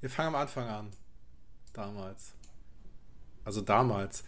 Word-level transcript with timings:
Wir 0.00 0.10
fangen 0.10 0.28
am 0.28 0.36
Anfang 0.36 0.68
an. 0.68 0.90
Damals. 1.72 2.32
Also 3.44 3.60
damals. 3.60 4.22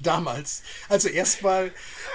Damals. 0.00 0.62
Also 0.88 1.08
erstmal 1.08 1.72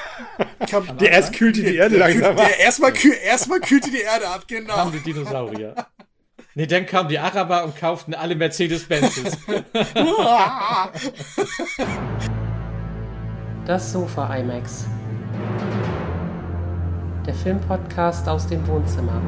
kam. 0.69 0.97
Der 0.97 1.11
erst 1.11 1.33
kühlte 1.33 1.61
die 1.61 1.75
Erde 1.75 1.97
langsam 1.97 2.37
ab. 2.37 2.49
Erstmal 2.59 2.93
kühl, 2.93 3.13
erstmal 3.13 3.59
kühlte 3.59 3.91
die 3.91 4.01
Erde 4.01 4.27
ab, 4.27 4.47
genau. 4.47 4.73
Kamen 4.73 4.91
die 4.91 4.99
Dinosaurier. 4.99 5.87
Nee, 6.55 6.67
dann 6.67 6.85
kamen 6.85 7.09
die 7.09 7.19
Araber 7.19 7.65
und 7.65 7.77
kauften 7.77 8.13
alle 8.13 8.35
Mercedes-Benzes. 8.35 9.37
Das 13.65 13.91
Sofa 13.91 14.35
IMAX. 14.35 14.85
Der 17.25 17.33
Filmpodcast 17.33 18.29
aus 18.29 18.45
dem 18.45 18.65
Wohnzimmer. 18.67 19.19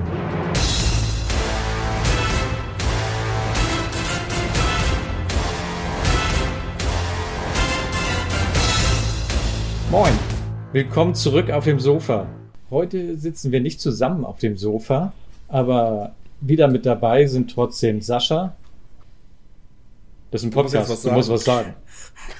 Moin, 9.89 10.11
willkommen 10.73 11.15
zurück 11.15 11.49
auf 11.49 11.63
dem 11.63 11.79
Sofa. 11.79 12.27
Heute 12.69 13.17
sitzen 13.17 13.53
wir 13.53 13.61
nicht 13.61 13.79
zusammen 13.79 14.25
auf 14.25 14.37
dem 14.37 14.57
Sofa, 14.57 15.13
aber 15.47 16.13
wieder 16.41 16.67
mit 16.67 16.85
dabei 16.85 17.25
sind 17.25 17.53
trotzdem 17.53 18.01
Sascha. 18.01 18.53
Das 20.29 20.41
ist 20.41 20.47
ein 20.47 20.51
Podcast, 20.51 20.89
du, 20.89 21.07
du 21.07 21.15
musst 21.15 21.29
was 21.29 21.45
sagen. 21.45 21.73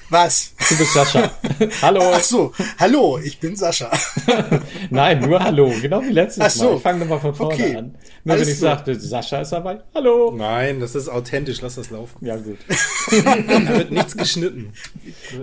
Was? 0.10 0.56
Du 0.68 0.78
bist 0.78 0.94
Sascha. 0.94 1.32
hallo. 1.82 2.02
Ach 2.14 2.22
so, 2.22 2.52
hallo, 2.80 3.18
ich 3.24 3.40
bin 3.40 3.56
Sascha. 3.56 3.92
Nein, 4.90 5.22
nur 5.22 5.42
hallo, 5.42 5.72
genau 5.82 6.02
wie 6.02 6.12
letztes 6.12 6.44
Ach 6.44 6.50
so. 6.50 6.66
Mal. 6.66 6.76
Ich 6.76 6.82
fange 6.82 7.00
nochmal 7.00 7.22
von 7.22 7.34
vorne 7.34 7.54
okay. 7.54 7.76
an. 7.78 7.96
Nur 8.26 8.34
Alles 8.36 8.48
wenn 8.48 8.54
ich 8.54 8.60
so. 8.60 8.66
sagte, 8.66 9.00
Sascha 9.00 9.40
ist 9.40 9.54
dabei, 9.54 9.80
hallo. 9.96 10.34
Nein, 10.36 10.82
das 10.82 10.96
ist 10.96 11.08
authentisch, 11.08 11.62
lass 11.62 11.76
das 11.76 11.92
laufen. 11.92 12.26
Ja, 12.26 12.36
gut. 12.36 12.58
da 13.24 13.78
wird 13.78 13.92
nichts 13.92 14.18
geschnitten. 14.18 14.74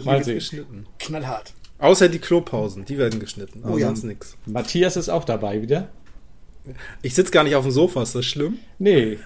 Mal 0.05 0.23
sehen. 0.23 0.35
geschnitten. 0.35 0.87
Knallhart. 0.99 1.55
Außer 1.85 2.09
die 2.09 2.19
Klopausen, 2.19 2.87
die 2.87 2.97
werden 2.97 3.21
geschnitten. 3.21 3.63
Oh 3.63 3.77
ja. 3.77 3.89
sonst 3.89 4.05
nix. 4.05 4.39
Matthias 4.47 4.97
ist 4.97 5.11
auch 5.11 5.25
dabei 5.25 5.61
wieder. 5.61 5.91
Ich 7.03 7.15
sitze 7.15 7.31
gar 7.31 7.45
nicht 7.45 7.57
auf 7.57 7.65
dem 7.65 7.73
Sofa, 7.73 8.03
ist 8.03 8.15
das 8.15 8.25
schlimm? 8.25 8.57
Nee, 8.79 9.19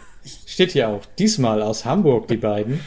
steht 0.45 0.73
hier 0.73 0.89
auch. 0.89 1.06
Diesmal 1.20 1.62
aus 1.62 1.84
Hamburg, 1.84 2.27
die 2.27 2.36
beiden. 2.36 2.81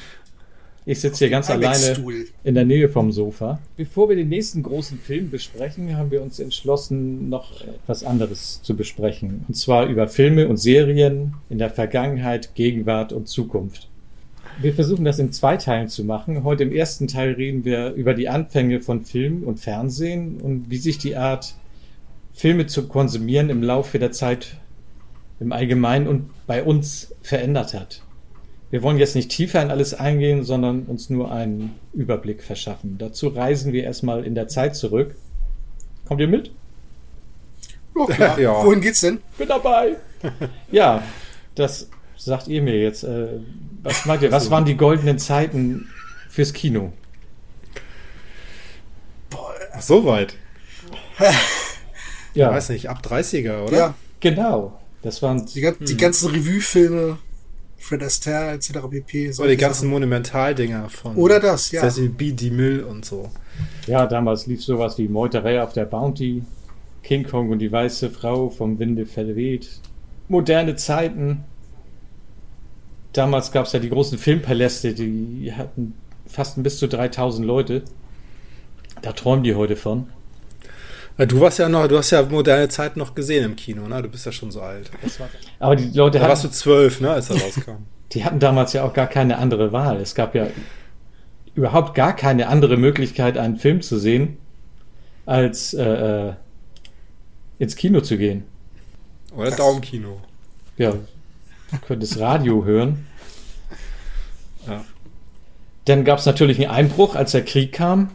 Ich 0.85 0.99
sitze 0.99 1.19
hier 1.19 1.29
ganz 1.29 1.49
alleine 1.49 1.95
in 2.43 2.53
der 2.53 2.65
Nähe 2.65 2.89
vom 2.89 3.13
Sofa. 3.13 3.59
Bevor 3.77 4.09
wir 4.09 4.17
den 4.17 4.27
nächsten 4.27 4.61
großen 4.61 4.99
Film 4.99 5.29
besprechen, 5.29 5.95
haben 5.95 6.11
wir 6.11 6.21
uns 6.21 6.41
entschlossen, 6.41 7.29
noch 7.29 7.61
etwas 7.61 8.03
anderes 8.03 8.61
zu 8.63 8.75
besprechen. 8.75 9.45
Und 9.47 9.53
zwar 9.53 9.85
über 9.85 10.09
Filme 10.09 10.49
und 10.49 10.57
Serien 10.57 11.35
in 11.49 11.59
der 11.59 11.69
Vergangenheit, 11.69 12.55
Gegenwart 12.55 13.13
und 13.13 13.29
Zukunft. 13.29 13.90
Wir 14.59 14.73
versuchen 14.73 15.05
das 15.05 15.19
in 15.19 15.31
zwei 15.31 15.57
Teilen 15.57 15.87
zu 15.87 16.03
machen. 16.03 16.43
Heute 16.43 16.63
im 16.63 16.71
ersten 16.71 17.07
Teil 17.07 17.33
reden 17.33 17.65
wir 17.65 17.91
über 17.91 18.13
die 18.13 18.29
Anfänge 18.29 18.79
von 18.79 19.01
Film 19.01 19.43
und 19.43 19.59
Fernsehen 19.59 20.39
und 20.41 20.69
wie 20.69 20.77
sich 20.77 20.97
die 20.97 21.15
Art, 21.15 21.55
Filme 22.33 22.65
zu 22.65 22.87
konsumieren 22.87 23.49
im 23.49 23.61
Laufe 23.61 23.99
der 23.99 24.11
Zeit 24.11 24.57
im 25.39 25.51
Allgemeinen 25.51 26.07
und 26.07 26.29
bei 26.47 26.63
uns 26.63 27.13
verändert 27.21 27.73
hat. 27.73 28.01
Wir 28.69 28.83
wollen 28.83 28.97
jetzt 28.97 29.15
nicht 29.15 29.29
tiefer 29.29 29.61
in 29.61 29.69
alles 29.69 29.93
eingehen, 29.93 30.43
sondern 30.43 30.83
uns 30.83 31.09
nur 31.09 31.31
einen 31.31 31.75
Überblick 31.93 32.41
verschaffen. 32.41 32.97
Dazu 32.97 33.27
reisen 33.27 33.73
wir 33.73 33.83
erstmal 33.83 34.23
in 34.23 34.33
der 34.33 34.47
Zeit 34.47 34.75
zurück. 34.75 35.15
Kommt 36.07 36.21
ihr 36.21 36.27
mit? 36.27 36.51
Oh, 37.95 38.05
klar. 38.05 38.39
ja. 38.39 38.63
Wohin 38.63 38.79
geht's 38.79 39.01
denn? 39.01 39.19
Bin 39.37 39.49
dabei. 39.49 39.97
ja, 40.71 41.03
das 41.55 41.89
sagt 42.25 42.47
ihr 42.47 42.61
mir 42.61 42.77
jetzt. 42.79 43.03
Äh, 43.03 43.39
was 43.83 44.05
meint 44.05 44.21
ihr? 44.21 44.31
Was 44.31 44.49
waren 44.51 44.65
die 44.65 44.77
goldenen 44.77 45.19
Zeiten 45.19 45.87
fürs 46.29 46.53
Kino? 46.53 46.93
Boah, 49.29 49.53
so 49.79 50.05
weit. 50.05 50.35
ja. 52.33 52.49
Ich 52.49 52.55
weiß 52.55 52.69
nicht, 52.69 52.89
ab 52.89 53.01
30er, 53.03 53.65
oder? 53.65 53.77
Ja. 53.77 53.93
Genau. 54.19 54.79
Das 55.01 55.21
waren 55.21 55.45
die, 55.45 55.61
die 55.61 55.93
hm. 55.93 55.97
ganzen 55.97 56.29
Revue-Filme, 56.29 57.17
Fred 57.77 58.03
Astaire 58.03 58.51
etc. 58.51 58.73
pp. 58.89 59.33
Oder 59.39 59.47
die 59.47 59.57
ganzen 59.57 59.89
Monumentaldinger 59.89 60.89
von 60.89 61.15
Oder 61.15 61.39
das, 61.39 61.71
ja. 61.71 61.81
Cecil 61.81 62.09
B. 62.09 62.31
DeMille 62.31 62.85
und 62.85 63.03
so. 63.03 63.31
Ja, 63.87 64.05
damals 64.05 64.45
lief 64.45 64.63
sowas 64.63 64.97
wie 64.99 65.07
Meuterei 65.07 65.61
auf 65.61 65.73
der 65.73 65.85
Bounty, 65.85 66.43
King 67.01 67.23
Kong 67.23 67.49
und 67.49 67.59
die 67.59 67.71
weiße 67.71 68.11
Frau 68.11 68.49
vom 68.49 68.77
Winde 68.77 69.07
verweht. 69.07 69.69
Moderne 70.27 70.75
Zeiten, 70.75 71.43
damals 73.13 73.51
gab 73.51 73.65
es 73.65 73.73
ja 73.73 73.79
die 73.79 73.89
großen 73.89 74.17
Filmpaläste, 74.17 74.93
die 74.93 75.53
hatten 75.55 75.93
fast 76.27 76.61
bis 76.63 76.79
zu 76.79 76.87
3000 76.87 77.45
Leute. 77.45 77.83
Da 79.01 79.11
träumen 79.11 79.43
die 79.43 79.55
heute 79.55 79.75
von. 79.75 80.07
Du 81.17 81.39
warst 81.39 81.59
ja 81.59 81.69
noch, 81.69 81.87
du 81.87 81.97
hast 81.97 82.11
ja 82.11 82.23
moderne 82.23 82.69
Zeit 82.69 82.97
noch 82.97 83.13
gesehen 83.13 83.45
im 83.45 83.55
Kino, 83.55 83.87
ne? 83.87 84.01
Du 84.01 84.09
bist 84.09 84.25
ja 84.25 84.31
schon 84.31 84.49
so 84.49 84.61
alt. 84.61 84.89
Aber 85.59 85.75
die 85.75 85.95
Leute 85.95 86.17
da 86.17 86.23
hatten, 86.23 86.29
warst 86.29 86.43
du 86.45 86.49
zwölf, 86.49 87.01
ne, 87.01 87.11
als 87.11 87.29
er 87.29 87.41
rauskam. 87.41 87.71
Die 88.13 88.25
hatten 88.25 88.39
damals 88.39 88.73
ja 88.73 88.83
auch 88.83 88.91
gar 88.91 89.07
keine 89.07 89.37
andere 89.37 89.71
Wahl. 89.71 90.01
Es 90.01 90.15
gab 90.15 90.35
ja 90.35 90.47
überhaupt 91.55 91.95
gar 91.95 92.13
keine 92.13 92.47
andere 92.47 92.75
Möglichkeit, 92.75 93.37
einen 93.37 93.55
Film 93.55 93.81
zu 93.81 93.97
sehen, 93.97 94.37
als 95.25 95.73
äh, 95.73 96.29
äh 96.29 96.33
ins 97.57 97.75
Kino 97.75 98.01
zu 98.01 98.17
gehen. 98.17 98.43
Oder 99.35 99.51
Daumenkino. 99.51 100.19
Ja, 100.77 100.95
könntest 101.87 102.19
Radio 102.19 102.65
hören. 102.65 103.05
Ja. 104.67 104.83
Dann 105.85 106.03
gab 106.03 106.19
es 106.19 106.25
natürlich 106.25 106.59
einen 106.59 106.75
Einbruch, 106.75 107.15
als 107.15 107.31
der 107.31 107.43
Krieg 107.43 107.71
kam. 107.71 108.11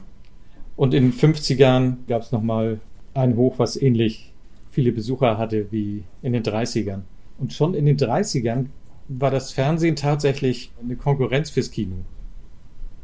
Und 0.76 0.94
in 0.94 1.10
den 1.10 1.18
50ern 1.18 1.96
gab 2.06 2.22
es 2.22 2.32
nochmal 2.32 2.80
ein 3.14 3.36
Hoch, 3.36 3.54
was 3.58 3.80
ähnlich 3.80 4.32
viele 4.70 4.92
Besucher 4.92 5.38
hatte 5.38 5.66
wie 5.72 6.04
in 6.22 6.32
den 6.34 6.42
30ern. 6.42 7.00
Und 7.38 7.52
schon 7.52 7.74
in 7.74 7.86
den 7.86 7.96
30ern 7.96 8.66
war 9.08 9.30
das 9.30 9.52
Fernsehen 9.52 9.96
tatsächlich 9.96 10.70
eine 10.82 10.96
Konkurrenz 10.96 11.50
fürs 11.50 11.70
Kino. 11.70 11.96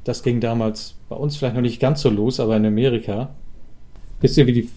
Das 0.04 0.22
ging 0.22 0.40
damals 0.40 0.96
bei 1.08 1.16
uns 1.16 1.36
vielleicht 1.36 1.54
noch 1.54 1.62
nicht 1.62 1.80
ganz 1.80 2.02
so 2.02 2.10
los, 2.10 2.40
aber 2.40 2.56
in 2.56 2.66
Amerika. 2.66 3.30
Wisst 4.20 4.36
ihr, 4.36 4.46
wie, 4.46 4.52
die 4.52 4.68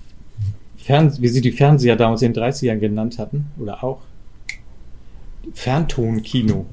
Fern 0.78 1.14
wie 1.20 1.28
sie 1.28 1.42
die 1.42 1.52
Fernseher 1.52 1.96
damals 1.96 2.22
in 2.22 2.34
den 2.34 2.44
30ern 2.44 2.78
genannt 2.78 3.18
hatten? 3.18 3.48
Oder 3.60 3.84
auch? 3.84 4.02
Ferntonkino. 5.54 6.66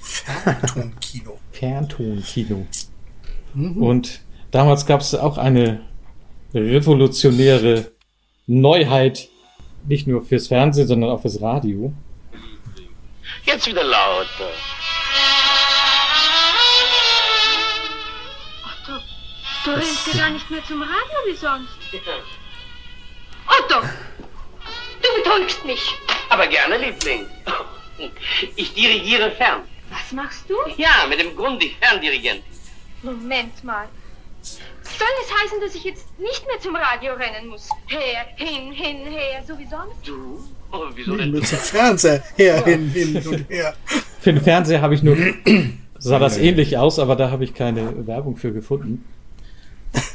Ferntonkino. 0.00 1.38
Ferntonkino. 1.52 2.66
Mhm. 3.54 3.82
Und 3.82 4.20
damals 4.50 4.86
gab 4.86 5.00
es 5.00 5.14
auch 5.14 5.38
eine 5.38 5.80
revolutionäre 6.54 7.90
Neuheit, 8.46 9.28
nicht 9.86 10.06
nur 10.06 10.24
fürs 10.24 10.48
Fernsehen, 10.48 10.86
sondern 10.86 11.10
auch 11.10 11.22
fürs 11.22 11.40
Radio. 11.40 11.92
Jetzt 13.44 13.66
wieder 13.66 13.84
lauter. 13.84 14.50
Otto, 18.64 19.00
du 19.64 19.70
rennst 19.70 20.06
ja 20.06 20.20
gar 20.20 20.30
nicht 20.30 20.50
mehr 20.50 20.64
zum 20.64 20.82
Radio 20.82 21.18
wie 21.26 21.36
sonst. 21.36 21.72
Otto, 23.46 23.86
du 25.04 25.22
betäubst 25.22 25.64
mich. 25.64 25.82
Aber 26.30 26.46
gerne, 26.46 26.78
Liebling. 26.78 27.26
Ich 28.56 28.74
dirigiere 28.74 29.30
fern. 29.30 29.62
Was 29.90 30.12
machst 30.12 30.44
du? 30.48 30.54
Ja, 30.76 31.06
mit 31.08 31.20
dem 31.20 31.36
Grundig 31.36 31.76
Ferndirigent. 31.80 32.42
Moment 33.02 33.62
mal. 33.62 33.86
Soll 34.42 35.08
es 35.22 35.42
heißen, 35.42 35.60
dass 35.60 35.74
ich 35.74 35.84
jetzt 35.84 36.06
nicht 36.18 36.46
mehr 36.46 36.58
zum 36.60 36.76
Radio 36.76 37.14
rennen 37.14 37.48
muss? 37.48 37.68
Her, 37.86 38.26
hin, 38.36 38.72
hin, 38.72 39.06
her, 39.06 39.42
so 39.46 39.58
wie 39.58 39.66
sonst? 39.66 39.96
Du? 40.04 40.44
Oh, 40.72 40.86
wieso 40.94 41.16
denn? 41.16 41.30
Mit 41.30 41.46
zum 41.46 41.58
Fernseher. 41.58 42.22
Her, 42.36 42.64
hin, 42.64 42.90
hin 42.90 43.16
und 43.26 43.48
her. 43.48 43.74
Für 44.20 44.32
den 44.32 44.42
Fernseher 44.42 44.82
habe 44.82 44.94
ich 44.94 45.02
nur. 45.02 45.16
sah 45.98 46.18
das 46.18 46.36
ähnlich 46.36 46.76
aus, 46.76 46.98
aber 46.98 47.16
da 47.16 47.30
habe 47.30 47.44
ich 47.44 47.54
keine 47.54 48.06
Werbung 48.06 48.36
für 48.36 48.52
gefunden. 48.52 49.04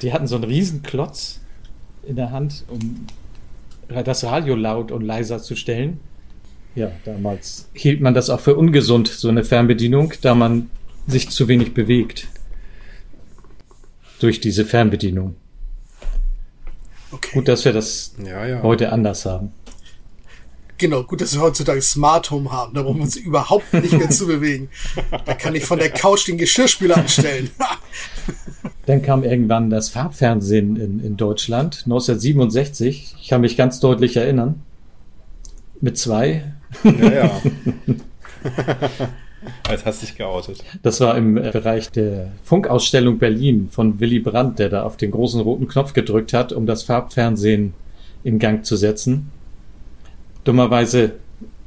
Die 0.01 0.13
hatten 0.13 0.27
so 0.27 0.35
einen 0.35 0.43
riesen 0.43 0.83
Klotz 0.83 1.39
in 2.03 2.15
der 2.15 2.31
Hand, 2.31 2.65
um 2.67 3.07
das 3.89 4.23
Radio 4.23 4.55
laut 4.55 4.91
und 4.91 5.01
leiser 5.01 5.39
zu 5.39 5.55
stellen. 5.55 5.99
Ja, 6.75 6.91
damals 7.05 7.69
hielt 7.73 8.01
man 8.01 8.13
das 8.13 8.29
auch 8.29 8.39
für 8.39 8.55
ungesund, 8.55 9.07
so 9.07 9.27
eine 9.27 9.43
Fernbedienung, 9.43 10.13
da 10.21 10.35
man 10.35 10.69
sich 11.07 11.29
zu 11.29 11.47
wenig 11.47 11.73
bewegt. 11.73 12.27
Durch 14.19 14.39
diese 14.39 14.65
Fernbedienung. 14.65 15.35
Okay. 17.11 17.31
Gut, 17.33 17.47
dass 17.47 17.65
wir 17.65 17.73
das 17.73 18.15
ja, 18.23 18.45
ja. 18.45 18.61
heute 18.61 18.91
anders 18.91 19.25
haben. 19.25 19.51
Genau, 20.79 21.03
gut, 21.03 21.19
dass 21.19 21.35
wir 21.35 21.41
heutzutage 21.41 21.81
Smart 21.81 22.31
Home 22.31 22.49
haben. 22.51 22.73
Da 22.73 22.81
brauchen 22.83 22.97
wir 22.97 23.03
uns 23.03 23.17
überhaupt 23.17 23.73
nicht 23.73 23.91
mehr 23.91 24.09
zu 24.09 24.27
bewegen. 24.27 24.69
Da 25.25 25.33
kann 25.33 25.53
ich 25.53 25.65
von 25.65 25.77
der 25.77 25.89
Couch 25.89 26.25
den 26.27 26.37
Geschirrspüler 26.37 26.95
anstellen. 26.97 27.49
Dann 28.85 29.01
kam 29.01 29.23
irgendwann 29.23 29.69
das 29.69 29.89
Farbfernsehen 29.89 30.77
in, 30.77 31.03
in 31.03 31.17
Deutschland, 31.17 31.83
1967. 31.83 33.15
Ich 33.21 33.27
kann 33.27 33.41
mich 33.41 33.57
ganz 33.57 33.81
deutlich 33.81 34.15
erinnern. 34.15 34.63
Mit 35.81 35.97
zwei. 35.97 36.53
Ja, 36.83 37.11
ja. 37.11 37.41
Als 39.67 39.85
hast 39.85 40.01
dich 40.01 40.15
geoutet. 40.15 40.63
Das 40.81 41.01
war 41.01 41.17
im 41.17 41.35
Bereich 41.35 41.91
der 41.91 42.31
Funkausstellung 42.43 43.19
Berlin 43.19 43.67
von 43.69 43.99
Willy 43.99 44.19
Brandt, 44.19 44.59
der 44.59 44.69
da 44.69 44.83
auf 44.83 44.95
den 44.95 45.11
großen 45.11 45.41
roten 45.41 45.67
Knopf 45.67 45.91
gedrückt 45.91 46.31
hat, 46.31 46.53
um 46.53 46.65
das 46.65 46.83
Farbfernsehen 46.83 47.73
in 48.23 48.39
Gang 48.39 48.65
zu 48.65 48.77
setzen. 48.77 49.31
Dummerweise. 50.49 51.11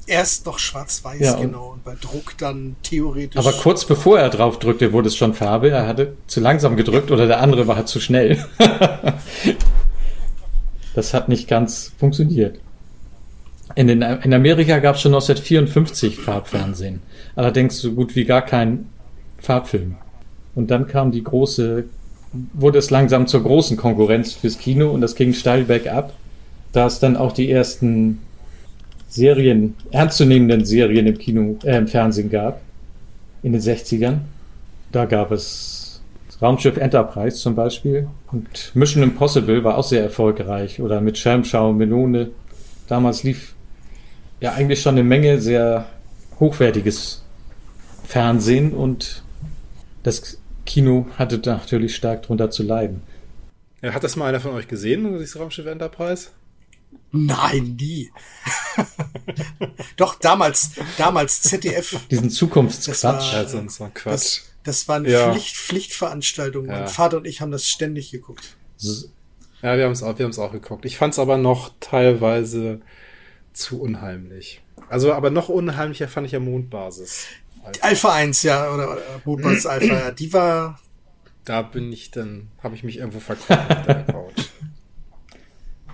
Erst 0.09 0.45
noch 0.47 0.59
schwarz-weiß, 0.59 1.21
ja, 1.21 1.35
genau, 1.37 1.69
und 1.75 1.85
bei 1.85 1.95
Druck 1.95 2.37
dann 2.37 2.75
theoretisch. 2.83 3.39
Aber 3.39 3.53
kurz 3.53 3.85
bevor 3.85 4.19
er 4.19 4.29
drauf 4.29 4.59
drückte, 4.59 4.93
wurde 4.93 5.07
es 5.07 5.15
schon 5.15 5.35
Farbe. 5.35 5.71
Er 5.71 5.87
hatte 5.87 6.15
zu 6.27 6.41
langsam 6.41 6.77
gedrückt 6.77 7.13
oder 7.13 7.29
der 7.29 7.41
andere 7.41 7.69
war 7.69 7.87
zu 7.87 8.01
schnell. 8.01 8.45
das 10.97 11.15
hat 11.15 11.29
nicht 11.29 11.47
ganz 11.47 11.93
funktioniert. 11.97 12.59
In, 13.77 13.87
den, 13.87 14.03
in 14.03 14.35
Amerika 14.35 14.81
gab 14.81 14.97
es 14.97 15.03
schon 15.03 15.15
1954 15.15 16.19
Farbfernsehen. 16.19 17.01
Allerdings 17.37 17.79
so 17.79 17.93
gut 17.93 18.17
wie 18.17 18.25
gar 18.25 18.43
kein 18.43 18.89
Farbfilm. 19.39 19.95
Und 20.57 20.73
dann 20.73 20.89
kam 20.89 21.13
die 21.13 21.23
große, 21.23 21.85
wurde 22.53 22.81
es 22.81 22.91
langsam 22.91 23.29
zur 23.29 23.45
großen 23.45 23.77
Konkurrenz 23.77 24.33
fürs 24.33 24.59
Kino 24.59 24.91
und 24.91 25.03
das 25.03 25.15
ging 25.15 25.33
steil 25.35 25.63
bergab, 25.63 26.15
da 26.73 26.87
es 26.87 26.99
dann 26.99 27.17
auch 27.17 27.31
die 27.31 27.49
ersten 27.49 28.19
Serien, 29.13 29.75
ernstzunehmenden 29.91 30.65
Serien 30.65 31.07
im 31.07 31.19
Kino, 31.19 31.59
äh, 31.65 31.77
im 31.77 31.87
Fernsehen 31.87 32.31
gab. 32.31 32.63
In 33.43 33.53
den 33.53 33.61
60ern. 33.61 34.21
Da 34.91 35.05
gab 35.05 35.33
es 35.33 36.01
Raumschiff 36.41 36.79
Enterprise 36.79 37.37
zum 37.37 37.55
Beispiel. 37.55 38.09
Und 38.31 38.73
Mission 38.75 39.03
Impossible 39.03 39.63
war 39.65 39.77
auch 39.77 39.85
sehr 39.85 40.03
erfolgreich. 40.03 40.81
Oder 40.81 41.03
mit 41.03 41.19
Schelmschau, 41.19 41.75
Melone. 41.75 42.31
Damals 42.89 43.23
lief 43.23 43.55
ja 44.41 44.53
eigentlich 44.53 44.81
schon 44.81 44.95
eine 44.95 45.05
Menge 45.05 45.41
sehr 45.41 45.87
hochwertiges 46.41 47.23
Fernsehen 48.05 48.73
und 48.73 49.23
das 50.03 50.39
Kino 50.65 51.07
hatte 51.19 51.41
natürlich 51.45 51.95
stark 51.95 52.23
darunter 52.23 52.51
zu 52.51 52.63
leiden. 52.63 53.03
Hat 53.83 54.05
das 54.05 54.17
mal 54.17 54.27
einer 54.27 54.41
von 54.41 54.53
euch 54.53 54.69
gesehen, 54.69 55.19
dieses 55.19 55.39
Raumschiff 55.39 55.67
Enterprise? 55.67 56.29
Nein, 57.13 57.77
nie. 57.79 58.11
Doch, 59.97 60.15
damals, 60.15 60.71
damals 60.97 61.43
ZDF. 61.43 62.01
Diesen 62.11 62.31
Zukunftsquatsch. 62.31 63.35
Das 63.35 63.55
war, 63.55 63.69
so 63.69 63.91
Quatsch. 63.93 64.05
Das, 64.05 64.43
das 64.65 64.89
war 64.89 64.97
eine 64.97 65.11
ja. 65.11 65.31
Pflicht, 65.31 65.57
Pflichtveranstaltung. 65.57 66.67
Ja. 66.67 66.73
Mein 66.73 66.89
Vater 66.89 67.19
und 67.19 67.27
ich 67.27 67.43
haben 67.43 67.53
das 67.53 67.69
ständig 67.69 68.11
geguckt. 68.11 68.57
Ja, 69.63 69.77
wir 69.77 69.85
haben 69.85 69.93
es 69.93 70.03
auch, 70.03 70.19
wir 70.19 70.25
haben 70.25 70.31
es 70.31 70.39
auch 70.39 70.53
geguckt. 70.53 70.87
Ich 70.87 70.97
fand 70.97 71.13
es 71.13 71.19
aber 71.19 71.37
noch 71.37 71.73
teilweise 71.81 72.81
zu 73.53 73.81
unheimlich. 73.81 74.63
Also, 74.89 75.13
aber 75.13 75.31
noch 75.31 75.51
unheimlicher 75.51 76.09
fand 76.09 76.27
ich 76.27 76.33
ja 76.33 76.41
Mondbasis. 76.41 77.27
Alpha, 77.63 77.87
Alpha 77.87 78.13
1, 78.15 78.43
ja, 78.43 78.73
oder, 78.73 78.93
oder 78.93 79.03
Mondbasis 79.25 79.67
Alpha, 79.67 79.87
ja, 79.95 80.11
die 80.11 80.33
war. 80.33 80.81
Da 81.45 81.63
bin 81.63 81.93
ich 81.93 82.11
dann, 82.11 82.49
habe 82.63 82.75
ich 82.75 82.83
mich 82.85 82.99
irgendwo 82.99 83.21
verkauft 83.21 83.71
auf 83.71 83.87
der 83.87 84.05
Couch. 84.05 84.47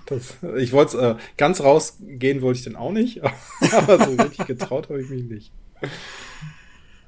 Das, 0.09 0.35
ich 0.57 0.73
wollte 0.73 0.97
äh, 0.97 1.15
ganz 1.37 1.61
rausgehen 1.61 2.41
wollte 2.41 2.59
ich 2.59 2.65
dann 2.65 2.75
auch 2.75 2.91
nicht, 2.91 3.21
aber 3.71 4.03
so 4.03 4.11
richtig 4.11 4.47
getraut 4.47 4.89
habe 4.89 5.01
ich 5.01 5.09
mich 5.09 5.23
nicht. 5.23 5.51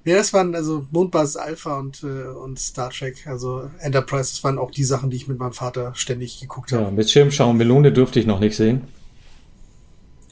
Ja, 0.04 0.16
das 0.16 0.34
waren 0.34 0.56
also 0.56 0.88
Mondbasis 0.92 1.38
Alpha 1.38 1.78
und, 1.78 2.04
äh, 2.04 2.28
und 2.28 2.60
Star 2.60 2.90
Trek, 2.90 3.28
also 3.28 3.70
Enterprise, 3.80 4.32
das 4.32 4.44
waren 4.44 4.58
auch 4.58 4.72
die 4.72 4.84
Sachen, 4.84 5.12
die 5.12 5.18
ich 5.18 5.28
mit 5.28 5.38
meinem 5.38 5.54
Vater 5.54 5.94
ständig 5.96 6.40
geguckt 6.40 6.72
habe. 6.72 6.84
Ja, 6.84 6.92
mit 6.92 7.10
Schirmschau 7.10 7.50
und 7.50 7.58
Melone 7.58 7.92
durfte 7.92 8.20
ich 8.20 8.26
noch 8.26 8.40
nicht 8.40 8.56
sehen. 8.56 8.82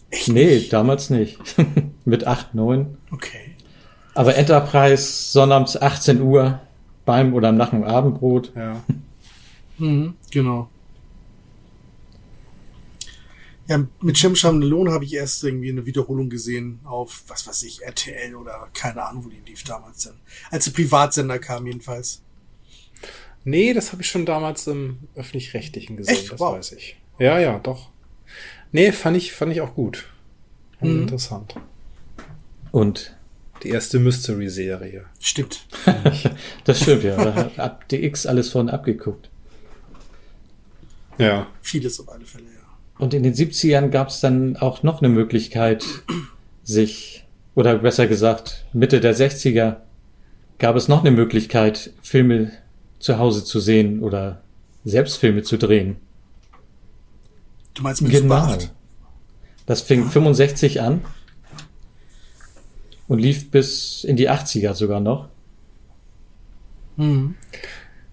Echt 0.10 0.30
nee, 0.30 0.46
nicht? 0.56 0.74
damals 0.74 1.12
nicht. 1.12 1.40
mit 2.06 2.26
8, 2.26 2.56
9. 2.56 2.98
Okay. 3.12 3.56
Aber 4.16 4.36
Enterprise 4.36 5.04
sonnabends 5.32 5.80
18 5.80 6.22
Uhr 6.22 6.60
beim 7.06 7.34
oder 7.36 7.52
nach 7.52 7.70
dem 7.70 7.84
Abendbrot. 7.84 8.52
Ja. 8.56 8.82
mhm, 9.78 10.16
genau. 10.32 10.70
Ja, 13.70 13.86
mit 14.02 14.18
Schirmscham 14.18 14.64
Lohn 14.64 14.90
habe 14.90 15.06
ich 15.06 15.14
erst 15.14 15.44
irgendwie 15.44 15.70
eine 15.70 15.86
Wiederholung 15.86 16.28
gesehen 16.28 16.80
auf, 16.86 17.24
was 17.28 17.46
weiß 17.46 17.62
ich, 17.64 17.84
RTL 17.84 18.34
oder 18.34 18.68
keine 18.74 19.04
Ahnung, 19.04 19.26
wo 19.26 19.30
die 19.30 19.42
lief 19.46 19.64
damals 19.64 20.06
denn. 20.06 20.16
Als 20.50 20.66
der 20.66 20.72
Privatsender 20.72 21.38
kam 21.38 21.68
jedenfalls. 21.68 22.24
Nee, 23.44 23.76
das 23.76 23.92
habe 23.92 24.02
ich 24.02 24.10
schon 24.10 24.26
damals 24.26 24.66
im 24.66 24.98
öffentlich-rechtlichen 25.14 25.98
gesehen, 25.98 26.16
Echt? 26.16 26.32
das 26.32 26.40
wow. 26.40 26.58
weiß 26.58 26.72
ich. 26.72 26.98
Ja, 27.20 27.40
ja, 27.40 27.60
doch. 27.60 27.90
Nee, 28.72 28.92
fand 28.92 29.16
ich, 29.16 29.34
fand 29.34 29.52
ich 29.52 29.62
auch 29.62 29.76
gut. 29.76 30.10
Fand 30.80 30.92
mhm. 30.92 31.02
Interessant. 31.04 31.56
Und 32.72 33.16
die 33.62 33.70
erste 33.70 34.00
Mystery-Serie. 34.00 35.06
Stimmt. 35.20 35.68
das 36.64 36.82
stimmt, 36.82 37.04
ja. 37.04 37.24
Da 37.24 37.36
hat 37.36 37.60
ab 37.60 37.88
DX 37.90 38.26
alles 38.26 38.50
von 38.50 38.68
abgeguckt. 38.68 39.30
Ja. 41.20 41.46
Vieles 41.62 42.00
auf 42.00 42.10
alle 42.10 42.26
Fälle. 42.26 42.49
Und 43.00 43.14
in 43.14 43.24
den 43.24 43.34
70ern 43.34 43.88
gab 43.88 44.10
es 44.10 44.20
dann 44.20 44.58
auch 44.58 44.84
noch 44.84 45.02
eine 45.02 45.08
Möglichkeit, 45.08 45.86
sich, 46.64 47.26
oder 47.56 47.80
besser 47.80 48.08
gesagt, 48.08 48.66
Mitte 48.74 49.00
der 49.00 49.16
60er 49.16 49.78
gab 50.60 50.76
es 50.76 50.90
noch 50.90 51.00
eine 51.00 51.12
Möglichkeit, 51.12 51.92
Filme 52.02 52.52
zu 53.00 53.18
Hause 53.18 53.46
zu 53.46 53.62
sehen 53.62 54.04
oder 54.04 54.42
selbst 54.84 55.18
Filme 55.18 55.44
zu 55.44 55.58
drehen. 55.58 55.96
Du 57.74 57.84
meinst 57.84 58.02
mit 58.02 58.12
genau. 58.12 58.58
Das 59.66 59.82
fing 59.82 60.04
ja. 60.04 60.10
65 60.10 60.82
an 60.82 61.02
und 63.08 63.20
lief 63.20 63.50
bis 63.50 64.04
in 64.04 64.18
die 64.18 64.30
80er 64.30 64.74
sogar 64.74 65.00
noch. 65.00 65.30
Hm. 66.98 67.36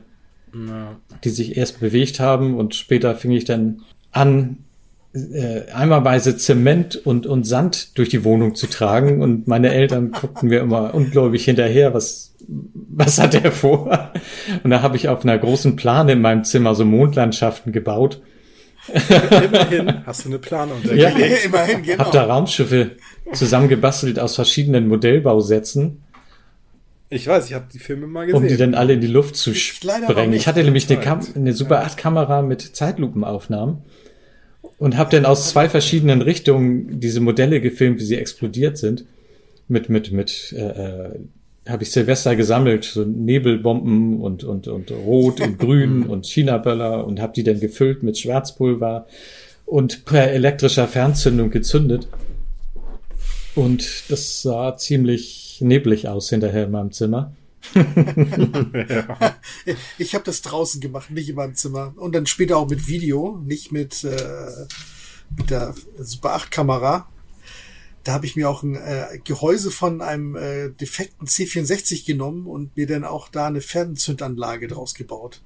ja. 0.55 0.97
die 1.25 1.31
sich 1.31 1.57
erst 1.57 1.81
bewegt 1.81 2.21
haben 2.21 2.55
und 2.55 2.75
später 2.75 3.15
fing 3.15 3.31
ich 3.31 3.47
dann 3.47 3.83
an, 4.13 4.59
äh, 5.15 5.71
eimerweise 5.73 6.37
Zement 6.37 6.97
und, 6.97 7.27
und 7.27 7.45
Sand 7.45 7.97
durch 7.97 8.09
die 8.09 8.25
Wohnung 8.25 8.55
zu 8.55 8.67
tragen 8.67 9.23
und 9.23 9.47
meine 9.47 9.73
Eltern 9.73 10.11
guckten 10.11 10.49
mir 10.49 10.61
immer 10.61 10.95
ungläubig 10.95 11.45
hinterher, 11.45 11.95
was, 11.95 12.35
was 12.47 13.19
hat 13.19 13.35
er 13.35 13.53
vor? 13.53 14.13
Und 14.63 14.71
da 14.71 14.83
habe 14.83 14.97
ich 14.97 15.09
auf 15.09 15.25
einer 15.25 15.39
großen 15.39 15.77
Plane 15.77 16.13
in 16.13 16.21
meinem 16.21 16.45
Zimmer 16.45 16.75
so 16.75 16.85
Mondlandschaften 16.85 17.73
gebaut. 17.73 18.21
Immerhin 18.89 20.07
hast 20.07 20.25
du 20.25 20.29
eine 20.29 20.39
Plane 20.39 20.75
untergelegt. 20.75 21.19
Ja, 21.19 21.37
immerhin, 21.45 21.83
genau. 21.83 22.05
Hab 22.05 22.13
da 22.13 22.25
Raumschiffe 22.25 22.93
zusammengebastelt 23.33 24.19
aus 24.19 24.37
verschiedenen 24.37 24.87
Modellbausätzen. 24.87 26.03
Ich 27.09 27.27
weiß, 27.27 27.47
ich 27.47 27.55
habe 27.55 27.67
die 27.73 27.79
Filme 27.79 28.07
mal 28.07 28.27
gesehen. 28.27 28.43
Um 28.43 28.49
die 28.49 28.57
dann 28.57 28.75
alle 28.75 28.95
in 28.95 29.01
die 29.01 29.07
Luft 29.07 29.37
zu 29.37 29.55
sprengen. 29.55 30.33
Ich 30.33 30.47
hatte 30.47 30.63
nämlich 30.63 30.91
eine, 30.91 31.01
Kam 31.01 31.21
eine 31.35 31.53
Super 31.53 31.85
8 31.85 31.97
Kamera 31.97 32.43
mit 32.43 32.63
Zeitlupenaufnahmen 32.63 33.79
und 34.79 34.97
habe 34.97 35.11
dann 35.11 35.25
aus 35.25 35.51
zwei 35.51 35.69
verschiedenen 35.69 36.23
Richtungen 36.23 37.01
diese 37.01 37.21
Modelle 37.21 37.61
gefilmt, 37.61 38.01
wie 38.01 38.05
sie 38.05 38.17
explodiert 38.17 38.79
sind. 38.79 39.05
Mit 39.69 39.89
mit 39.89 40.13
mit 40.13 40.55
äh, 40.57 40.61
äh, 40.61 41.19
habe 41.69 41.83
ich 41.83 41.91
Silvester 41.91 42.37
gesammelt, 42.37 42.85
so 42.85 43.05
Nebelbomben 43.05 44.21
und 44.21 44.45
und 44.45 44.69
und 44.69 44.91
Rot 44.91 45.41
und 45.41 45.59
Grün 45.59 46.03
und 46.09 46.27
China-Böller 46.27 47.07
und 47.07 47.21
habe 47.21 47.33
die 47.35 47.43
dann 47.43 47.59
gefüllt 47.59 48.03
mit 48.03 48.19
Schwarzpulver 48.19 49.07
und 49.65 50.05
per 50.05 50.31
elektrischer 50.31 50.87
Fernzündung 50.87 51.51
gezündet. 51.51 52.07
Und 53.57 54.11
das 54.11 54.43
sah 54.43 54.77
ziemlich 54.77 55.59
neblig 55.61 56.09
aus 56.09 56.29
hinterher 56.29 56.65
in 56.65 56.71
meinem 56.71 56.93
Zimmer. 56.93 57.33
Ja. 57.75 59.37
Ich 59.99 60.15
habe 60.15 60.25
das 60.25 60.43
draußen 60.43 60.81
gemacht, 60.81 61.11
nicht 61.11 61.29
in 61.29 61.37
meinem 61.37 61.55
Zimmer. 61.55 61.93
Und 61.97 62.15
dann 62.15 62.27
später 62.27 62.57
auch 62.57 62.69
mit 62.69 62.87
Video, 62.87 63.41
nicht 63.45 63.73
mit, 63.73 64.05
äh, 64.05 64.67
mit 65.37 65.51
der 65.51 65.75
Super 65.99 66.35
8 66.35 66.51
Kamera. 66.51 67.09
Da 68.05 68.13
habe 68.13 68.27
ich 68.27 68.37
mir 68.37 68.49
auch 68.49 68.63
ein 68.63 68.77
äh, 68.77 69.19
Gehäuse 69.25 69.71
von 69.71 70.01
einem 70.01 70.37
äh, 70.37 70.71
defekten 70.71 71.27
C64 71.27 72.07
genommen 72.07 72.47
und 72.47 72.77
mir 72.77 72.87
dann 72.87 73.05
auch 73.05 73.29
da 73.29 73.49
eine 73.49 73.61
Fernzündanlage 73.61 74.69
draus 74.69 74.95
gebaut. 74.95 75.43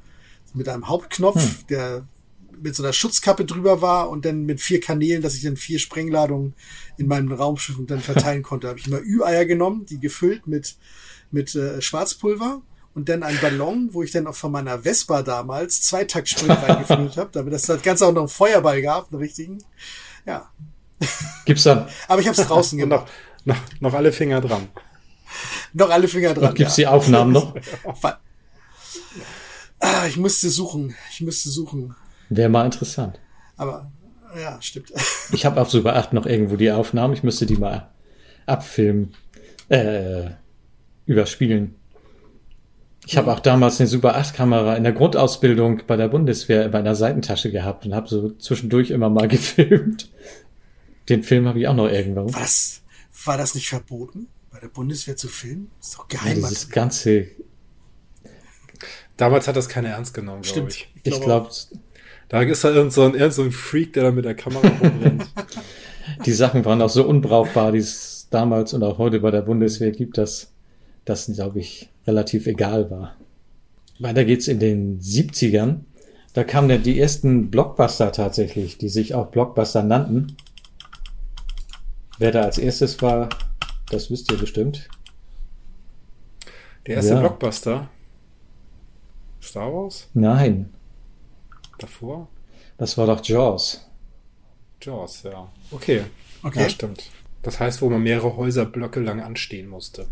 Mit 0.52 0.68
einem 0.68 0.88
Hauptknopf, 0.88 1.36
hm. 1.36 1.66
der 1.70 2.06
mit 2.60 2.76
so 2.76 2.82
einer 2.82 2.92
Schutzkappe 2.92 3.44
drüber 3.44 3.80
war 3.80 4.10
und 4.10 4.24
dann 4.24 4.44
mit 4.44 4.60
vier 4.60 4.80
Kanälen, 4.80 5.22
dass 5.22 5.34
ich 5.34 5.42
dann 5.42 5.56
vier 5.56 5.78
Sprengladungen 5.78 6.54
in 6.98 7.06
meinem 7.06 7.32
Raumschiff 7.32 7.78
und 7.78 7.90
dann 7.90 8.00
verteilen 8.00 8.42
konnte. 8.42 8.68
habe 8.68 8.78
ich 8.78 8.86
immer 8.86 9.00
Ü-Eier 9.00 9.46
genommen, 9.46 9.86
die 9.86 9.98
gefüllt 9.98 10.46
mit, 10.46 10.76
mit 11.30 11.54
äh, 11.54 11.80
Schwarzpulver 11.80 12.62
und 12.94 13.08
dann 13.08 13.22
ein 13.22 13.38
Ballon, 13.40 13.90
wo 13.92 14.02
ich 14.02 14.10
dann 14.10 14.26
auch 14.26 14.34
von 14.34 14.52
meiner 14.52 14.80
Vespa 14.80 15.22
damals 15.22 15.80
zwei 15.82 16.04
Taktsprünge 16.04 16.60
reingefüllt 16.68 17.16
habe, 17.16 17.30
damit 17.32 17.52
das, 17.52 17.62
das 17.62 17.82
Ganze 17.82 18.06
auch 18.06 18.12
noch 18.12 18.22
einen 18.22 18.28
Feuerball 18.28 18.82
gab, 18.82 19.12
einen 19.12 19.20
richtigen. 19.20 19.58
Ja. 20.26 20.50
Gibt's 21.44 21.64
dann? 21.64 21.88
Aber 22.08 22.20
ich 22.20 22.28
habe 22.28 22.40
es 22.40 22.46
draußen 22.46 22.78
gemacht. 22.78 23.06
noch, 23.44 23.56
noch, 23.56 23.80
noch 23.80 23.94
alle 23.94 24.12
Finger 24.12 24.40
dran. 24.40 24.68
noch 25.72 25.90
alle 25.90 26.08
Finger 26.08 26.34
dran. 26.34 26.50
Und 26.50 26.54
gibt's 26.56 26.76
ja. 26.76 26.90
die 26.90 26.94
Aufnahmen 26.94 27.32
noch? 27.32 27.54
ah, 29.78 30.06
ich 30.06 30.16
musste 30.16 30.50
suchen. 30.50 30.94
Ich 31.10 31.20
müsste 31.20 31.48
suchen. 31.48 31.94
Wäre 32.28 32.48
mal 32.48 32.64
interessant. 32.64 33.18
Aber 33.56 33.90
ja, 34.38 34.60
stimmt. 34.60 34.92
Ich 35.32 35.44
habe 35.44 35.60
auf 35.60 35.70
Super 35.70 35.96
8 35.96 36.12
noch 36.12 36.26
irgendwo 36.26 36.56
die 36.56 36.70
Aufnahmen. 36.70 37.14
Ich 37.14 37.22
müsste 37.22 37.46
die 37.46 37.56
mal 37.56 37.90
abfilmen, 38.46 39.14
äh, 39.68 40.30
überspielen. 41.10 41.74
Ich 43.06 43.16
habe 43.16 43.32
auch 43.32 43.40
damals 43.40 43.80
eine 43.80 43.88
Super 43.88 44.16
8 44.16 44.34
Kamera 44.34 44.76
in 44.76 44.84
der 44.84 44.92
Grundausbildung 44.92 45.82
bei 45.86 45.96
der 45.96 46.08
Bundeswehr 46.08 46.68
bei 46.68 46.78
einer 46.78 46.94
Seitentasche 46.94 47.50
gehabt 47.50 47.84
und 47.84 47.94
habe 47.94 48.08
so 48.08 48.30
zwischendurch 48.30 48.90
immer 48.90 49.10
mal 49.10 49.26
gefilmt. 49.28 50.10
Den 51.08 51.22
Film 51.22 51.48
habe 51.48 51.58
ich 51.58 51.66
auch 51.66 51.74
noch 51.74 51.88
irgendwo. 51.88 52.32
Was? 52.32 52.82
War 53.24 53.36
das 53.36 53.54
nicht 53.54 53.68
verboten, 53.68 54.28
bei 54.52 54.60
der 54.60 54.68
Bundeswehr 54.68 55.16
zu 55.16 55.28
filmen? 55.28 55.70
Das 55.78 55.88
ist 55.88 55.98
doch 55.98 56.08
geheim. 56.08 56.40
Ja, 56.40 56.48
dieses 56.48 56.68
ganze. 56.68 57.26
Damals 59.16 59.48
hat 59.48 59.56
das 59.56 59.68
keiner 59.68 59.88
ernst 59.90 60.14
genommen, 60.14 60.42
glaube 60.42 60.70
ich. 60.70 60.88
Ich 61.02 61.20
glaube, 61.20 61.24
glaub, 61.24 61.50
da 62.28 62.42
ist 62.42 62.62
da 62.62 62.70
irgend 62.70 62.92
so, 62.92 63.02
ein, 63.02 63.14
irgend 63.14 63.34
so 63.34 63.42
ein 63.42 63.50
Freak, 63.50 63.92
der 63.94 64.04
da 64.04 64.10
mit 64.12 64.24
der 64.24 64.34
Kamera 64.34 64.68
rumrennt. 64.68 65.28
die 66.24 66.32
Sachen 66.32 66.64
waren 66.64 66.80
auch 66.80 66.88
so 66.88 67.06
unbrauchbar, 67.06 67.72
die 67.72 67.78
es 67.78 68.28
damals 68.30 68.72
und 68.72 68.84
auch 68.84 68.98
heute 68.98 69.20
bei 69.20 69.30
der 69.30 69.42
Bundeswehr 69.42 69.90
gibt, 69.90 70.16
dass 70.16 70.52
das, 71.10 71.26
glaube 71.26 71.60
ich, 71.60 71.90
relativ 72.06 72.46
egal 72.46 72.90
war. 72.90 73.16
Weiter 73.98 74.24
geht's 74.24 74.48
in 74.48 74.60
den 74.60 75.00
70ern. 75.00 75.80
Da 76.32 76.44
kamen 76.44 76.68
dann 76.68 76.82
die 76.82 76.98
ersten 76.98 77.50
Blockbuster 77.50 78.12
tatsächlich, 78.12 78.78
die 78.78 78.88
sich 78.88 79.14
auch 79.14 79.26
Blockbuster 79.26 79.82
nannten. 79.82 80.36
Wer 82.18 82.30
da 82.30 82.42
als 82.42 82.58
erstes 82.58 83.02
war, 83.02 83.28
das 83.90 84.10
wisst 84.10 84.30
ihr 84.30 84.38
bestimmt. 84.38 84.88
Der 86.86 86.96
erste 86.96 87.14
ja. 87.14 87.20
Blockbuster? 87.20 87.90
Star 89.42 89.72
Wars? 89.72 90.08
Nein. 90.14 90.72
Davor? 91.78 92.28
Das 92.78 92.96
war 92.96 93.06
doch 93.06 93.24
Jaws. 93.24 93.86
Jaws, 94.80 95.22
ja. 95.24 95.50
Okay. 95.70 96.04
Okay. 96.42 96.62
Ja, 96.62 96.68
stimmt. 96.68 97.10
Das 97.42 97.58
heißt, 97.58 97.82
wo 97.82 97.90
man 97.90 98.02
mehrere 98.02 98.36
Häuserblöcke 98.36 99.00
lang 99.00 99.20
anstehen 99.20 99.68
musste. 99.68 100.06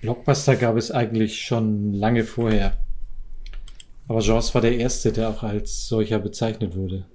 Blockbuster 0.00 0.56
gab 0.56 0.76
es 0.76 0.90
eigentlich 0.90 1.42
schon 1.42 1.92
lange 1.92 2.24
vorher. 2.24 2.76
Aber 4.08 4.20
Jaws 4.20 4.54
war 4.54 4.62
der 4.62 4.76
erste, 4.76 5.12
der 5.12 5.28
auch 5.28 5.42
als 5.42 5.86
solcher 5.86 6.18
bezeichnet 6.18 6.74
wurde. 6.74 7.06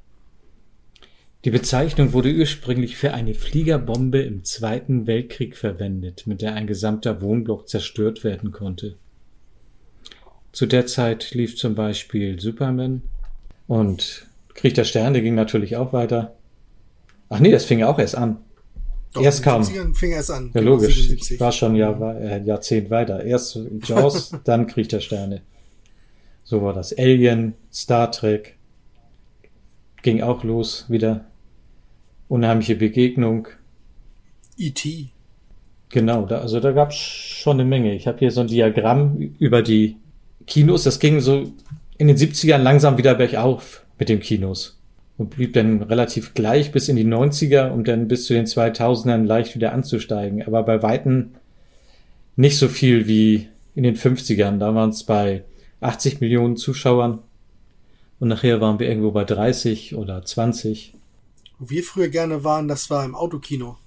Die 1.43 1.51
Bezeichnung 1.51 2.13
wurde 2.13 2.33
ursprünglich 2.33 2.95
für 2.97 3.13
eine 3.13 3.33
Fliegerbombe 3.33 4.21
im 4.21 4.43
Zweiten 4.43 5.05
Weltkrieg 5.05 5.55
verwendet, 5.55 6.25
mit 6.25 6.41
der 6.41 6.55
ein 6.55 6.67
gesamter 6.67 7.21
Wohnblock 7.21 7.67
zerstört 7.69 8.23
werden 8.23 8.51
konnte. 8.51 8.95
Zu 10.51 10.65
der 10.65 10.87
Zeit 10.87 11.31
lief 11.31 11.57
zum 11.57 11.75
Beispiel 11.75 12.39
Superman, 12.39 13.01
und 13.67 14.27
Krieg 14.53 14.73
der 14.75 14.83
Sterne 14.85 15.21
ging 15.21 15.35
natürlich 15.35 15.75
auch 15.75 15.91
weiter. 15.91 16.35
Ach 17.29 17.39
nee, 17.39 17.51
das 17.51 17.65
fing 17.65 17.79
ja 17.79 17.89
auch 17.89 17.99
erst 17.99 18.15
an. 18.15 18.37
Doch, 19.15 19.23
erst 19.23 19.43
kam. 19.43 19.63
Fing 19.93 20.11
erst 20.11 20.29
an. 20.29 20.51
Ja, 20.53 20.59
genau, 20.59 20.73
logisch. 20.73 20.95
77. 20.95 21.39
War 21.39 21.51
schon 21.53 21.75
ja, 21.75 21.97
war, 21.99 22.19
äh, 22.19 22.43
Jahrzehnt 22.43 22.89
weiter. 22.89 23.23
Erst 23.23 23.57
Jaws, 23.83 24.31
dann 24.43 24.67
Krieg 24.67 24.89
der 24.89 24.99
Sterne. 24.99 25.41
So 26.43 26.61
war 26.61 26.73
das. 26.73 26.95
Alien, 26.97 27.53
Star 27.73 28.11
Trek. 28.11 28.57
Ging 30.03 30.21
auch 30.21 30.43
los 30.43 30.85
wieder. 30.89 31.25
Unheimliche 32.27 32.75
Begegnung. 32.75 33.47
E.T. 34.57 35.09
Genau, 35.89 36.25
da, 36.25 36.39
also 36.39 36.59
da 36.59 36.71
gab's 36.71 36.95
schon 36.95 37.59
eine 37.59 37.67
Menge. 37.67 37.95
Ich 37.95 38.07
habe 38.07 38.19
hier 38.19 38.31
so 38.31 38.41
ein 38.41 38.47
Diagramm 38.47 39.17
über 39.39 39.61
die 39.61 39.95
Kinos. 40.45 40.83
Das 40.83 40.99
ging 40.99 41.21
so 41.21 41.53
in 41.97 42.07
den 42.07 42.17
70ern 42.17 42.57
langsam 42.57 42.97
wieder 42.97 43.15
bergauf 43.15 43.85
mit 43.97 44.09
den 44.09 44.19
Kinos 44.19 44.77
und 45.17 45.29
blieb 45.29 45.53
dann 45.53 45.81
relativ 45.81 46.33
gleich 46.33 46.71
bis 46.71 46.89
in 46.89 46.95
die 46.95 47.05
90er, 47.05 47.69
um 47.69 47.83
dann 47.83 48.07
bis 48.07 48.25
zu 48.25 48.33
den 48.33 48.45
2000ern 48.45 49.23
leicht 49.23 49.55
wieder 49.55 49.73
anzusteigen. 49.73 50.43
Aber 50.43 50.63
bei 50.63 50.83
Weitem 50.83 51.35
nicht 52.35 52.57
so 52.57 52.67
viel 52.67 53.07
wie 53.07 53.47
in 53.75 53.83
den 53.83 53.95
50ern. 53.95 54.57
Da 54.57 54.75
waren 54.75 54.89
es 54.89 55.03
bei 55.03 55.43
80 55.81 56.19
Millionen 56.21 56.57
Zuschauern 56.57 57.19
und 58.19 58.27
nachher 58.27 58.61
waren 58.61 58.79
wir 58.79 58.87
irgendwo 58.87 59.11
bei 59.11 59.23
30 59.23 59.95
oder 59.95 60.23
20. 60.23 60.93
Wo 61.59 61.69
wir 61.69 61.83
früher 61.83 62.09
gerne 62.09 62.43
waren, 62.43 62.67
das 62.67 62.89
war 62.89 63.05
im 63.05 63.15
Autokino. 63.15 63.77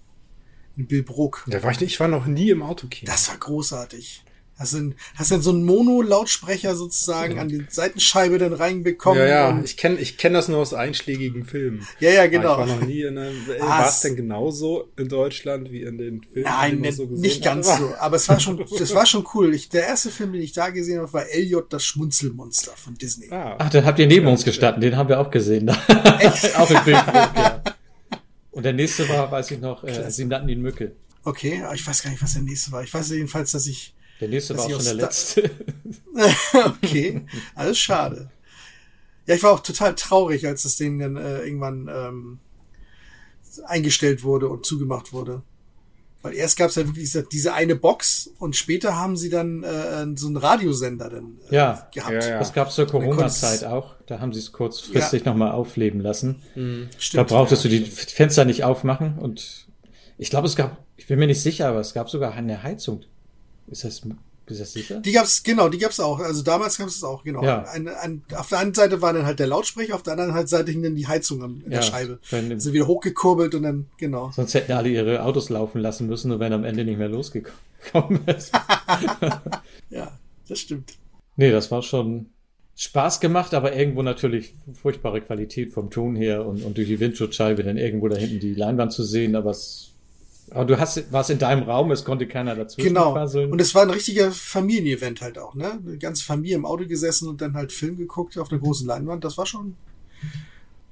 In 0.76 0.86
Billbrook. 0.86 1.44
Da 1.48 1.62
war 1.62 1.72
ich, 1.72 1.82
ich 1.82 2.00
war 2.00 2.08
noch 2.08 2.26
nie 2.26 2.50
im 2.50 2.62
Autokino. 2.62 3.10
Das 3.10 3.28
war 3.28 3.36
großartig. 3.36 4.22
Hast 4.58 4.74
du, 4.74 4.92
hast 5.14 5.30
du 5.30 5.40
so 5.40 5.50
einen 5.50 5.64
Mono-Lautsprecher 5.64 6.74
sozusagen 6.74 7.36
ja. 7.36 7.42
an 7.42 7.48
die 7.48 7.64
Seitenscheibe 7.68 8.38
dann 8.38 8.52
reinbekommen? 8.52 9.20
Ja, 9.20 9.28
ja, 9.52 9.60
ich 9.62 9.76
kenne 9.76 10.00
ich 10.00 10.16
kenn 10.16 10.34
das 10.34 10.48
nur 10.48 10.58
aus 10.58 10.74
einschlägigen 10.74 11.44
Filmen. 11.44 11.86
Ja, 12.00 12.10
ja, 12.10 12.26
genau. 12.26 12.54
Aber 12.54 12.64
ich 12.64 12.70
war 12.70 12.76
noch 12.80 12.86
nie 12.86 13.02
in 13.02 13.16
einem, 13.16 13.46
war 13.60 13.88
es 13.88 14.00
denn 14.00 14.16
genauso 14.16 14.88
in 14.96 15.08
Deutschland 15.08 15.70
wie 15.70 15.82
in 15.82 15.96
den 15.96 16.22
Filmen? 16.24 16.42
Nein, 16.42 16.82
die 16.82 16.90
so 16.90 17.04
nicht 17.04 17.44
ganz 17.44 17.68
so. 17.68 17.94
Aber 18.00 18.16
es 18.16 18.28
war 18.28 18.40
schon, 18.40 18.64
das 18.78 18.92
war 18.96 19.06
schon 19.06 19.24
cool. 19.34 19.54
Ich, 19.54 19.68
der 19.68 19.86
erste 19.86 20.10
Film, 20.10 20.32
den 20.32 20.42
ich 20.42 20.54
da 20.54 20.70
gesehen 20.70 20.98
habe, 20.98 21.12
war 21.12 21.28
Elliot, 21.28 21.72
das 21.72 21.84
Schmunzelmonster 21.84 22.72
von 22.74 22.94
Disney. 22.94 23.30
Ah, 23.30 23.54
Ach, 23.58 23.70
den 23.70 23.84
habt 23.84 24.00
ihr 24.00 24.08
neben 24.08 24.26
uns 24.26 24.44
gestanden. 24.44 24.80
Den 24.80 24.96
haben 24.96 25.08
wir 25.08 25.20
auch 25.20 25.30
gesehen. 25.30 25.68
Echt? 26.18 26.58
auch 26.58 26.68
im 26.68 26.82
Bild. 26.84 26.96
ja. 26.96 27.62
Und 28.50 28.64
der 28.64 28.72
nächste 28.72 29.08
war, 29.08 29.30
weiß 29.30 29.52
ich 29.52 29.60
noch, 29.60 29.84
äh, 29.84 30.10
sie 30.10 30.24
nannten 30.24 30.48
ihn 30.48 30.62
Mücke. 30.62 30.96
Okay, 31.22 31.62
aber 31.62 31.76
ich 31.76 31.86
weiß 31.86 32.02
gar 32.02 32.10
nicht, 32.10 32.20
was 32.20 32.32
der 32.32 32.42
nächste 32.42 32.72
war. 32.72 32.82
Ich 32.82 32.92
weiß 32.92 33.10
jedenfalls, 33.10 33.52
dass 33.52 33.68
ich 33.68 33.94
der 34.20 34.28
nächste 34.28 34.56
war 34.56 34.64
auch 34.64 34.70
schon 34.70 34.84
der 34.84 34.94
letzte. 34.94 35.50
okay, 36.82 37.22
alles 37.54 37.78
schade. 37.78 38.30
Ja, 39.26 39.34
ich 39.34 39.42
war 39.42 39.52
auch 39.52 39.60
total 39.60 39.94
traurig, 39.94 40.46
als 40.46 40.62
das 40.62 40.76
Ding 40.76 40.98
dann 40.98 41.16
äh, 41.16 41.40
irgendwann 41.40 41.88
ähm, 41.92 42.38
eingestellt 43.66 44.22
wurde 44.22 44.48
und 44.48 44.64
zugemacht 44.64 45.12
wurde. 45.12 45.42
Weil 46.22 46.34
erst 46.34 46.56
gab 46.56 46.70
es 46.70 46.74
ja 46.74 46.84
wirklich 46.84 47.04
diese, 47.04 47.22
diese, 47.22 47.54
eine 47.54 47.76
Box 47.76 48.30
und 48.38 48.56
später 48.56 48.96
haben 48.96 49.16
sie 49.16 49.30
dann 49.30 49.62
äh, 49.62 50.04
so 50.16 50.26
einen 50.26 50.36
Radiosender 50.36 51.08
dann 51.08 51.38
äh, 51.48 51.54
ja, 51.54 51.88
gehabt. 51.94 52.24
Ja, 52.24 52.30
ja. 52.30 52.38
Das 52.40 52.52
gab 52.52 52.68
es 52.68 52.74
zur 52.74 52.86
Corona-Zeit 52.86 53.64
auch. 53.64 53.94
Da 54.06 54.18
haben 54.18 54.32
sie 54.32 54.40
es 54.40 54.50
kurzfristig 54.52 55.24
ja. 55.24 55.30
nochmal 55.30 55.52
aufleben 55.52 56.00
lassen. 56.00 56.42
Mhm, 56.56 56.88
stimmt, 56.98 57.30
da 57.30 57.34
brauchtest 57.34 57.64
ja, 57.64 57.70
du 57.70 57.78
die 57.78 57.84
Fenster 57.84 58.44
nicht 58.44 58.64
aufmachen 58.64 59.18
und 59.18 59.66
ich 60.16 60.30
glaube, 60.30 60.48
es 60.48 60.56
gab, 60.56 60.84
ich 60.96 61.06
bin 61.06 61.20
mir 61.20 61.28
nicht 61.28 61.40
sicher, 61.40 61.68
aber 61.68 61.78
es 61.78 61.94
gab 61.94 62.10
sogar 62.10 62.32
eine 62.32 62.64
Heizung 62.64 63.02
ist 63.70 63.84
das, 63.84 64.02
ist 64.46 64.60
das 64.60 64.72
sicher? 64.72 65.00
Die 65.00 65.12
gab's, 65.12 65.42
genau, 65.42 65.68
die 65.68 65.78
gab's 65.78 66.00
auch. 66.00 66.20
Also 66.20 66.42
damals 66.42 66.78
gab's 66.78 66.96
es 66.96 67.04
auch, 67.04 67.22
genau. 67.22 67.42
Ja. 67.42 67.64
Ein, 67.64 67.88
ein, 67.88 68.22
auf 68.34 68.48
der 68.48 68.58
einen 68.58 68.74
Seite 68.74 69.02
war 69.02 69.12
dann 69.12 69.26
halt 69.26 69.38
der 69.38 69.46
Lautsprecher, 69.46 69.94
auf 69.94 70.02
der 70.02 70.18
anderen 70.18 70.46
Seite 70.46 70.70
hing 70.70 70.82
dann 70.82 70.96
die 70.96 71.06
Heizung 71.06 71.42
an, 71.42 71.62
ja, 71.64 71.70
der 71.70 71.82
Scheibe. 71.82 72.18
Wenn, 72.30 72.58
sind 72.58 72.72
wieder 72.72 72.86
hochgekurbelt 72.86 73.54
und 73.54 73.62
dann, 73.62 73.86
genau. 73.98 74.30
Sonst 74.34 74.54
hätten 74.54 74.72
alle 74.72 74.88
ihre 74.88 75.22
Autos 75.22 75.50
laufen 75.50 75.80
lassen 75.80 76.06
müssen 76.06 76.32
und 76.32 76.40
wären 76.40 76.52
am 76.52 76.64
Ende 76.64 76.84
nicht 76.84 76.98
mehr 76.98 77.08
losgekommen. 77.08 78.20
ja, 79.90 80.18
das 80.48 80.58
stimmt. 80.58 80.94
Nee, 81.36 81.50
das 81.50 81.70
war 81.70 81.82
schon 81.82 82.26
Spaß 82.74 83.20
gemacht, 83.20 83.54
aber 83.54 83.74
irgendwo 83.74 84.02
natürlich 84.02 84.54
furchtbare 84.72 85.20
Qualität 85.20 85.72
vom 85.72 85.90
Ton 85.90 86.16
her 86.16 86.46
und, 86.46 86.62
und 86.62 86.76
durch 86.76 86.88
die 86.88 87.00
Windschutzscheibe 87.00 87.62
dann 87.64 87.76
irgendwo 87.76 88.08
da 88.08 88.16
hinten 88.16 88.40
die 88.40 88.54
Leinwand 88.54 88.92
zu 88.92 89.02
sehen, 89.02 89.36
aber 89.36 89.50
es 89.50 89.92
aber 90.50 90.64
du 90.64 90.78
hast, 90.78 91.12
warst 91.12 91.30
in 91.30 91.38
deinem 91.38 91.62
Raum, 91.64 91.90
es 91.90 92.04
konnte 92.04 92.26
keiner 92.26 92.54
dazu. 92.54 92.80
Genau. 92.80 93.12
Quasseln. 93.12 93.52
Und 93.52 93.60
es 93.60 93.74
war 93.74 93.82
ein 93.82 93.90
richtiger 93.90 94.30
Familienevent 94.30 95.20
halt 95.20 95.38
auch, 95.38 95.54
ne? 95.54 95.78
Eine 95.84 95.98
ganze 95.98 96.24
Familie 96.24 96.56
im 96.56 96.64
Auto 96.66 96.86
gesessen 96.86 97.28
und 97.28 97.40
dann 97.40 97.54
halt 97.54 97.72
Film 97.72 97.96
geguckt 97.96 98.38
auf 98.38 98.50
einer 98.50 98.60
großen 98.60 98.86
Leinwand. 98.86 99.24
Das 99.24 99.38
war 99.38 99.46
schon, 99.46 99.76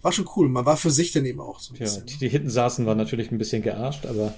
war 0.03 0.13
schon 0.13 0.29
cool. 0.37 0.49
Man 0.49 0.67
war 0.67 0.77
für 0.77 0.91
sich 0.91 1.13
dann 1.13 1.25
eben 1.25 1.41
auch 1.41 1.61
so 1.61 1.75
ein 1.75 1.77
ja, 1.77 1.85
bisschen. 1.85 2.07
Die, 2.07 2.19
die 2.19 2.29
hinten 2.29 2.51
saßen, 2.51 2.87
waren 2.87 2.99
natürlich 2.99 3.31
ein 3.31 3.39
bisschen 3.39 3.63
gearscht, 3.63 4.07
aber. 4.07 4.35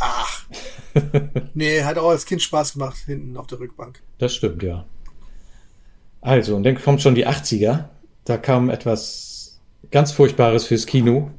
Ach, 0.00 0.46
nee, 1.54 1.82
hat 1.82 1.98
auch 1.98 2.10
als 2.10 2.26
Kind 2.26 2.42
Spaß 2.42 2.74
gemacht, 2.74 2.96
hinten 3.06 3.36
auf 3.36 3.46
der 3.46 3.60
Rückbank. 3.60 4.02
Das 4.18 4.34
stimmt, 4.34 4.62
ja. 4.62 4.86
Also, 6.20 6.56
und 6.56 6.64
dann 6.64 6.80
kommt 6.80 7.02
schon 7.02 7.14
die 7.14 7.26
80er. 7.26 7.88
Da 8.24 8.36
kam 8.36 8.70
etwas 8.70 9.60
ganz 9.90 10.12
Furchtbares 10.12 10.66
fürs 10.66 10.86
Kino. 10.86 11.30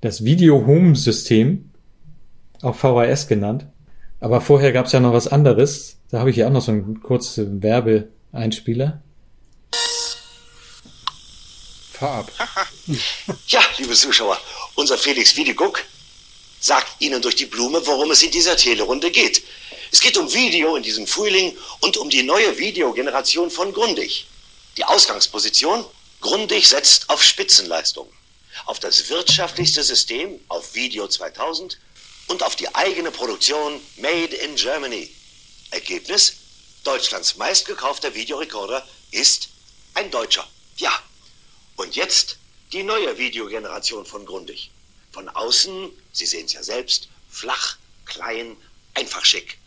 Das 0.00 0.24
Video-Home-System, 0.24 1.70
auch 2.62 2.76
VHS 2.76 3.26
genannt. 3.26 3.66
Aber 4.20 4.40
vorher 4.40 4.72
gab 4.72 4.86
es 4.86 4.92
ja 4.92 5.00
noch 5.00 5.12
was 5.12 5.28
anderes. 5.28 5.96
Da 6.10 6.20
habe 6.20 6.30
ich 6.30 6.36
ja 6.36 6.46
auch 6.46 6.52
noch 6.52 6.62
so 6.62 6.72
einen 6.72 7.00
kurzen 7.02 7.62
Werbeeinspieler. 7.62 9.02
Fahr 11.92 12.18
ab. 12.20 12.32
ja, 13.48 13.60
liebe 13.78 13.94
Zuschauer, 13.94 14.38
unser 14.76 14.96
Felix 14.96 15.36
Wiedeguck 15.36 15.84
sagt 16.60 17.00
Ihnen 17.00 17.20
durch 17.20 17.36
die 17.36 17.46
Blume, 17.46 17.84
worum 17.84 18.10
es 18.12 18.22
in 18.22 18.30
dieser 18.30 18.56
Telerunde 18.56 19.10
geht. 19.10 19.42
Es 19.90 20.00
geht 20.00 20.16
um 20.16 20.32
Video 20.32 20.76
in 20.76 20.82
diesem 20.82 21.06
Frühling 21.06 21.56
und 21.80 21.96
um 21.96 22.10
die 22.10 22.22
neue 22.22 22.56
Videogeneration 22.58 23.50
von 23.50 23.72
Grundig. 23.72 24.26
Die 24.76 24.84
Ausgangsposition? 24.84 25.84
Grundig 26.20 26.68
setzt 26.68 27.10
auf 27.10 27.22
Spitzenleistung, 27.22 28.08
auf 28.66 28.78
das 28.80 29.08
wirtschaftlichste 29.10 29.82
System, 29.82 30.40
auf 30.48 30.74
Video 30.74 31.08
2000 31.08 31.78
und 32.28 32.42
auf 32.42 32.56
die 32.56 32.74
eigene 32.74 33.10
Produktion 33.10 33.80
Made 33.96 34.34
in 34.36 34.56
Germany. 34.56 35.10
Ergebnis? 35.70 36.34
Deutschlands 36.84 37.36
meistgekaufter 37.36 38.14
Videorekorder 38.14 38.86
ist 39.10 39.48
ein 39.94 40.10
Deutscher. 40.10 40.46
Ja. 40.76 40.92
Und 41.76 41.96
jetzt 41.96 42.38
die 42.72 42.82
neue 42.82 43.18
Videogeneration 43.18 44.04
von 44.04 44.24
Grundig. 44.24 44.70
Von 45.12 45.28
außen, 45.28 45.90
Sie 46.12 46.26
sehen 46.26 46.46
es 46.46 46.52
ja 46.52 46.62
selbst, 46.62 47.08
flach, 47.30 47.76
klein, 48.04 48.56
einfach 48.94 49.24
schick. 49.24 49.58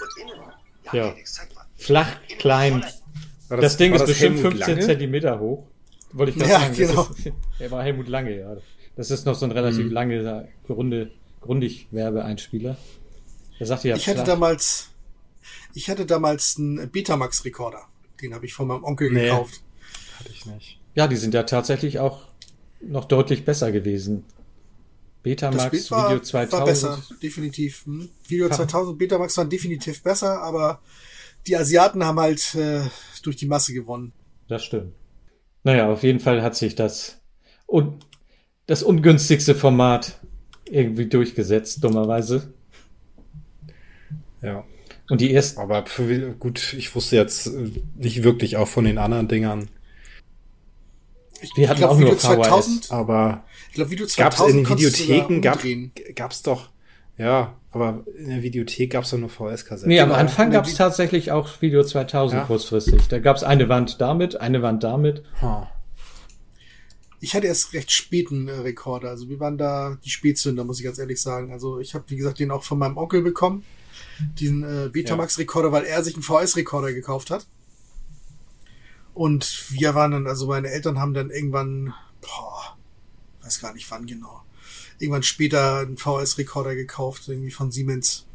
Und 0.00 0.22
innen, 0.22 0.40
ja, 0.84 0.94
ja. 0.94 1.12
Felix, 1.12 1.34
zeig 1.34 1.54
mal. 1.54 1.66
Flach, 1.76 2.16
klein. 2.38 2.80
Das, 3.48 3.60
das, 3.60 3.76
Ding 3.76 3.94
ist 3.94 4.06
bestimmt 4.06 4.36
Helmut 4.36 4.52
15 4.52 4.74
Lange? 4.74 4.86
Zentimeter 4.86 5.38
hoch. 5.38 5.66
Wollte 6.12 6.32
ich 6.32 6.38
gerade 6.38 6.50
ja, 6.50 6.60
sagen. 6.60 6.76
Genau. 6.76 7.02
Ist, 7.02 7.32
er 7.58 7.70
war 7.70 7.82
Helmut 7.82 8.08
Lange, 8.08 8.38
ja. 8.38 8.56
Das 8.96 9.10
ist 9.10 9.24
noch 9.24 9.34
so 9.34 9.46
ein 9.46 9.52
relativ 9.52 9.86
mhm. 9.86 9.92
lange, 9.92 10.48
runde, 10.68 11.10
grundig 11.40 11.88
Werbeeinspieler. 11.90 12.76
Er 13.58 13.66
sagte 13.66 13.88
ja, 13.88 13.96
ich 13.96 14.08
hatte 14.08 14.24
damals, 14.24 14.90
ich 15.74 15.88
hatte 15.88 16.06
damals 16.06 16.56
einen 16.58 16.90
Betamax-Rekorder. 16.90 17.82
Den 18.20 18.34
habe 18.34 18.46
ich 18.46 18.54
von 18.54 18.66
meinem 18.66 18.84
Onkel 18.84 19.10
nee, 19.10 19.24
gekauft. 19.24 19.62
Hatte 20.18 20.30
ich 20.30 20.46
nicht. 20.46 20.78
Ja, 20.94 21.06
die 21.06 21.16
sind 21.16 21.34
ja 21.34 21.44
tatsächlich 21.44 21.98
auch 21.98 22.22
noch 22.80 23.04
deutlich 23.04 23.44
besser 23.44 23.70
gewesen. 23.72 24.24
Betamax, 25.22 25.90
war, 25.90 26.10
Video 26.10 26.22
2000. 26.22 26.52
War 26.52 26.64
besser, 26.64 27.02
definitiv. 27.22 27.84
Hm. 27.84 28.08
Video 28.26 28.48
2000, 28.48 28.98
Betamax 28.98 29.36
waren 29.36 29.50
definitiv 29.50 30.02
besser, 30.02 30.40
aber 30.40 30.80
die 31.46 31.56
Asiaten 31.56 32.04
haben 32.04 32.18
halt 32.18 32.54
äh, 32.54 32.82
durch 33.22 33.36
die 33.36 33.46
Masse 33.46 33.74
gewonnen. 33.74 34.12
Das 34.48 34.64
stimmt. 34.64 34.94
Naja, 35.62 35.90
auf 35.90 36.02
jeden 36.02 36.20
Fall 36.20 36.42
hat 36.42 36.56
sich 36.56 36.74
das, 36.74 37.20
un 37.66 37.98
das 38.66 38.82
ungünstigste 38.82 39.54
Format 39.54 40.20
irgendwie 40.70 41.06
durchgesetzt, 41.06 41.82
dummerweise. 41.82 42.52
Ja. 44.42 44.64
Und 45.08 45.20
die 45.20 45.34
ersten. 45.34 45.60
Aber 45.60 45.84
für, 45.86 46.34
gut, 46.34 46.72
ich 46.74 46.94
wusste 46.94 47.16
jetzt 47.16 47.48
äh, 47.48 47.70
nicht 47.96 48.22
wirklich 48.22 48.56
auch 48.56 48.68
von 48.68 48.84
den 48.84 48.98
anderen 48.98 49.28
Dingern. 49.28 49.68
Ich, 51.42 51.50
wir 51.56 51.68
hatten 51.68 51.78
glaub, 51.78 51.92
auch 51.92 51.98
Video 51.98 52.10
nur 52.10 52.18
VHS, 52.18 52.22
2000, 52.22 52.92
aber 52.92 53.44
ich 53.68 53.74
glaube, 53.74 53.90
Video 53.90 54.06
2000 54.06 54.28
gab's 54.28 54.50
in 54.50 54.64
den 54.64 54.78
Videotheken 54.78 55.40
gab, 55.40 56.14
gab's 56.14 56.42
doch 56.42 56.68
ja, 57.16 57.54
aber 57.72 58.04
in 58.16 58.30
der 58.30 58.42
Videothek 58.42 58.90
gab's 58.90 59.10
doch 59.10 59.18
nur 59.18 59.28
VS-Kassetten. 59.28 59.88
Nee, 59.88 60.00
am 60.00 60.12
Anfang 60.12 60.50
gab's 60.50 60.74
tatsächlich 60.74 61.30
auch 61.30 61.62
Video 61.62 61.84
2000 61.84 62.40
ja? 62.40 62.46
kurzfristig. 62.46 63.06
Da 63.08 63.20
gab's 63.20 63.44
eine 63.44 63.68
Wand 63.68 64.00
damit, 64.00 64.40
eine 64.40 64.62
Wand 64.62 64.82
damit. 64.82 65.22
Huh. 65.40 65.66
Ich 67.20 67.34
hatte 67.34 67.46
erst 67.46 67.72
recht 67.74 67.92
späten 67.92 68.48
äh, 68.48 68.52
Rekorder. 68.52 69.10
Also 69.10 69.28
wir 69.28 69.38
waren 69.38 69.58
da 69.58 69.98
die 70.04 70.10
Spätzünder, 70.10 70.64
muss 70.64 70.78
ich 70.78 70.84
ganz 70.84 70.98
ehrlich 70.98 71.20
sagen. 71.20 71.52
Also 71.52 71.78
ich 71.78 71.94
habe, 71.94 72.04
wie 72.08 72.16
gesagt, 72.16 72.38
den 72.38 72.50
auch 72.50 72.64
von 72.64 72.78
meinem 72.78 72.96
Onkel 72.96 73.22
bekommen. 73.22 73.64
Diesen 74.38 74.64
äh, 74.64 74.88
Betamax-Rekorder, 74.88 75.70
weil 75.70 75.84
er 75.84 76.02
sich 76.02 76.14
einen 76.14 76.22
VS-Rekorder 76.22 76.92
gekauft 76.92 77.30
hat. 77.30 77.46
Und 79.14 79.70
wir 79.70 79.94
waren 79.94 80.12
dann, 80.12 80.26
also 80.26 80.46
meine 80.46 80.68
Eltern 80.68 80.98
haben 80.98 81.14
dann 81.14 81.30
irgendwann, 81.30 81.94
boah, 82.20 82.76
weiß 83.42 83.60
gar 83.60 83.74
nicht 83.74 83.90
wann 83.90 84.06
genau, 84.06 84.42
irgendwann 85.00 85.22
später 85.22 85.78
einen 85.78 85.96
VS-Rekorder 85.96 86.74
gekauft, 86.74 87.28
irgendwie 87.28 87.50
von 87.50 87.70
Siemens. 87.70 88.26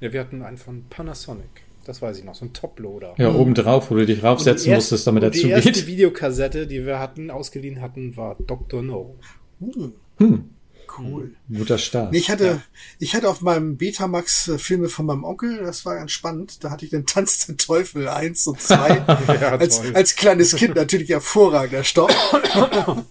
Ja, 0.00 0.12
wir 0.12 0.20
hatten 0.20 0.42
einen 0.42 0.58
von 0.58 0.84
Panasonic. 0.88 1.64
Das 1.84 2.02
weiß 2.02 2.18
ich 2.18 2.24
noch, 2.24 2.34
so 2.34 2.44
ein 2.44 2.52
Toploader. 2.52 3.14
Ja, 3.16 3.28
hm. 3.28 3.36
obendrauf, 3.36 3.90
wo 3.90 3.94
du 3.94 4.04
dich 4.04 4.22
raufsetzen 4.22 4.70
erst, 4.70 4.90
musstest, 4.90 5.06
damit 5.06 5.22
er 5.22 5.32
zugeht. 5.32 5.64
Die 5.64 5.68
erste 5.68 5.86
Videokassette, 5.86 6.66
die 6.66 6.84
wir 6.84 6.98
hatten, 6.98 7.30
ausgeliehen 7.30 7.80
hatten, 7.80 8.16
war 8.16 8.36
Dr. 8.44 8.82
No. 8.82 9.14
Hm. 9.60 9.92
Hm. 10.18 10.50
Cool. 10.98 11.34
Guter 11.52 11.78
Start. 11.78 12.12
Nee, 12.12 12.18
ich 12.18 12.30
hatte, 12.30 12.46
ja. 12.46 12.62
ich 12.98 13.14
hatte 13.14 13.28
auf 13.28 13.42
meinem 13.42 13.76
Betamax 13.76 14.48
äh, 14.48 14.58
Filme 14.58 14.88
von 14.88 15.06
meinem 15.06 15.24
Onkel, 15.24 15.58
das 15.58 15.84
war 15.84 15.96
ganz 15.96 16.10
spannend. 16.10 16.64
Da 16.64 16.70
hatte 16.70 16.84
ich 16.84 16.90
den 16.90 17.06
Tanz 17.06 17.46
der 17.46 17.56
Teufel 17.56 18.08
1 18.08 18.46
und 18.46 18.60
2. 18.60 19.04
ja, 19.40 19.56
als, 19.56 19.82
als 19.94 20.16
kleines 20.16 20.56
Kind 20.56 20.74
natürlich 20.74 21.10
hervorragender 21.10 21.84
Stoff. 21.84 22.12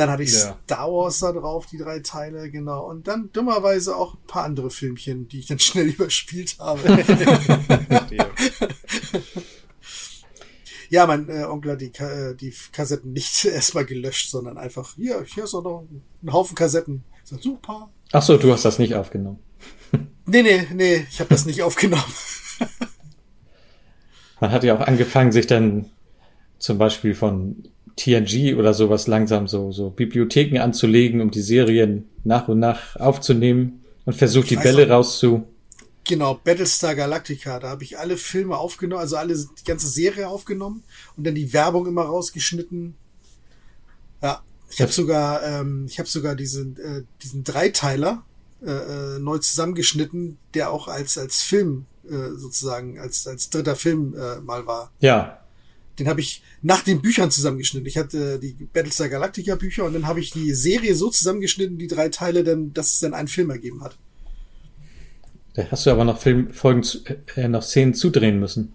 Dann 0.00 0.08
hatte 0.08 0.22
ich 0.22 0.32
ja. 0.32 0.56
Star 0.64 0.90
Wars 0.90 1.18
da 1.18 1.30
drauf, 1.30 1.66
die 1.66 1.76
drei 1.76 2.00
Teile, 2.00 2.50
genau. 2.50 2.88
Und 2.88 3.06
dann 3.06 3.28
dummerweise 3.34 3.94
auch 3.94 4.14
ein 4.14 4.26
paar 4.26 4.44
andere 4.44 4.70
Filmchen, 4.70 5.28
die 5.28 5.40
ich 5.40 5.46
dann 5.46 5.58
schnell 5.58 5.88
überspielt 5.88 6.56
habe. 6.58 7.04
ja, 10.88 11.06
mein 11.06 11.28
äh, 11.28 11.44
Onkel 11.44 11.72
hat 11.72 11.82
die, 11.82 11.92
äh, 11.98 12.34
die 12.34 12.54
Kassetten 12.72 13.12
nicht 13.12 13.44
erstmal 13.44 13.84
gelöscht, 13.84 14.30
sondern 14.30 14.56
einfach, 14.56 14.94
hier, 14.96 15.22
hier 15.22 15.44
ist 15.44 15.52
auch 15.52 15.62
noch 15.62 15.86
ein 16.22 16.32
Haufen 16.32 16.54
Kassetten. 16.54 17.04
Sag, 17.22 17.42
super. 17.42 17.90
Ach 18.12 18.22
so, 18.22 18.38
du 18.38 18.50
hast 18.54 18.64
das 18.64 18.78
nicht 18.78 18.94
aufgenommen. 18.94 19.40
nee, 20.24 20.42
nee, 20.42 20.66
nee, 20.72 21.06
ich 21.10 21.20
habe 21.20 21.28
das 21.28 21.44
nicht 21.44 21.62
aufgenommen. 21.62 22.02
Man 24.40 24.50
hat 24.50 24.64
ja 24.64 24.78
auch 24.78 24.80
angefangen, 24.80 25.30
sich 25.30 25.46
dann 25.46 25.90
zum 26.58 26.78
Beispiel 26.78 27.14
von 27.14 27.68
TNG 28.00 28.56
oder 28.56 28.72
sowas 28.72 29.06
langsam 29.06 29.46
so, 29.46 29.72
so 29.72 29.90
Bibliotheken 29.90 30.58
anzulegen, 30.58 31.20
um 31.20 31.30
die 31.30 31.42
Serien 31.42 32.08
nach 32.24 32.48
und 32.48 32.58
nach 32.58 32.96
aufzunehmen 32.96 33.84
und 34.06 34.14
versucht 34.14 34.48
die 34.48 34.56
Bälle 34.56 34.86
auch, 34.86 34.90
rauszu. 34.90 35.46
Genau, 36.04 36.34
Battlestar 36.42 36.94
Galactica, 36.94 37.60
da 37.60 37.68
habe 37.68 37.84
ich 37.84 37.98
alle 37.98 38.16
Filme 38.16 38.56
aufgenommen, 38.56 39.02
also 39.02 39.16
alle 39.16 39.34
die 39.36 39.64
ganze 39.64 39.86
Serie 39.86 40.28
aufgenommen 40.28 40.82
und 41.16 41.26
dann 41.26 41.34
die 41.34 41.52
Werbung 41.52 41.86
immer 41.86 42.02
rausgeschnitten. 42.02 42.94
Ja, 44.22 44.42
ich 44.70 44.80
habe 44.80 44.92
sogar, 44.92 45.42
ähm, 45.42 45.84
ich 45.86 45.98
habe 45.98 46.08
sogar 46.08 46.34
diesen 46.34 46.78
äh, 46.78 47.02
diesen 47.22 47.44
Dreiteiler 47.44 48.24
äh, 48.64 48.70
äh, 48.70 49.18
neu 49.18 49.38
zusammengeschnitten, 49.38 50.38
der 50.54 50.70
auch 50.70 50.88
als 50.88 51.18
als 51.18 51.42
Film 51.42 51.84
äh, 52.08 52.30
sozusagen 52.36 52.98
als 52.98 53.26
als 53.26 53.50
dritter 53.50 53.76
Film 53.76 54.14
äh, 54.14 54.40
mal 54.40 54.66
war. 54.66 54.90
Ja, 55.00 55.39
den 56.00 56.08
habe 56.08 56.20
ich 56.20 56.42
nach 56.62 56.82
den 56.82 57.02
Büchern 57.02 57.30
zusammengeschnitten. 57.30 57.86
Ich 57.86 57.98
hatte 57.98 58.38
die 58.38 58.52
Battlestar 58.72 59.08
Galactica 59.08 59.54
Bücher 59.54 59.84
und 59.84 59.92
dann 59.92 60.06
habe 60.06 60.20
ich 60.20 60.30
die 60.30 60.52
Serie 60.52 60.94
so 60.94 61.10
zusammengeschnitten, 61.10 61.78
die 61.78 61.86
drei 61.86 62.08
Teile, 62.08 62.42
dann, 62.42 62.72
dass 62.72 62.94
es 62.94 63.00
dann 63.00 63.14
einen 63.14 63.28
Film 63.28 63.50
ergeben 63.50 63.82
hat. 63.82 63.96
Da 65.54 65.64
hast 65.70 65.86
du 65.86 65.90
aber 65.90 66.04
noch 66.04 66.20
Film, 66.20 66.52
Folgen, 66.52 66.82
äh, 67.36 67.48
noch 67.48 67.62
Szenen 67.62 67.94
zudrehen 67.94 68.40
müssen. 68.40 68.72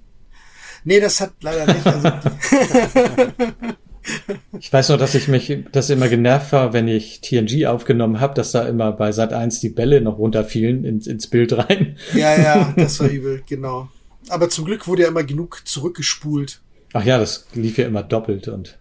Nee, 0.84 1.00
das 1.00 1.20
hat 1.20 1.34
leider 1.42 1.74
nicht. 1.74 1.86
Also 1.86 2.10
ich 4.60 4.72
weiß 4.72 4.90
noch, 4.90 4.98
dass 4.98 5.16
ich 5.16 5.28
mich, 5.28 5.64
das 5.72 5.90
immer 5.90 6.10
genervt 6.10 6.52
war, 6.52 6.74
wenn 6.74 6.88
ich 6.88 7.22
TNG 7.22 7.66
aufgenommen 7.66 8.20
habe, 8.20 8.34
dass 8.34 8.52
da 8.52 8.68
immer 8.68 8.92
bei 8.92 9.12
Sat 9.12 9.34
1 9.34 9.60
die 9.60 9.70
Bälle 9.70 10.02
noch 10.02 10.18
runterfielen 10.18 10.86
ins, 10.86 11.08
ins 11.08 11.28
Bild 11.28 11.54
rein. 11.58 11.98
Ja, 12.14 12.40
ja, 12.40 12.74
das 12.76 13.00
war 13.00 13.08
übel, 13.10 13.44
genau. 13.48 13.90
Aber 14.30 14.50
zum 14.50 14.66
Glück 14.66 14.88
wurde 14.88 15.04
ja 15.04 15.08
immer 15.08 15.24
genug 15.24 15.62
zurückgespult. 15.66 16.62
Ach 16.94 17.04
ja, 17.04 17.18
das 17.18 17.48
lief 17.54 17.78
ja 17.78 17.88
immer 17.88 18.04
doppelt 18.04 18.48
und. 18.48 18.78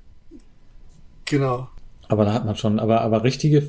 Genau. 1.25 1.69
Aber 2.09 2.25
da 2.25 2.33
hat 2.33 2.45
man 2.45 2.57
schon, 2.57 2.79
aber, 2.79 3.01
aber 3.01 3.25
richtige 3.25 3.69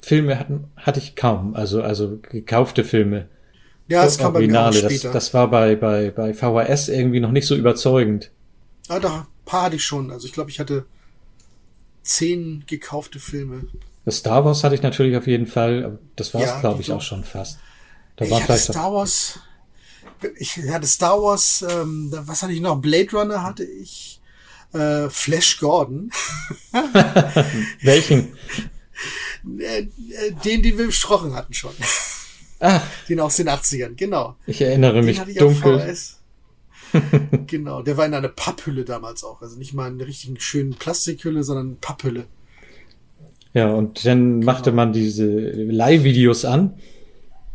Filme 0.00 0.38
hatten, 0.38 0.64
hatte 0.76 1.00
ich 1.00 1.16
kaum. 1.16 1.54
Also, 1.54 1.82
also 1.82 2.18
gekaufte 2.22 2.84
Filme. 2.84 3.28
Ja, 3.88 4.04
das 4.04 4.18
kam 4.18 4.34
Originale. 4.34 4.82
bei 4.82 4.88
mir 4.88 5.00
das, 5.00 5.12
das 5.12 5.34
war 5.34 5.48
bei, 5.50 5.74
bei, 5.74 6.10
bei 6.10 6.34
VHS 6.34 6.88
irgendwie 6.88 7.20
noch 7.20 7.32
nicht 7.32 7.46
so 7.46 7.56
überzeugend. 7.56 8.30
Ah, 8.88 9.00
da, 9.00 9.26
paar 9.44 9.64
hatte 9.64 9.76
ich 9.76 9.84
schon. 9.84 10.10
Also 10.10 10.26
ich 10.26 10.32
glaube, 10.32 10.50
ich 10.50 10.60
hatte 10.60 10.84
zehn 12.02 12.64
gekaufte 12.66 13.18
Filme. 13.18 13.64
Das 14.04 14.18
Star 14.18 14.44
Wars 14.44 14.62
hatte 14.62 14.74
ich 14.74 14.82
natürlich 14.82 15.16
auf 15.16 15.26
jeden 15.26 15.46
Fall. 15.46 15.98
Das 16.16 16.32
war 16.34 16.42
es, 16.42 16.48
ja, 16.50 16.60
glaube 16.60 16.80
ich, 16.80 16.92
auch 16.92 17.00
schon 17.02 17.24
fast. 17.24 17.58
Da 18.16 18.24
ich 18.24 18.30
war 18.30 18.42
hatte 18.42 18.56
Star 18.56 18.92
Wars, 18.92 19.40
ich 20.38 20.58
hatte 20.70 20.86
Star 20.86 21.20
Wars, 21.22 21.64
ähm, 21.68 22.12
was 22.12 22.42
hatte 22.42 22.52
ich 22.52 22.60
noch? 22.60 22.76
Blade 22.80 23.10
Runner 23.12 23.42
hatte 23.42 23.64
ich. 23.64 24.20
Äh, 24.72 25.08
Flash 25.08 25.58
Gordon. 25.58 26.10
Welchen? 27.82 28.32
Äh, 29.60 29.82
äh, 29.82 29.86
den, 30.44 30.62
den 30.62 30.76
wir 30.76 30.86
besprochen 30.86 31.32
hatten 31.32 31.54
schon. 31.54 31.70
Ah. 32.58 32.80
Den 33.08 33.20
aus 33.20 33.36
den 33.36 33.48
80ern, 33.48 33.94
genau. 33.94 34.34
Ich 34.46 34.60
erinnere 34.60 34.94
den 34.94 35.04
mich 35.04 35.20
dunkel. 35.36 35.96
genau, 37.46 37.82
der 37.82 37.96
war 37.96 38.06
in 38.06 38.14
einer 38.14 38.28
Papphülle 38.28 38.84
damals 38.84 39.22
auch. 39.24 39.42
Also 39.42 39.56
nicht 39.56 39.74
mal 39.74 39.88
in 39.88 39.94
einer 39.94 40.06
richtigen 40.06 40.40
schönen 40.40 40.74
Plastikhülle, 40.74 41.44
sondern 41.44 41.76
Papphülle. 41.80 42.24
Ja, 43.54 43.72
und 43.72 44.04
dann 44.04 44.40
genau. 44.40 44.52
machte 44.52 44.72
man 44.72 44.92
diese 44.92 45.26
Leihvideos 45.26 46.44
an, 46.44 46.74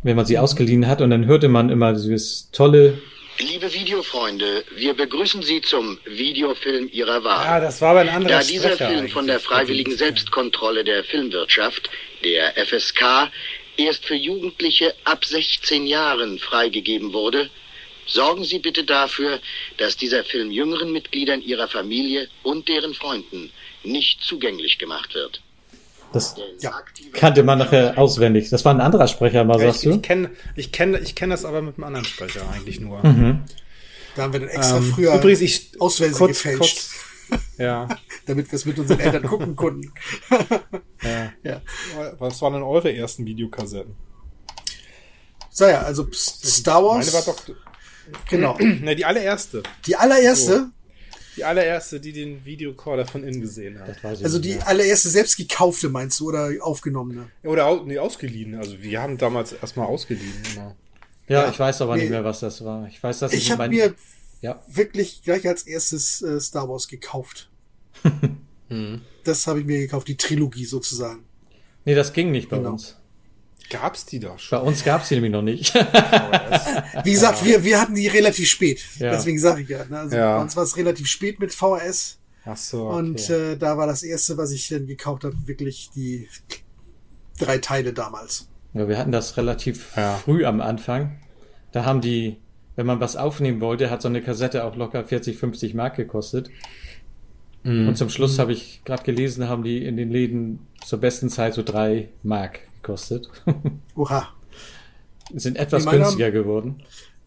wenn 0.04 0.16
man 0.16 0.26
sie 0.26 0.38
ausgeliehen 0.38 0.86
hat, 0.86 1.00
und 1.00 1.10
dann 1.10 1.26
hörte 1.26 1.48
man 1.48 1.70
immer 1.70 1.92
dieses 1.92 2.50
tolle 2.52 3.02
Liebe 3.38 3.74
Videofreunde, 3.74 4.64
wir 4.76 4.94
begrüßen 4.94 5.42
Sie 5.42 5.60
zum 5.60 5.98
Videofilm 6.04 6.88
Ihrer 6.92 7.24
Wahl. 7.24 7.44
Ja, 7.44 7.60
das 7.60 7.80
war 7.80 7.90
aber 7.90 8.00
ein 8.00 8.08
anderer 8.08 8.38
Da 8.38 8.44
dieser 8.44 8.74
Sprecher 8.74 8.90
Film 8.90 9.08
von 9.08 9.26
der 9.26 9.40
freiwilligen 9.40 9.96
Selbstkontrolle 9.96 10.84
der 10.84 11.02
Filmwirtschaft, 11.02 11.90
der 12.22 12.52
FSK, 12.64 13.32
erst 13.76 14.04
für 14.06 14.14
Jugendliche 14.14 14.94
ab 15.02 15.24
16 15.24 15.84
Jahren 15.84 16.38
freigegeben 16.38 17.12
wurde, 17.12 17.50
sorgen 18.06 18.44
Sie 18.44 18.60
bitte 18.60 18.84
dafür, 18.84 19.40
dass 19.78 19.96
dieser 19.96 20.22
Film 20.22 20.52
jüngeren 20.52 20.92
Mitgliedern 20.92 21.42
Ihrer 21.42 21.66
Familie 21.66 22.28
und 22.44 22.68
deren 22.68 22.94
Freunden 22.94 23.50
nicht 23.82 24.22
zugänglich 24.22 24.78
gemacht 24.78 25.14
wird. 25.16 25.40
Das 26.14 26.36
ja. 26.60 26.72
kannte 27.12 27.42
man 27.42 27.58
nachher 27.58 27.98
auswendig. 27.98 28.48
Das 28.48 28.64
war 28.64 28.72
ein 28.72 28.80
anderer 28.80 29.08
Sprecher, 29.08 29.42
mal 29.44 29.58
ja, 29.58 29.66
sagst 29.66 29.82
ich, 29.82 29.90
du? 29.90 29.96
Ich 29.96 30.02
kenne 30.02 30.30
ich 30.54 30.70
kenn, 30.70 30.94
ich 30.94 31.16
kenn 31.16 31.30
das 31.30 31.44
aber 31.44 31.60
mit 31.60 31.76
einem 31.76 31.84
anderen 31.84 32.04
Sprecher 32.04 32.42
eigentlich 32.54 32.80
nur. 32.80 33.04
Mhm. 33.04 33.42
Da 34.14 34.22
haben 34.22 34.32
wir 34.32 34.40
dann 34.40 34.48
extra 34.48 34.76
ähm, 34.76 34.84
früher 34.84 35.14
übrigens, 35.14 35.40
ich, 35.40 35.72
Ausweise 35.80 36.14
kurz, 36.14 36.42
gefälscht. 36.42 36.90
Kurz, 37.28 37.40
ja. 37.58 37.88
Damit 38.26 38.52
wir 38.52 38.56
es 38.56 38.64
mit 38.64 38.78
unseren 38.78 39.00
Eltern 39.00 39.24
gucken 39.24 39.56
konnten. 39.56 39.92
ja. 41.02 41.32
ja. 41.42 41.60
Was 42.18 42.40
waren 42.40 42.52
denn 42.52 42.62
eure 42.62 42.94
ersten 42.94 43.26
Videokassetten? 43.26 43.96
So 45.50 45.66
ja, 45.66 45.82
also 45.82 46.06
Star 46.12 46.84
Wars. 46.84 47.06
Meine 47.06 47.26
war 47.26 47.34
doch. 47.34 47.42
Genau. 48.28 48.56
ne, 48.60 48.94
die 48.94 49.04
allererste. 49.04 49.64
Die 49.86 49.96
allererste? 49.96 50.70
Die 51.36 51.44
allererste, 51.44 52.00
die 52.00 52.12
den 52.12 52.44
Videorekorder 52.44 53.06
von 53.06 53.24
innen 53.24 53.40
gesehen 53.40 53.80
hat. 53.80 54.04
Also 54.04 54.38
die 54.38 54.54
mehr. 54.54 54.68
allererste 54.68 55.08
selbst 55.08 55.36
gekaufte, 55.36 55.88
meinst 55.88 56.20
du, 56.20 56.28
oder 56.28 56.50
aufgenommene? 56.60 57.28
Oder 57.42 57.82
nee, 57.84 57.98
ausgeliehen. 57.98 58.54
Also 58.54 58.80
wir 58.80 59.00
haben 59.02 59.18
damals 59.18 59.52
erstmal 59.52 59.86
ausgeliehen. 59.86 60.34
Immer. 60.54 60.76
Ja, 61.28 61.44
ja, 61.44 61.50
ich 61.50 61.58
weiß 61.58 61.82
aber 61.82 61.96
nee. 61.96 62.02
nicht 62.02 62.10
mehr, 62.10 62.24
was 62.24 62.40
das 62.40 62.64
war. 62.64 62.86
Ich 62.88 63.02
weiß, 63.02 63.18
dass 63.20 63.32
ich, 63.32 63.44
ich 63.44 63.50
habe 63.50 63.68
mir 63.68 63.94
ja. 64.42 64.62
wirklich 64.68 65.22
gleich 65.22 65.48
als 65.48 65.62
erstes 65.62 66.22
äh, 66.22 66.40
Star 66.40 66.68
Wars 66.68 66.88
gekauft. 66.88 67.50
Hm. 68.70 69.02
das 69.24 69.46
habe 69.46 69.60
ich 69.60 69.66
mir 69.66 69.78
gekauft, 69.78 70.08
die 70.08 70.16
Trilogie 70.16 70.64
sozusagen. 70.64 71.22
Nee, 71.84 71.94
das 71.94 72.14
ging 72.14 72.30
nicht 72.30 72.48
bei 72.48 72.56
genau. 72.56 72.72
uns. 72.72 72.96
Gab's 73.70 74.06
die 74.06 74.20
doch 74.20 74.38
schon? 74.38 74.60
Bei 74.60 74.66
uns 74.66 74.84
gab's 74.84 75.08
die 75.08 75.14
nämlich 75.14 75.32
noch 75.32 75.42
nicht. 75.42 75.74
Wie 77.04 77.12
gesagt, 77.12 77.40
ja. 77.40 77.46
wir, 77.46 77.64
wir 77.64 77.80
hatten 77.80 77.94
die 77.94 78.08
relativ 78.08 78.48
spät. 78.48 78.84
Ja. 78.98 79.10
Deswegen 79.10 79.38
sage 79.38 79.62
ich 79.62 79.68
ja. 79.68 79.84
Ne? 79.88 79.98
Also 79.98 80.16
ja. 80.16 80.36
bei 80.36 80.42
uns 80.42 80.56
war 80.56 80.64
es 80.64 80.76
relativ 80.76 81.06
spät 81.06 81.40
mit 81.40 81.52
VHS. 81.52 82.18
Ach 82.44 82.56
so. 82.56 82.88
Okay. 82.88 82.98
Und 82.98 83.30
äh, 83.30 83.56
da 83.56 83.78
war 83.78 83.86
das 83.86 84.02
erste, 84.02 84.36
was 84.36 84.52
ich 84.52 84.68
dann 84.68 84.86
gekauft 84.86 85.24
habe, 85.24 85.34
wirklich 85.46 85.90
die 85.94 86.28
drei 87.38 87.58
Teile 87.58 87.92
damals. 87.92 88.48
Ja, 88.74 88.88
wir 88.88 88.98
hatten 88.98 89.12
das 89.12 89.36
relativ 89.36 89.94
früh 90.24 90.44
am 90.44 90.60
Anfang. 90.60 91.20
Da 91.72 91.84
haben 91.84 92.00
die, 92.00 92.36
wenn 92.76 92.86
man 92.86 93.00
was 93.00 93.16
aufnehmen 93.16 93.60
wollte, 93.60 93.90
hat 93.90 94.02
so 94.02 94.08
eine 94.08 94.20
Kassette 94.20 94.64
auch 94.64 94.76
locker 94.76 95.04
40, 95.04 95.38
50 95.38 95.74
Mark 95.74 95.96
gekostet. 95.96 96.50
Mhm. 97.62 97.88
Und 97.88 97.96
zum 97.96 98.10
Schluss 98.10 98.38
habe 98.38 98.52
ich 98.52 98.82
gerade 98.84 99.04
gelesen, 99.04 99.48
haben 99.48 99.64
die 99.64 99.84
in 99.84 99.96
den 99.96 100.10
Läden 100.10 100.60
zur 100.84 101.00
besten 101.00 101.30
Zeit 101.30 101.54
so 101.54 101.62
drei 101.62 102.08
Mark 102.22 102.60
gekostet. 102.84 103.28
Oha. 103.96 104.28
Sind 105.34 105.56
etwas 105.56 105.86
günstiger 105.86 106.26
haben, 106.26 106.32
geworden. 106.34 106.82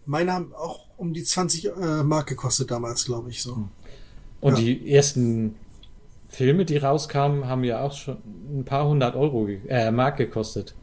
Meine 0.06 0.32
haben 0.32 0.54
auch 0.54 0.86
um 0.98 1.14
die 1.14 1.24
20 1.24 1.66
äh, 1.66 2.04
Mark 2.04 2.28
gekostet 2.28 2.70
damals, 2.70 3.06
glaube 3.06 3.32
ich, 3.32 3.42
so. 3.42 3.56
Hm. 3.56 3.70
Und 4.40 4.60
ja. 4.60 4.64
die 4.64 4.94
ersten 4.94 5.56
Filme, 6.30 6.64
die 6.64 6.78
rauskamen, 6.78 7.48
haben 7.48 7.64
ja 7.64 7.82
auch 7.82 7.94
schon 7.94 8.18
ein 8.50 8.66
paar 8.66 8.88
hundert 8.88 9.16
Euro, 9.16 9.48
äh, 9.68 9.92
Mark 9.92 10.18
gekostet. 10.18 10.76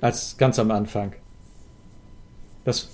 Als 0.00 0.36
ganz 0.36 0.60
am 0.60 0.70
Anfang. 0.70 1.12
Das. 2.64 2.88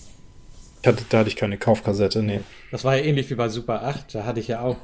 Hatte, 0.87 1.05
da 1.09 1.19
hatte 1.19 1.29
ich 1.29 1.37
keine 1.37 1.59
Kaufkassette, 1.59 2.23
nee. 2.23 2.41
Das 2.71 2.85
war 2.85 2.97
ja 2.97 3.05
ähnlich 3.05 3.29
wie 3.31 3.35
bei 3.35 3.49
Super 3.51 3.83
8. 3.85 4.15
Da 4.15 4.25
hatte 4.25 4.41
ich 4.41 4.49
ja 4.49 4.61
auch 4.61 4.77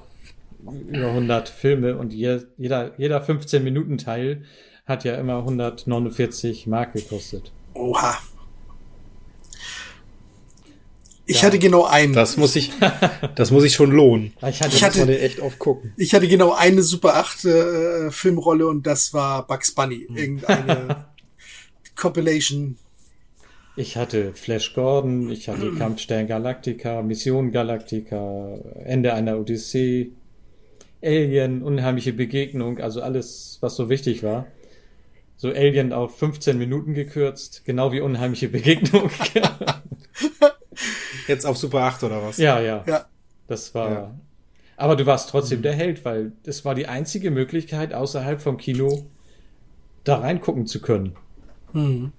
über 0.62 1.08
100 1.08 1.48
Filme 1.48 1.96
und 1.96 2.12
jeder, 2.12 2.92
jeder 2.98 3.22
15 3.22 3.64
Minuten 3.64 3.96
Teil 3.96 4.44
hat 4.90 5.04
ja 5.04 5.14
immer 5.14 5.38
149 5.38 6.66
Mark 6.66 6.92
gekostet. 6.92 7.50
Oha. 7.72 8.18
Ich 11.24 11.36
ja. 11.36 11.42
hatte 11.44 11.60
genau 11.60 11.84
einen. 11.84 12.12
Das 12.12 12.36
muss 12.36 12.56
ich, 12.56 12.72
das 13.36 13.52
muss 13.52 13.62
ich 13.62 13.72
schon 13.72 13.92
lohnen. 13.92 14.32
Ich 14.48 14.60
hatte, 14.60 14.74
ich 14.74 14.82
hatte 14.82 15.20
echt 15.20 15.38
oft 15.40 15.60
gucken. 15.60 15.94
Ich 15.96 16.12
hatte 16.12 16.26
genau 16.26 16.52
eine 16.52 16.82
Super 16.82 17.16
8 17.16 17.44
äh, 17.44 18.10
Filmrolle 18.10 18.66
und 18.66 18.84
das 18.84 19.14
war 19.14 19.46
Bugs 19.46 19.72
Bunny. 19.72 20.06
Hm. 20.08 20.16
Irgendeine 20.16 21.06
Compilation. 21.96 22.76
Ich 23.76 23.96
hatte 23.96 24.32
Flash 24.34 24.74
Gordon, 24.74 25.30
ich 25.30 25.48
hatte 25.48 25.72
Kampfstern 25.78 26.26
Galactica, 26.26 27.00
Mission 27.02 27.52
Galactica, 27.52 28.58
Ende 28.84 29.14
einer 29.14 29.38
Odyssee, 29.38 30.10
Alien, 31.00 31.62
unheimliche 31.62 32.12
Begegnung, 32.12 32.78
also 32.78 33.00
alles, 33.02 33.58
was 33.60 33.76
so 33.76 33.88
wichtig 33.88 34.24
war 34.24 34.48
so 35.40 35.48
Alien 35.48 35.94
auf 35.94 36.18
15 36.18 36.58
Minuten 36.58 36.92
gekürzt, 36.92 37.64
genau 37.64 37.92
wie 37.92 38.02
unheimliche 38.02 38.50
Begegnung. 38.50 39.10
Jetzt 41.28 41.46
auf 41.46 41.56
Super 41.56 41.78
8 41.84 42.02
oder 42.04 42.22
was? 42.22 42.36
Ja, 42.36 42.60
ja. 42.60 42.84
ja. 42.86 43.06
Das 43.46 43.74
war. 43.74 43.90
Ja. 43.90 44.14
Aber 44.76 44.96
du 44.96 45.06
warst 45.06 45.30
trotzdem 45.30 45.60
mhm. 45.60 45.62
der 45.62 45.72
Held, 45.72 46.04
weil 46.04 46.32
das 46.42 46.66
war 46.66 46.74
die 46.74 46.88
einzige 46.88 47.30
Möglichkeit, 47.30 47.94
außerhalb 47.94 48.42
vom 48.42 48.58
Kino 48.58 49.06
da 50.04 50.18
reingucken 50.18 50.66
zu 50.66 50.82
können. 50.82 51.16
Mhm. 51.72 52.12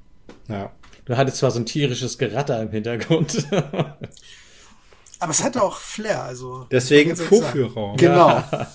Ja. 0.48 0.72
Du 1.06 1.16
hattest 1.16 1.38
zwar 1.38 1.52
so 1.52 1.60
ein 1.60 1.68
tierisches 1.68 2.18
Geratter 2.18 2.60
im 2.60 2.72
Hintergrund. 2.72 3.46
Aber 5.20 5.30
es 5.30 5.44
hatte 5.44 5.62
auch 5.62 5.78
Flair, 5.78 6.24
also. 6.24 6.66
Deswegen 6.72 7.16
Vorführraum. 7.16 7.98
Genau. 7.98 8.30
Ja. 8.30 8.72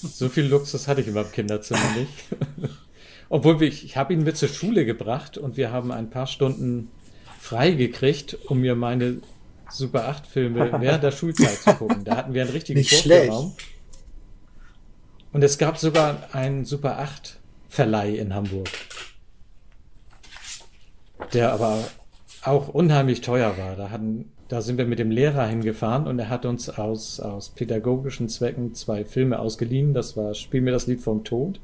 So 0.00 0.28
viel 0.28 0.44
Luxus 0.44 0.86
hatte 0.86 1.00
ich 1.00 1.08
in 1.08 1.14
meinem 1.14 1.32
Kinderzimmer 1.32 1.80
nicht. 1.96 2.12
Obwohl 3.30 3.60
wir, 3.60 3.68
ich 3.68 3.96
habe 3.96 4.12
ihn 4.12 4.24
mit 4.24 4.36
zur 4.36 4.48
Schule 4.48 4.84
gebracht 4.84 5.38
und 5.38 5.56
wir 5.56 5.70
haben 5.70 5.92
ein 5.92 6.10
paar 6.10 6.26
Stunden 6.26 6.90
frei 7.38 7.70
gekriegt, 7.70 8.36
um 8.46 8.60
mir 8.60 8.74
meine 8.74 9.22
Super 9.70 10.08
8 10.08 10.26
Filme 10.26 10.70
während 10.80 11.04
der 11.04 11.12
Schulzeit 11.12 11.56
zu 11.58 11.72
gucken. 11.74 12.04
Da 12.04 12.16
hatten 12.16 12.34
wir 12.34 12.42
einen 12.42 12.50
richtigen 12.50 12.82
Vorführraum. 12.82 13.54
Und 15.32 15.44
es 15.44 15.58
gab 15.58 15.78
sogar 15.78 16.28
einen 16.32 16.64
Super 16.64 16.98
8 16.98 17.38
Verleih 17.68 18.16
in 18.16 18.34
Hamburg. 18.34 18.68
Der 21.32 21.52
aber 21.52 21.84
auch 22.42 22.66
unheimlich 22.66 23.20
teuer 23.20 23.56
war. 23.56 23.76
Da 23.76 23.90
hatten, 23.90 24.32
da 24.48 24.60
sind 24.60 24.76
wir 24.76 24.86
mit 24.86 24.98
dem 24.98 25.12
Lehrer 25.12 25.46
hingefahren 25.46 26.08
und 26.08 26.18
er 26.18 26.30
hat 26.30 26.46
uns 26.46 26.68
aus, 26.68 27.20
aus 27.20 27.50
pädagogischen 27.50 28.28
Zwecken 28.28 28.74
zwei 28.74 29.04
Filme 29.04 29.38
ausgeliehen. 29.38 29.94
Das 29.94 30.16
war 30.16 30.34
Spiel 30.34 30.62
mir 30.62 30.72
das 30.72 30.88
Lied 30.88 31.00
vom 31.00 31.22
Tod 31.22 31.60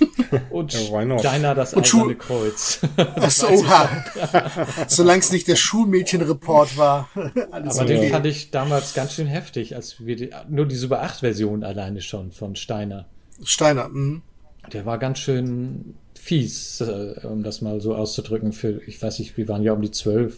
und 0.50 0.72
Steiner 0.72 1.54
das 1.54 1.74
und 1.74 1.84
Eiserne 1.84 2.14
Kreuz. 2.16 2.80
Achso, 2.96 3.48
oha. 3.48 4.04
Solange 4.88 5.20
es 5.20 5.32
nicht 5.32 5.48
der 5.48 5.56
Schulmädchenreport 5.56 6.76
war. 6.76 7.08
Aber 7.50 7.74
okay. 7.74 7.86
den 7.86 8.10
fand 8.10 8.26
ich 8.26 8.50
damals 8.50 8.94
ganz 8.94 9.14
schön 9.14 9.26
heftig, 9.26 9.74
als 9.74 10.04
wir 10.04 10.16
die, 10.16 10.30
nur 10.48 10.66
die 10.66 10.76
Super 10.76 11.02
8 11.02 11.20
Version 11.20 11.64
alleine 11.64 12.00
schon 12.00 12.30
von 12.32 12.56
Steiner. 12.56 13.06
Steiner, 13.42 13.88
mh. 13.88 14.22
Der 14.72 14.84
war 14.84 14.98
ganz 14.98 15.18
schön 15.18 15.94
fies, 16.14 16.80
äh, 16.80 17.26
um 17.26 17.42
das 17.42 17.62
mal 17.62 17.80
so 17.80 17.94
auszudrücken. 17.94 18.52
Für, 18.52 18.82
ich 18.86 19.00
weiß 19.00 19.18
nicht, 19.20 19.36
wir 19.36 19.48
waren 19.48 19.62
ja 19.62 19.72
um 19.72 19.80
die 19.80 19.90
12, 19.90 20.36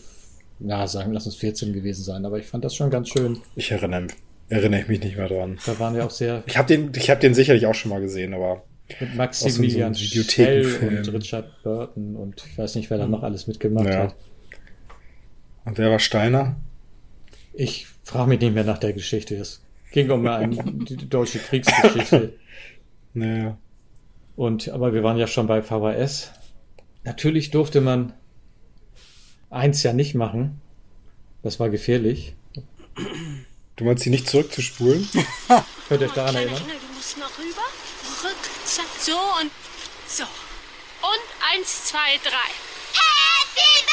na, 0.60 0.86
sagen, 0.86 1.12
lass 1.12 1.26
uns 1.26 1.36
14 1.36 1.72
gewesen 1.72 2.04
sein, 2.04 2.24
aber 2.24 2.38
ich 2.38 2.46
fand 2.46 2.64
das 2.64 2.76
schon 2.76 2.90
ganz 2.90 3.08
schön. 3.08 3.38
Ich 3.56 3.72
erinnere, 3.72 4.06
erinnere 4.48 4.82
ich 4.82 4.88
mich 4.88 5.02
nicht 5.02 5.16
mehr 5.16 5.28
dran. 5.28 5.58
Da 5.66 5.78
waren 5.78 5.94
wir 5.94 6.04
auch 6.04 6.10
sehr. 6.10 6.44
Ich 6.46 6.56
habe 6.56 6.68
den, 6.68 6.92
ich 6.94 7.10
habe 7.10 7.20
den 7.20 7.34
sicherlich 7.34 7.66
auch 7.66 7.74
schon 7.74 7.90
mal 7.90 8.00
gesehen, 8.00 8.34
aber 8.34 8.62
mit 9.00 9.14
Maximilian 9.14 9.94
so 9.94 10.22
Schell 10.22 10.64
und 10.82 11.12
Richard 11.12 11.62
Burton 11.62 12.16
und 12.16 12.44
ich 12.50 12.58
weiß 12.58 12.74
nicht, 12.76 12.90
wer 12.90 12.98
da 12.98 13.06
noch 13.06 13.22
alles 13.22 13.46
mitgemacht 13.46 13.86
ja. 13.86 14.02
hat. 14.04 14.16
Und 15.64 15.78
wer 15.78 15.90
war 15.90 15.98
Steiner? 15.98 16.56
Ich 17.52 17.86
frage 18.02 18.28
mich 18.28 18.40
nicht 18.40 18.54
mehr 18.54 18.64
nach 18.64 18.78
der 18.78 18.92
Geschichte. 18.92 19.36
Es 19.36 19.62
ging 19.92 20.10
um 20.10 20.26
eine 20.26 20.56
die 20.64 21.08
deutsche 21.08 21.38
Kriegsgeschichte. 21.38 22.34
Naja. 23.12 23.58
Und, 24.36 24.68
aber 24.68 24.94
wir 24.94 25.02
waren 25.02 25.16
ja 25.16 25.26
schon 25.26 25.48
bei 25.48 25.62
VHS. 25.62 26.30
Natürlich 27.02 27.50
durfte 27.50 27.80
man 27.80 28.12
eins 29.50 29.82
ja 29.82 29.92
nicht 29.92 30.14
machen. 30.14 30.60
Das 31.42 31.58
war 31.58 31.70
gefährlich. 31.70 32.36
Du 33.76 33.84
meinst 33.84 34.04
sie 34.04 34.10
nicht 34.10 34.28
zurückzuspulen? 34.28 35.08
Könnt 35.88 36.02
ihr 36.02 36.06
euch 36.06 36.14
daran 36.14 36.36
erinnern? 36.36 36.62
Du 36.66 36.94
musst 36.94 37.18
noch 37.18 37.38
rüber, 37.38 37.66
zurück, 38.04 38.59
zack, 38.70 38.86
so 39.00 39.18
und 39.40 39.50
so. 40.06 40.22
Und 40.22 41.24
eins, 41.52 41.86
zwei, 41.86 42.18
drei. 42.18 42.50
Happy 42.92 43.84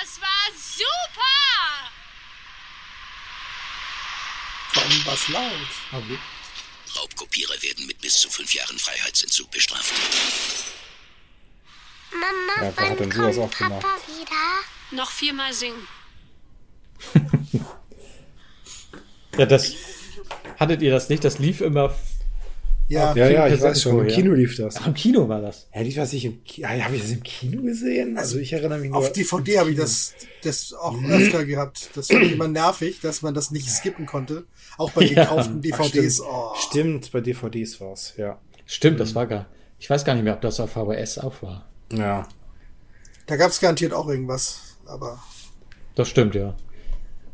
Das 0.00 0.20
war 0.20 0.46
super! 0.54 1.92
Vor 4.72 4.82
allem 4.82 5.06
was 5.06 5.28
laut. 5.28 6.31
Raubkopierer 7.02 7.60
werden 7.62 7.86
mit 7.86 8.00
bis 8.00 8.18
zu 8.20 8.30
fünf 8.30 8.54
Jahren 8.54 8.78
Freiheitsentzug 8.78 9.50
bestraft. 9.50 9.92
Mama, 12.12 12.66
Ja, 12.68 12.72
wer 12.76 12.90
hat 12.90 13.00
denn 13.00 13.10
sowas 13.10 13.38
auch 13.38 13.50
gemacht? 13.50 13.86
wieder? 14.08 14.96
Noch 15.02 15.10
viermal 15.10 15.52
singen. 15.52 15.86
Ja, 19.38 19.46
das. 19.46 19.72
Hattet 20.60 20.82
ihr 20.82 20.90
das 20.90 21.08
nicht? 21.08 21.24
Das 21.24 21.38
lief 21.38 21.62
immer. 21.62 21.94
Ja, 22.92 23.14
Ja, 23.16 23.28
ja, 23.30 23.48
ich 23.48 23.60
weiß 23.60 23.82
schon. 23.82 24.00
Im. 24.00 24.08
Kino 24.08 24.32
lief 24.34 24.56
das. 24.56 24.76
Ach, 24.76 24.86
im 24.86 24.94
Kino 24.94 25.28
war 25.28 25.40
das. 25.40 25.68
Ja, 25.74 25.80
lief 25.80 25.94
das 25.96 26.12
nicht 26.12 26.24
im 26.24 26.44
Kino? 26.44 26.68
Ja, 26.68 26.84
habe 26.84 26.96
ich 26.96 27.02
das 27.02 27.10
im 27.12 27.22
Kino 27.22 27.62
gesehen? 27.62 28.18
Also 28.18 28.38
ich 28.38 28.52
erinnere 28.52 28.78
mich 28.78 28.90
nur. 28.90 28.98
auf 28.98 29.12
DVD 29.12 29.58
habe 29.60 29.70
ich 29.70 29.76
das, 29.76 30.14
das 30.42 30.72
auch 30.74 30.96
öfter 31.04 31.44
gehabt. 31.44 31.90
Das 31.94 32.08
fand 32.08 32.24
ich 32.24 32.32
immer 32.32 32.48
nervig, 32.48 33.00
dass 33.00 33.22
man 33.22 33.34
das 33.34 33.50
nicht 33.50 33.68
skippen 33.70 34.06
konnte. 34.06 34.44
Auch 34.78 34.90
bei 34.90 35.02
Ja. 35.04 35.24
gekauften 35.24 35.58
Ach, 35.58 35.60
DVDs. 35.78 36.14
stimmt. 36.16 36.28
Oh. 36.30 36.54
Stimmt, 36.56 37.12
bei 37.12 37.20
DVDs 37.20 37.80
war's. 37.80 38.14
Ja. 38.16 38.38
Stimmt, 38.66 39.00
das 39.00 39.14
war 39.14 39.26
gar. 39.26 39.46
Ich 39.78 39.88
weiß 39.90 40.04
gar 40.04 40.14
nicht 40.14 40.24
mehr, 40.24 40.34
ob 40.34 40.40
das 40.42 40.60
auf 40.60 40.70
VHS 40.72 41.18
auch 41.18 41.42
war. 41.42 41.68
Ja. 41.92 42.28
Da 43.26 43.36
gab 43.36 43.50
es 43.50 43.60
garantiert 43.60 43.92
auch 43.92 44.08
irgendwas. 44.08 44.76
Aber 44.86 45.18
Das 45.94 46.08
stimmt, 46.08 46.34
ja. 46.34 46.54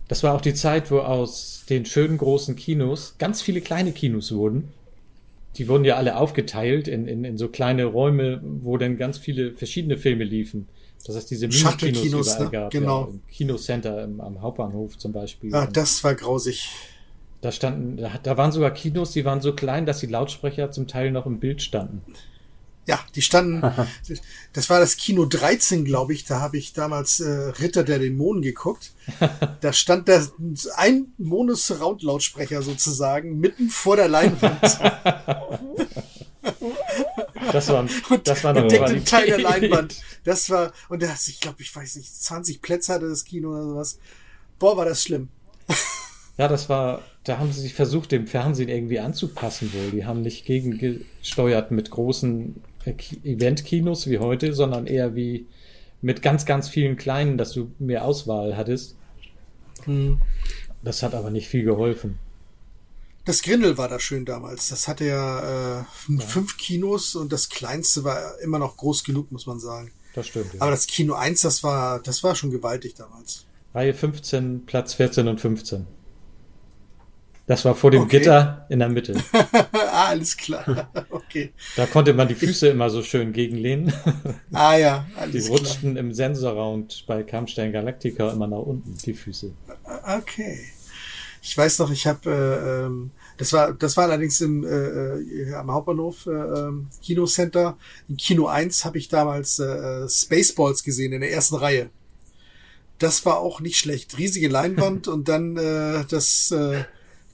Das 0.08 0.22
war 0.22 0.34
auch 0.34 0.40
die 0.40 0.54
Zeit, 0.54 0.90
wo 0.90 1.00
aus 1.00 1.64
den 1.68 1.84
schönen 1.84 2.16
großen 2.16 2.56
Kinos 2.56 3.16
ganz 3.18 3.42
viele 3.42 3.60
kleine 3.60 3.92
Kinos 3.92 4.32
wurden. 4.32 4.72
Die 5.56 5.68
wurden 5.68 5.84
ja 5.84 5.96
alle 5.96 6.16
aufgeteilt 6.16 6.88
in, 6.88 7.06
in, 7.08 7.24
in 7.24 7.36
so 7.36 7.48
kleine 7.48 7.84
Räume, 7.84 8.40
wo 8.42 8.76
dann 8.76 8.96
ganz 8.96 9.18
viele 9.18 9.52
verschiedene 9.54 9.96
Filme 9.96 10.24
liefen. 10.24 10.68
Das 11.04 11.16
heißt, 11.16 11.30
diese 11.30 11.48
Mini-Kinos 11.48 12.28
überall 12.28 12.44
ne? 12.44 12.50
gab. 12.50 12.70
Genau. 12.70 13.04
Ja, 13.04 13.08
Im 13.10 13.26
Kinocenter 13.28 14.04
im, 14.04 14.20
am 14.20 14.42
Hauptbahnhof 14.42 14.98
zum 14.98 15.12
Beispiel. 15.12 15.54
ah, 15.54 15.66
das 15.66 16.04
war 16.04 16.14
grausig. 16.14 16.68
da 17.40 17.52
standen, 17.52 17.96
da, 17.96 18.12
da 18.22 18.36
waren 18.36 18.52
sogar 18.52 18.72
Kinos, 18.72 19.12
die 19.12 19.24
waren 19.24 19.40
so 19.40 19.54
klein, 19.54 19.86
dass 19.86 20.00
die 20.00 20.06
Lautsprecher 20.06 20.70
zum 20.70 20.86
Teil 20.86 21.10
noch 21.10 21.26
im 21.26 21.40
Bild 21.40 21.62
standen. 21.62 22.02
Ja, 22.88 22.98
die 23.14 23.20
standen. 23.20 23.60
das 24.54 24.70
war 24.70 24.80
das 24.80 24.96
Kino 24.96 25.26
13, 25.26 25.84
glaube 25.84 26.14
ich. 26.14 26.24
Da 26.24 26.40
habe 26.40 26.56
ich 26.56 26.72
damals 26.72 27.20
äh, 27.20 27.28
Ritter 27.28 27.84
der 27.84 27.98
Dämonen 27.98 28.42
geguckt. 28.42 28.92
Da 29.60 29.72
stand 29.72 30.08
da 30.08 30.22
ein 30.76 31.12
Mono-Surround-Lautsprecher 31.18 32.62
sozusagen 32.62 33.40
mitten 33.40 33.68
vor 33.68 33.96
der 33.96 34.08
Leinwand. 34.08 34.60
Das 37.52 37.68
war, 37.68 37.86
das 38.24 38.44
war 38.44 38.54
und 38.56 38.72
eine 38.72 38.84
einen 38.84 39.04
Teil 39.04 39.26
der. 39.26 39.40
Leinwand. 39.40 39.96
Das 40.24 40.50
war, 40.50 40.72
und 40.90 41.02
das, 41.02 41.28
ich 41.28 41.40
glaube, 41.40 41.62
ich 41.62 41.74
weiß 41.74 41.96
nicht, 41.96 42.14
20 42.22 42.60
Plätze 42.60 42.92
hatte 42.92 43.08
das 43.08 43.24
Kino 43.24 43.50
oder 43.50 43.62
sowas. 43.62 43.98
Boah, 44.58 44.76
war 44.76 44.84
das 44.84 45.02
schlimm. 45.02 45.28
Ja, 46.36 46.46
das 46.48 46.68
war, 46.68 47.02
da 47.24 47.38
haben 47.38 47.52
sie 47.52 47.62
sich 47.62 47.74
versucht, 47.74 48.12
dem 48.12 48.26
Fernsehen 48.26 48.68
irgendwie 48.68 49.00
anzupassen 49.00 49.72
wohl. 49.72 49.90
Die 49.90 50.04
haben 50.04 50.20
nicht 50.22 50.44
gegengesteuert 50.44 51.70
mit 51.70 51.90
großen 51.90 52.62
Event-Kinos 52.86 54.08
wie 54.08 54.18
heute, 54.18 54.52
sondern 54.54 54.86
eher 54.86 55.14
wie 55.14 55.46
mit 56.00 56.22
ganz, 56.22 56.46
ganz 56.46 56.68
vielen 56.68 56.96
kleinen, 56.96 57.38
dass 57.38 57.52
du 57.52 57.70
mehr 57.78 58.04
Auswahl 58.04 58.56
hattest. 58.56 58.96
Hm. 59.84 60.20
Das 60.82 61.02
hat 61.02 61.14
aber 61.14 61.30
nicht 61.30 61.48
viel 61.48 61.64
geholfen. 61.64 62.18
Das 63.24 63.42
Grindel 63.42 63.76
war 63.76 63.88
da 63.88 64.00
schön 64.00 64.24
damals. 64.24 64.68
Das 64.68 64.88
hatte 64.88 65.04
ja, 65.04 65.80
äh, 65.80 65.84
fünf 66.18 66.56
Kinos 66.56 67.14
und 67.14 67.32
das 67.32 67.50
kleinste 67.50 68.04
war 68.04 68.38
immer 68.40 68.58
noch 68.58 68.76
groß 68.76 69.04
genug, 69.04 69.30
muss 69.32 69.46
man 69.46 69.60
sagen. 69.60 69.92
Das 70.14 70.28
stimmt. 70.28 70.54
Ja. 70.54 70.62
Aber 70.62 70.70
das 70.70 70.86
Kino 70.86 71.14
1, 71.14 71.42
das 71.42 71.62
war, 71.62 72.00
das 72.00 72.24
war 72.24 72.34
schon 72.34 72.50
gewaltig 72.50 72.94
damals. 72.94 73.44
Reihe 73.74 73.92
15, 73.92 74.64
Platz 74.66 74.94
14 74.94 75.28
und 75.28 75.40
15. 75.40 75.86
Das 77.48 77.64
war 77.64 77.74
vor 77.74 77.90
dem 77.90 78.02
Okay. 78.02 78.18
Gitter 78.18 78.66
in 78.68 78.78
der 78.78 78.88
Mitte. 78.90 79.14
ah, 79.32 80.06
alles 80.08 80.36
klar. 80.36 80.90
Okay. 81.10 81.52
Da 81.76 81.84
konnte 81.86 82.14
man 82.14 82.26
die 82.28 82.34
Füße 82.34 82.68
immer 82.68 82.88
so 82.88 83.02
schön 83.02 83.32
gegenlehnen. 83.32 83.92
Ah 84.52 84.76
ja, 84.76 85.06
Die 85.16 85.20
alles 85.20 85.46
klar. 85.46 85.58
rutschten 85.58 85.96
im 85.96 86.12
Sensorround 86.14 87.04
bei 87.06 87.22
Kampfstein 87.22 87.70
Galactica 87.72 88.30
immer 88.32 88.46
nach 88.46 88.58
unten, 88.58 88.96
die 89.04 89.12
Füße. 89.12 89.52
Okay. 90.18 90.58
Ich 91.42 91.56
weiß 91.56 91.78
noch, 91.80 91.90
ich 91.90 92.06
habe, 92.06 92.30
äh, 92.30 92.84
ähm, 92.86 93.10
das 93.36 93.52
war, 93.52 93.72
das 93.74 93.96
war 93.96 94.04
allerdings 94.04 94.40
im, 94.40 94.64
äh, 94.64 94.68
äh, 94.68 95.54
am 95.54 95.70
Hauptbahnhof 95.70 96.26
äh, 96.26 96.30
ähm, 96.30 96.88
Kinocenter. 97.02 97.76
Im 98.08 98.16
Kino 98.16 98.46
1 98.46 98.84
habe 98.86 98.96
ich 98.98 99.08
damals 99.08 99.58
äh, 99.58 100.08
Spaceballs 100.08 100.82
gesehen 100.82 101.12
in 101.12 101.20
der 101.20 101.30
ersten 101.32 101.56
Reihe. 101.56 101.90
Das 102.98 103.24
war 103.26 103.38
auch 103.38 103.60
nicht 103.60 103.76
schlecht. 103.78 104.18
Riesige 104.18 104.48
Leinwand 104.48 105.08
und 105.08 105.28
dann 105.28 105.56
äh, 105.56 106.04
das 106.10 106.50
äh, 106.50 106.84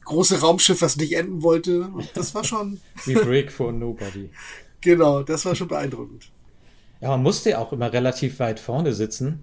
große 0.05 0.41
Raumschiff, 0.41 0.83
was 0.83 0.97
nicht 0.97 1.17
enden 1.17 1.43
wollte. 1.43 1.89
Das 2.15 2.35
war 2.35 2.45
schon, 2.45 2.81
Wie 3.05 3.15
Break 3.15 3.53
for 3.53 3.73
Nobody. 3.73 4.31
genau, 4.81 5.23
das 5.23 5.45
war 5.45 5.55
schon 5.55 5.69
beeindruckend. 5.69 6.31
Ja, 7.01 7.11
man 7.11 7.23
musste 7.23 7.51
ja 7.51 7.59
auch 7.59 7.73
immer 7.73 7.93
relativ 7.93 8.39
weit 8.39 8.61
vorne 8.61 8.95
sitzen, 8.95 9.43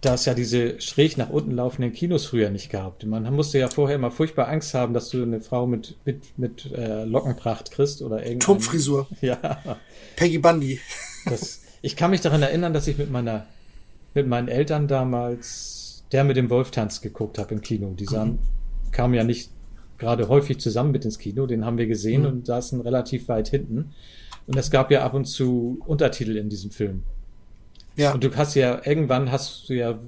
da 0.00 0.14
es 0.14 0.24
ja 0.24 0.34
diese 0.34 0.80
schräg 0.80 1.16
nach 1.16 1.30
unten 1.30 1.52
laufenden 1.52 1.92
Kinos 1.92 2.26
früher 2.26 2.50
nicht 2.50 2.70
gab. 2.70 3.02
Man 3.04 3.32
musste 3.34 3.58
ja 3.58 3.68
vorher 3.68 3.96
immer 3.96 4.10
furchtbar 4.10 4.48
Angst 4.48 4.74
haben, 4.74 4.92
dass 4.92 5.08
du 5.08 5.22
eine 5.22 5.40
Frau 5.40 5.66
mit, 5.66 5.96
mit, 6.04 6.38
mit 6.38 6.70
äh, 6.72 7.04
Lockenpracht 7.04 7.70
kriegst 7.70 8.02
oder 8.02 8.18
irgendein... 8.18 8.40
Turmfrisur. 8.40 9.06
Ja, 9.20 9.38
Peggy 10.16 10.38
Bundy. 10.38 10.80
das, 11.26 11.62
ich 11.80 11.96
kann 11.96 12.10
mich 12.10 12.20
daran 12.20 12.42
erinnern, 12.42 12.74
dass 12.74 12.88
ich 12.88 12.98
mit 12.98 13.10
meiner, 13.10 13.46
mit 14.14 14.26
meinen 14.26 14.48
Eltern 14.48 14.88
damals 14.88 15.82
der 16.12 16.24
mit 16.24 16.36
dem 16.36 16.50
Wolftanz 16.50 17.00
geguckt 17.00 17.38
habe 17.38 17.54
im 17.54 17.62
Kino. 17.62 17.94
Die 17.98 18.04
sahen, 18.04 18.38
kamen 18.92 19.14
ja 19.14 19.24
nicht 19.24 19.50
gerade 19.98 20.28
häufig 20.28 20.58
zusammen 20.58 20.92
mit 20.92 21.04
ins 21.04 21.18
Kino, 21.18 21.46
den 21.46 21.64
haben 21.64 21.78
wir 21.78 21.86
gesehen 21.86 22.26
und 22.26 22.46
saßen 22.46 22.80
relativ 22.80 23.28
weit 23.28 23.48
hinten. 23.48 23.92
Und 24.46 24.56
es 24.56 24.70
gab 24.70 24.90
ja 24.90 25.04
ab 25.04 25.14
und 25.14 25.26
zu 25.26 25.80
Untertitel 25.86 26.36
in 26.36 26.48
diesem 26.48 26.70
Film. 26.70 27.04
Ja. 27.96 28.12
Und 28.12 28.24
du 28.24 28.34
hast 28.34 28.54
ja, 28.54 28.80
irgendwann 28.84 29.30
hast 29.30 29.68
du 29.68 29.74
ja 29.74 29.98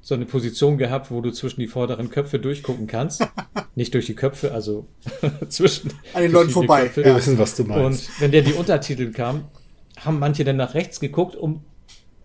so 0.00 0.14
eine 0.14 0.24
Position 0.24 0.78
gehabt, 0.78 1.10
wo 1.10 1.20
du 1.20 1.30
zwischen 1.32 1.60
die 1.60 1.66
vorderen 1.66 2.10
Köpfe 2.10 2.38
durchgucken 2.38 2.86
kannst. 2.86 3.26
Nicht 3.74 3.92
durch 3.94 4.06
die 4.06 4.14
Köpfe, 4.14 4.52
also 4.52 4.86
zwischen 5.48 5.92
An 6.14 6.22
den 6.22 6.32
Leuten 6.32 6.50
vorbei, 6.50 6.84
Köpfe. 6.84 7.04
Wir 7.04 7.16
wissen, 7.16 7.38
was 7.38 7.56
du 7.56 7.64
meinst. 7.64 8.08
Und 8.08 8.20
wenn 8.20 8.30
der 8.30 8.42
die 8.42 8.52
Untertitel 8.52 9.12
kam, 9.12 9.44
haben 9.98 10.18
manche 10.18 10.44
dann 10.44 10.56
nach 10.56 10.74
rechts 10.74 11.00
geguckt, 11.00 11.36
um 11.36 11.62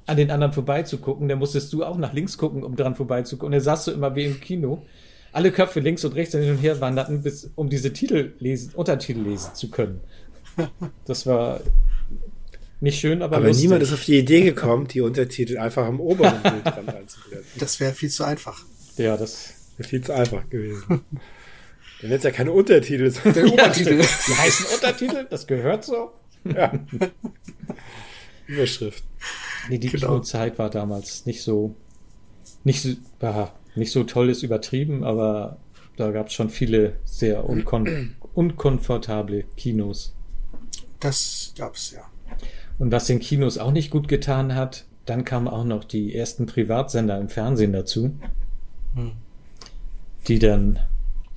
an 0.06 0.18
den 0.18 0.32
anderen 0.32 0.54
vorbeizugucken. 0.54 1.28
Dann 1.28 1.40
musstest 1.40 1.72
du 1.74 1.84
auch 1.84 1.98
nach 1.98 2.14
links 2.14 2.38
gucken, 2.38 2.64
um 2.64 2.76
dran 2.76 2.96
vorbeizugucken. 2.96 3.48
Und 3.48 3.52
dann 3.54 3.62
saßt 3.62 3.88
du 3.88 3.92
immer 3.92 4.16
wie 4.16 4.26
im 4.26 4.40
Kino. 4.40 4.84
Alle 5.34 5.52
Köpfe 5.52 5.80
links 5.80 6.04
und 6.04 6.14
rechts 6.16 6.34
hin 6.36 6.50
und 6.50 6.58
her 6.58 6.80
wanderten, 6.82 7.22
bis, 7.24 7.50
um 7.56 7.70
diese 7.70 7.94
Titel 7.94 8.34
lesen, 8.40 8.72
Untertitel 8.74 9.22
lesen 9.22 9.56
zu 9.56 9.70
können. 9.70 10.02
Das 11.06 11.26
war 11.26 11.62
nicht 12.82 13.00
schön, 13.00 13.22
aber, 13.22 13.38
Aber 13.38 13.48
lustig. 13.48 13.64
niemand 13.64 13.84
ist 13.84 13.94
auf 13.94 14.04
die 14.04 14.18
Idee 14.20 14.42
gekommen, 14.42 14.88
die 14.88 15.02
Untertitel 15.02 15.58
einfach 15.58 15.86
am 15.86 16.00
oberen 16.00 16.42
Bildrand 16.44 16.90
einzublenden. 16.90 17.48
Das 17.60 17.80
wäre 17.80 17.94
viel 17.94 18.10
zu 18.10 18.24
einfach. 18.24 18.64
Ja, 18.98 19.16
das 19.18 19.54
Wäre 19.78 19.88
viel 19.88 20.02
zu 20.04 20.14
einfach 20.14 20.50
gewesen. 20.50 20.84
Dann 20.90 22.10
hätte 22.10 22.16
es 22.16 22.24
ja 22.24 22.32
keine 22.32 22.52
Untertitel. 22.52 23.12
Der 23.32 23.46
Obertitel. 23.46 23.98
Die 24.28 24.34
heißen 24.36 24.66
Untertitel, 24.76 25.26
das 25.30 25.48
gehört 25.48 25.86
so. 25.86 26.12
ja. 26.44 26.74
Überschrift. 28.48 29.04
Nee, 29.70 29.78
die 29.78 29.90
Genau. 29.90 30.08
Kinozeit 30.08 30.58
war 30.60 30.70
damals 30.70 31.26
nicht 31.26 31.42
so, 31.42 31.76
nicht 32.64 32.82
so, 32.82 32.90
ja, 33.22 33.54
nicht 33.76 33.92
so 33.92 34.04
toll 34.04 34.30
ist 34.30 34.44
übertrieben, 34.44 35.04
aber 35.04 35.58
da 35.98 36.12
gab 36.12 36.28
es 36.28 36.34
schon 36.34 36.50
viele 36.50 36.94
sehr 37.06 37.48
unkon 37.48 38.16
unkomfortable 38.34 39.44
Kinos. 39.58 40.14
Das 41.00 41.54
gab's 41.58 41.92
ja. 41.92 42.02
Und 42.80 42.92
was 42.92 43.08
den 43.08 43.20
Kinos 43.20 43.58
auch 43.58 43.72
nicht 43.72 43.92
gut 43.92 44.08
getan 44.08 44.56
hat, 44.56 44.86
dann 45.06 45.26
kamen 45.26 45.48
auch 45.48 45.66
noch 45.66 45.84
die 45.84 46.16
ersten 46.16 46.46
Privatsender 46.46 47.20
im 47.20 47.30
Fernsehen 47.30 47.74
dazu, 47.74 48.12
Hm. 48.96 49.12
die 50.28 50.40
dann 50.40 50.80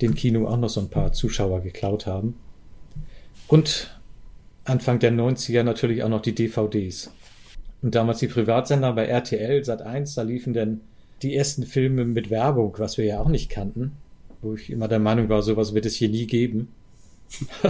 dem 0.01 0.13
Kino 0.13 0.47
auch 0.47 0.57
noch 0.57 0.69
so 0.69 0.81
ein 0.81 0.89
paar 0.89 1.13
Zuschauer 1.13 1.61
geklaut 1.61 2.05
haben. 2.05 2.35
Und 3.47 3.97
Anfang 4.65 4.99
der 4.99 5.11
90er 5.11 5.63
natürlich 5.63 6.03
auch 6.03 6.09
noch 6.09 6.21
die 6.21 6.35
DVDs. 6.35 7.11
Und 7.81 7.95
damals 7.95 8.19
die 8.19 8.27
Privatsender 8.27 8.93
bei 8.93 9.05
RTL 9.05 9.63
Sat 9.63 9.81
1, 9.81 10.15
da 10.15 10.23
liefen 10.23 10.53
dann 10.53 10.81
die 11.21 11.35
ersten 11.35 11.65
Filme 11.65 12.05
mit 12.05 12.29
Werbung, 12.29 12.75
was 12.77 12.97
wir 12.97 13.05
ja 13.05 13.19
auch 13.19 13.29
nicht 13.29 13.49
kannten, 13.49 13.93
wo 14.41 14.53
ich 14.55 14.69
immer 14.69 14.87
der 14.87 14.99
Meinung 14.99 15.29
war, 15.29 15.41
sowas 15.41 15.73
wird 15.73 15.85
es 15.85 15.95
hier 15.95 16.09
nie 16.09 16.27
geben. 16.27 16.69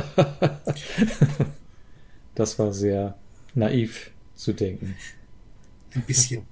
das 2.35 2.59
war 2.59 2.73
sehr 2.73 3.17
naiv 3.53 4.11
zu 4.35 4.53
denken. 4.53 4.95
Ein 5.93 6.01
bisschen. 6.01 6.43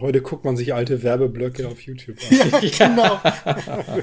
Heute 0.00 0.20
guckt 0.20 0.44
man 0.44 0.56
sich 0.56 0.74
alte 0.74 1.02
Werbeblöcke 1.02 1.66
auf 1.66 1.80
YouTube 1.82 2.18
an. 2.30 2.36
ja, 2.62 2.88
genau. 2.88 3.20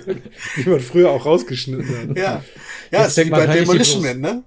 die 0.58 0.69
man 0.69 0.80
früher 0.80 1.12
auch 1.12 1.26
rausgeschnitten 1.26 2.10
hat. 2.10 2.17
Ja, 2.17 2.43
ja 2.91 3.02
Jetzt 3.04 3.17
ist 3.17 3.26
wie 3.26 3.30
bei 3.30 3.45
Demolition 3.45 4.02
Man, 4.02 4.19
ne? 4.19 4.43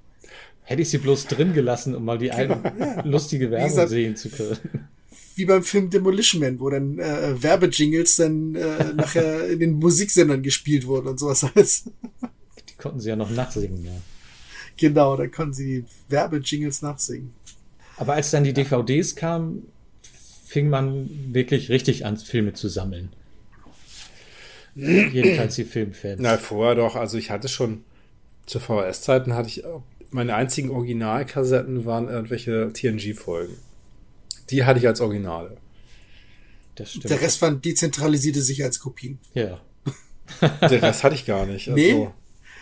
Hätte 0.64 0.83
ich 0.83 0.90
sie 0.90 0.98
bloß 0.98 1.29
drin 1.29 1.53
gelassen, 1.53 1.94
um 1.94 2.05
mal 2.05 2.18
die 2.18 2.29
genau, 2.29 2.61
ja. 2.79 3.03
lustige 3.03 3.51
Werbung 3.51 3.88
sehen 3.88 4.16
zu 4.16 4.31
können. 4.31 4.88
Wie 5.38 5.44
beim 5.44 5.62
Film 5.62 5.88
Demolition 5.88 6.40
Man, 6.40 6.59
wo 6.59 6.68
dann 6.68 6.98
äh, 6.98 7.40
Werbejingles 7.40 8.16
dann 8.16 8.55
äh, 8.55 8.92
nachher 8.96 9.48
in 9.48 9.61
den 9.61 9.72
Musiksendern 9.74 10.42
gespielt 10.42 10.87
wurden 10.87 11.07
und 11.07 11.20
sowas 11.20 11.44
alles. 11.44 11.85
Die 12.68 12.74
konnten 12.77 13.01
sie 13.01 13.09
ja 13.09 13.16
noch 13.16 13.31
nachsingen, 13.31 13.85
ja. 13.85 13.92
Genau, 14.77 15.16
da 15.16 15.27
konnten 15.29 15.55
sie 15.55 15.83
die 15.83 15.85
Werbejingles 16.09 16.83
nachsingen. 16.83 17.33
Aber 17.96 18.14
als 18.14 18.31
dann 18.31 18.44
die 18.44 18.53
DVDs 18.53 19.16
kamen, 19.16 19.66
fing 20.44 20.70
man 20.70 21.09
wirklich 21.33 21.68
richtig 21.68 22.05
an, 22.05 22.16
Filme 22.16 22.55
zu 22.55 22.68
sammeln. 22.68 23.11
Jedenfalls 24.74 25.57
die 25.57 25.64
Filmfans. 25.64 26.20
Na, 26.20 26.37
vorher 26.38 26.74
doch. 26.74 26.96
Also 26.96 27.18
ich 27.18 27.31
hatte 27.31 27.48
schon 27.48 27.85
zu 28.46 28.61
VHS-Zeiten 28.61 29.35
hatte 29.35 29.48
ich 29.48 29.62
meine 30.11 30.35
einzigen 30.35 30.70
Originalkassetten 30.70 31.85
waren 31.85 32.09
irgendwelche 32.09 32.72
TNG-Folgen. 32.72 33.57
Die 34.50 34.64
hatte 34.64 34.78
ich 34.78 34.86
als 34.86 35.00
Originale. 35.00 35.56
Das 36.74 36.90
stimmt. 36.90 37.10
Der 37.10 37.20
Rest 37.20 37.42
waren 37.42 37.60
dezentralisierte 37.60 38.40
Sicherheitskopien. 38.40 39.18
Ja. 39.34 39.60
Der 40.60 40.82
Rest 40.82 41.04
hatte 41.04 41.14
ich 41.14 41.26
gar 41.26 41.46
nicht. 41.46 41.68
Also, 41.68 41.74
nee? 41.74 42.08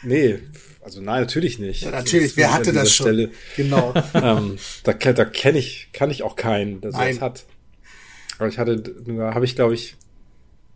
Nee, 0.03 0.39
also 0.83 1.01
nein, 1.01 1.23
natürlich 1.23 1.59
nicht. 1.59 1.83
Ja, 1.83 1.91
natürlich, 1.91 2.37
wer 2.37 2.53
hatte 2.53 2.73
das 2.73 2.95
schon? 2.95 3.07
Stelle, 3.07 3.31
genau. 3.57 3.93
ähm, 4.15 4.57
da 4.85 4.93
da 4.93 5.25
kenne 5.25 5.59
ich, 5.59 5.89
kann 5.93 6.11
ich 6.11 6.23
auch 6.23 6.37
keinen, 6.37 6.81
der 6.81 6.93
sowas 6.93 7.21
hat. 7.21 7.45
Aber 8.39 8.49
ich 8.49 8.59
hatte, 8.59 8.95
nur 9.05 9.35
habe 9.35 9.45
ich 9.45 9.57
glaube 9.57 9.75
ich 9.75 9.97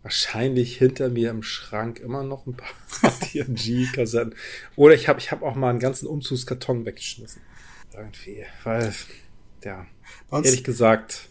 wahrscheinlich 0.03 0.77
hinter 0.77 1.09
mir 1.09 1.29
im 1.29 1.43
Schrank 1.43 1.99
immer 1.99 2.23
noch 2.23 2.45
ein 2.45 2.57
paar 2.57 3.19
TNG-Kassetten. 3.21 4.35
Oder 4.75 4.95
ich 4.95 5.07
habe 5.07 5.19
ich 5.19 5.31
hab 5.31 5.43
auch 5.43 5.55
mal 5.55 5.69
einen 5.69 5.79
ganzen 5.79 6.07
Umzugskarton 6.07 6.85
weggeschmissen. 6.85 7.41
Irgendwie, 7.93 8.43
weil, 8.63 8.93
ja, 9.63 9.85
ehrlich 10.31 10.63
gesagt, 10.63 11.29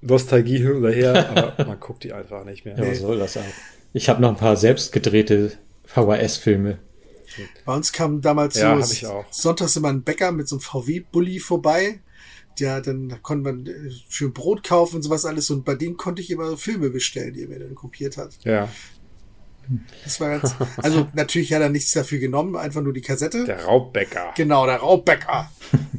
Nostalgie 0.00 0.58
hin 0.58 0.76
oder 0.76 0.90
her, 0.90 1.30
aber 1.56 1.64
man 1.64 1.80
guckt 1.80 2.04
die 2.04 2.12
einfach 2.12 2.44
nicht 2.44 2.64
mehr. 2.64 2.76
Ja, 2.78 2.90
was 2.90 2.98
soll 3.00 3.18
das 3.18 3.36
auch? 3.36 3.42
Ich 3.92 4.08
habe 4.08 4.20
noch 4.20 4.28
ein 4.28 4.36
paar 4.36 4.56
selbst 4.56 4.92
gedrehte 4.92 5.52
VHS-Filme. 5.86 6.78
Bei 7.64 7.74
uns 7.74 7.92
kam 7.92 8.20
damals 8.20 8.56
ja, 8.56 8.80
so 8.82 9.24
sonntags 9.30 9.76
immer 9.76 9.88
ein 9.88 10.02
Bäcker 10.02 10.32
mit 10.32 10.48
so 10.48 10.56
einem 10.56 10.60
VW-Bully 10.60 11.38
vorbei 11.38 12.00
ja, 12.60 12.80
dann 12.80 13.22
konnte 13.22 13.52
man 13.52 13.66
äh, 13.66 13.90
schön 14.08 14.32
Brot 14.32 14.62
kaufen 14.62 14.96
und 14.96 15.02
sowas 15.02 15.24
alles 15.24 15.50
und 15.50 15.64
bei 15.64 15.74
denen 15.74 15.96
konnte 15.96 16.22
ich 16.22 16.30
immer 16.30 16.56
Filme 16.56 16.90
bestellen, 16.90 17.34
die 17.34 17.42
er 17.42 17.48
mir 17.48 17.58
dann 17.58 17.74
kopiert 17.74 18.16
hat. 18.16 18.32
Ja. 18.44 18.68
Das 20.04 20.20
war 20.20 20.30
ganz, 20.30 20.54
also 20.78 21.08
natürlich 21.14 21.52
hat 21.52 21.60
er 21.60 21.68
nichts 21.68 21.92
dafür 21.92 22.18
genommen, 22.18 22.56
einfach 22.56 22.80
nur 22.80 22.92
die 22.92 23.00
Kassette. 23.00 23.44
Der 23.44 23.64
Raubbäcker. 23.64 24.32
Genau, 24.36 24.66
der 24.66 24.76
Raubbäcker. 24.76 25.50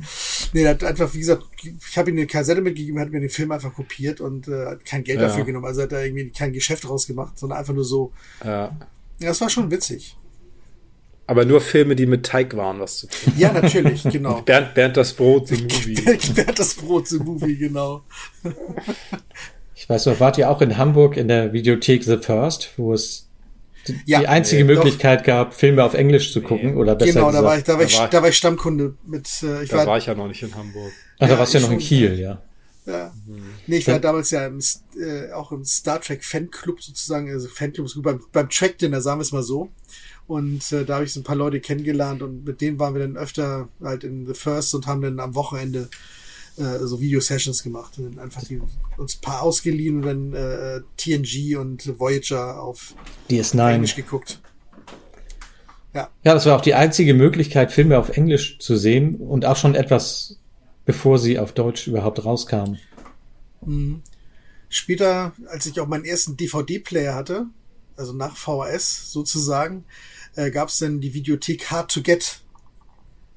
nee, 0.53 0.63
er 0.63 0.71
hat 0.71 0.83
einfach, 0.83 1.13
wie 1.13 1.19
gesagt, 1.19 1.43
ich 1.61 1.97
habe 1.97 2.09
ihm 2.09 2.17
eine 2.17 2.27
Kassette 2.27 2.61
mitgegeben, 2.61 2.99
hat 2.99 3.11
mir 3.11 3.19
den 3.19 3.29
Film 3.29 3.51
einfach 3.51 3.73
kopiert 3.73 4.21
und 4.21 4.47
äh, 4.47 4.65
hat 4.65 4.85
kein 4.85 5.03
Geld 5.03 5.19
ja. 5.19 5.27
dafür 5.27 5.43
genommen. 5.43 5.65
Also 5.65 5.83
hat 5.83 5.91
er 5.91 6.05
irgendwie 6.05 6.29
kein 6.29 6.53
Geschäft 6.53 6.89
rausgemacht, 6.89 7.37
sondern 7.37 7.59
einfach 7.59 7.73
nur 7.73 7.85
so. 7.85 8.11
Ja. 8.43 8.75
Ja, 9.19 9.27
das 9.27 9.41
war 9.41 9.49
schon 9.49 9.69
witzig. 9.69 10.15
Aber 11.27 11.45
nur 11.45 11.61
Filme, 11.61 11.95
die 11.95 12.07
mit 12.07 12.25
Teig 12.25 12.57
waren, 12.57 12.79
was 12.79 12.97
zu 12.97 13.07
tun. 13.07 13.33
Ja, 13.37 13.51
natürlich, 13.51 14.01
genau. 14.01 14.41
Bernd, 14.45 14.73
Bernd 14.73 14.97
das 14.97 15.13
Brot, 15.13 15.49
The 15.49 15.61
Movie. 15.61 15.93
Bernd, 15.93 16.33
Bernd 16.33 16.57
das 16.57 16.73
Brot, 16.73 17.07
The 17.07 17.19
Movie, 17.19 17.55
genau. 17.55 18.01
Ich 19.75 19.87
weiß 19.87 20.07
noch, 20.07 20.19
wart 20.19 20.39
ihr 20.39 20.49
auch 20.49 20.61
in 20.61 20.77
Hamburg 20.77 21.17
in 21.17 21.27
der 21.27 21.53
Videothek 21.53 22.03
The 22.03 22.17
First, 22.17 22.71
wo 22.77 22.93
es 22.93 23.28
die, 23.93 24.11
ja, 24.11 24.21
einzige 24.21 24.63
nee, 24.63 24.73
Möglichkeit 24.73 25.21
doch. 25.21 25.25
gab, 25.25 25.53
Filme 25.53 25.83
auf 25.83 25.93
Englisch 25.93 26.33
zu 26.33 26.41
gucken, 26.41 26.71
nee. 26.71 26.77
oder 26.77 26.95
besser 26.95 27.13
Genau, 27.13 27.31
da 27.31 27.43
war 27.43 27.57
ich, 27.57 27.63
da 27.63 27.77
war 27.77 27.83
ich, 27.83 27.97
da 27.97 28.21
war 28.21 28.29
ich 28.29 28.37
Stammkunde 28.37 28.95
mit, 29.05 29.27
äh, 29.43 29.63
ich 29.63 29.69
da 29.69 29.77
war, 29.77 29.87
war 29.87 29.97
ich 29.97 30.05
ja 30.05 30.15
noch 30.15 30.27
nicht 30.27 30.43
in 30.43 30.53
Hamburg. 30.55 30.91
Ach, 31.17 31.21
ja, 31.21 31.27
da 31.27 31.39
warst 31.39 31.53
du 31.53 31.57
ja 31.57 31.65
noch 31.65 31.71
in 31.71 31.79
Kiel, 31.79 32.19
ja. 32.19 32.41
Ja. 32.85 33.11
Mhm. 33.27 33.43
Nee, 33.67 33.77
ich 33.77 33.87
war 33.87 33.99
damals 33.99 34.31
ja 34.31 34.45
im, 34.47 34.59
äh, 34.99 35.31
auch 35.31 35.51
im 35.51 35.63
Star 35.63 36.01
Trek 36.01 36.23
Fanclub 36.23 36.81
sozusagen, 36.81 37.31
also 37.31 37.47
Fanclub 37.47 37.87
beim, 37.97 38.21
beim 38.31 38.49
Track 38.49 38.77
Dinner, 38.79 39.01
sagen 39.01 39.19
wir 39.19 39.23
es 39.23 39.31
mal 39.31 39.43
so. 39.43 39.69
Und 40.27 40.71
äh, 40.71 40.85
da 40.85 40.95
habe 40.95 41.05
ich 41.05 41.13
so 41.13 41.19
ein 41.19 41.23
paar 41.23 41.35
Leute 41.35 41.59
kennengelernt 41.59 42.21
und 42.21 42.45
mit 42.45 42.61
denen 42.61 42.79
waren 42.79 42.93
wir 42.93 43.01
dann 43.01 43.17
öfter 43.17 43.67
halt 43.81 44.03
in 44.03 44.27
The 44.27 44.33
First 44.33 44.75
und 44.75 44.85
haben 44.85 45.01
dann 45.01 45.19
am 45.19 45.35
Wochenende 45.35 45.89
äh, 46.57 46.79
so 46.85 46.99
Video-Sessions 46.99 47.63
gemacht 47.63 47.97
und 47.97 48.15
dann 48.15 48.23
einfach 48.23 48.43
die, 48.43 48.61
uns 48.97 49.17
ein 49.17 49.21
paar 49.21 49.43
ausgeliehen 49.43 50.03
und 50.03 50.05
dann 50.05 50.33
äh, 50.33 50.81
TNG 50.97 51.57
und 51.57 51.99
Voyager 51.99 52.61
auf 52.61 52.93
DS9 53.29 53.73
Englisch 53.73 53.95
geguckt. 53.95 54.39
Ja. 55.93 56.09
ja, 56.23 56.33
das 56.35 56.45
war 56.45 56.55
auch 56.55 56.61
die 56.61 56.75
einzige 56.75 57.15
Möglichkeit, 57.15 57.71
Filme 57.71 57.97
auf 57.97 58.09
Englisch 58.09 58.59
zu 58.59 58.77
sehen 58.77 59.15
und 59.15 59.43
auch 59.45 59.55
schon 59.55 59.73
etwas 59.73 60.39
bevor 60.89 61.19
sie 61.19 61.37
auf 61.37 61.51
Deutsch 61.51 61.85
überhaupt 61.85 62.25
rauskamen. 62.25 62.79
Mhm. 63.63 64.01
Später, 64.69 65.33
als 65.47 65.67
ich 65.67 65.79
auch 65.79 65.85
meinen 65.85 66.03
ersten 66.03 66.35
DVD-Player 66.35 67.13
hatte, 67.13 67.45
also 67.95 68.11
nach 68.13 68.35
VHS 68.35 69.11
sozusagen, 69.11 69.83
äh, 70.35 70.49
gab 70.49 70.69
es 70.69 70.79
dann 70.79 70.99
die 70.99 71.13
Videothek 71.13 71.69
Hard 71.69 71.91
to 71.91 72.01
Get. 72.01 72.39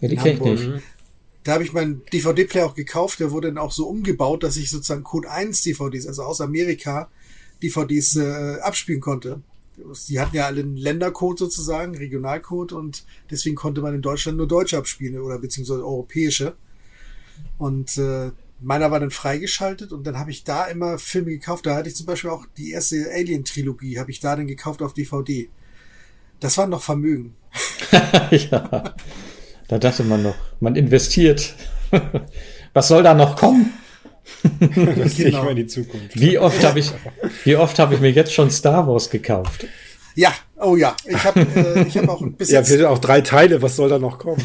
Ja, 0.00 0.08
die 0.08 0.16
kenne 0.16 0.54
ich 0.54 0.66
nicht. 0.66 0.82
Da 1.44 1.54
habe 1.54 1.64
ich 1.64 1.72
meinen 1.72 2.02
DVD-Player 2.12 2.66
auch 2.66 2.74
gekauft, 2.74 3.20
der 3.20 3.32
wurde 3.32 3.48
dann 3.48 3.58
auch 3.58 3.72
so 3.72 3.88
umgebaut, 3.88 4.42
dass 4.42 4.56
ich 4.56 4.70
sozusagen 4.70 5.02
Code 5.02 5.30
1 5.30 5.62
DVDs, 5.62 6.06
also 6.06 6.22
aus 6.22 6.40
Amerika, 6.40 7.10
DVDs 7.62 8.16
äh, 8.16 8.58
abspielen 8.60 9.00
konnte. 9.00 9.42
Die 10.08 10.20
hatten 10.20 10.36
ja 10.36 10.46
alle 10.46 10.60
einen 10.60 10.76
Ländercode 10.76 11.38
sozusagen, 11.38 11.96
Regionalcode 11.96 12.72
und 12.72 13.04
deswegen 13.30 13.56
konnte 13.56 13.80
man 13.80 13.94
in 13.94 14.02
Deutschland 14.02 14.38
nur 14.38 14.46
Deutsche 14.46 14.78
abspielen 14.78 15.20
oder 15.20 15.38
beziehungsweise 15.38 15.84
europäische. 15.84 16.54
Und 17.58 17.96
äh, 17.98 18.30
meiner 18.60 18.90
war 18.90 19.00
dann 19.00 19.10
freigeschaltet 19.10 19.92
und 19.92 20.06
dann 20.06 20.18
habe 20.18 20.30
ich 20.30 20.44
da 20.44 20.66
immer 20.66 20.98
Filme 20.98 21.30
gekauft. 21.30 21.66
Da 21.66 21.74
hatte 21.74 21.88
ich 21.88 21.96
zum 21.96 22.06
Beispiel 22.06 22.30
auch 22.30 22.46
die 22.56 22.70
erste 22.70 23.10
Alien-Trilogie, 23.12 23.98
habe 23.98 24.10
ich 24.10 24.20
da 24.20 24.36
dann 24.36 24.46
gekauft 24.46 24.82
auf 24.82 24.94
DVD. 24.94 25.48
Das 26.40 26.58
war 26.58 26.66
noch 26.66 26.82
Vermögen. 26.82 27.34
ja, 28.30 28.94
da 29.72 29.78
dachte 29.78 30.04
man 30.04 30.22
noch, 30.22 30.34
man 30.60 30.76
investiert. 30.76 31.54
Was 32.74 32.88
soll 32.88 33.02
da 33.02 33.14
noch 33.14 33.36
kommen? 33.36 33.72
das 34.60 35.16
genau. 35.16 35.28
ich 35.28 35.32
mal 35.32 35.50
in 35.52 35.56
die 35.56 35.66
Zukunft. 35.66 36.20
Wie 36.20 36.38
oft 36.38 36.62
habe 36.62 36.78
ich, 36.78 36.92
wie 37.44 37.56
oft 37.56 37.78
habe 37.78 37.94
ich 37.94 38.00
mir 38.00 38.10
jetzt 38.10 38.34
schon 38.34 38.50
Star 38.50 38.86
Wars 38.86 39.08
gekauft? 39.08 39.66
Ja, 40.14 40.34
oh 40.60 40.76
ja. 40.76 40.94
Ich 41.06 41.24
habe 41.24 41.40
äh, 41.40 41.84
ich 41.88 41.96
hab 41.96 42.06
auch 42.10 42.20
ein 42.20 42.34
bisschen. 42.34 42.56
Ja, 42.56 42.60
bitte 42.60 42.90
auch 42.90 42.98
drei 42.98 43.22
Teile, 43.22 43.62
was 43.62 43.76
soll 43.76 43.88
da 43.88 43.98
noch 43.98 44.18
kommen? 44.18 44.44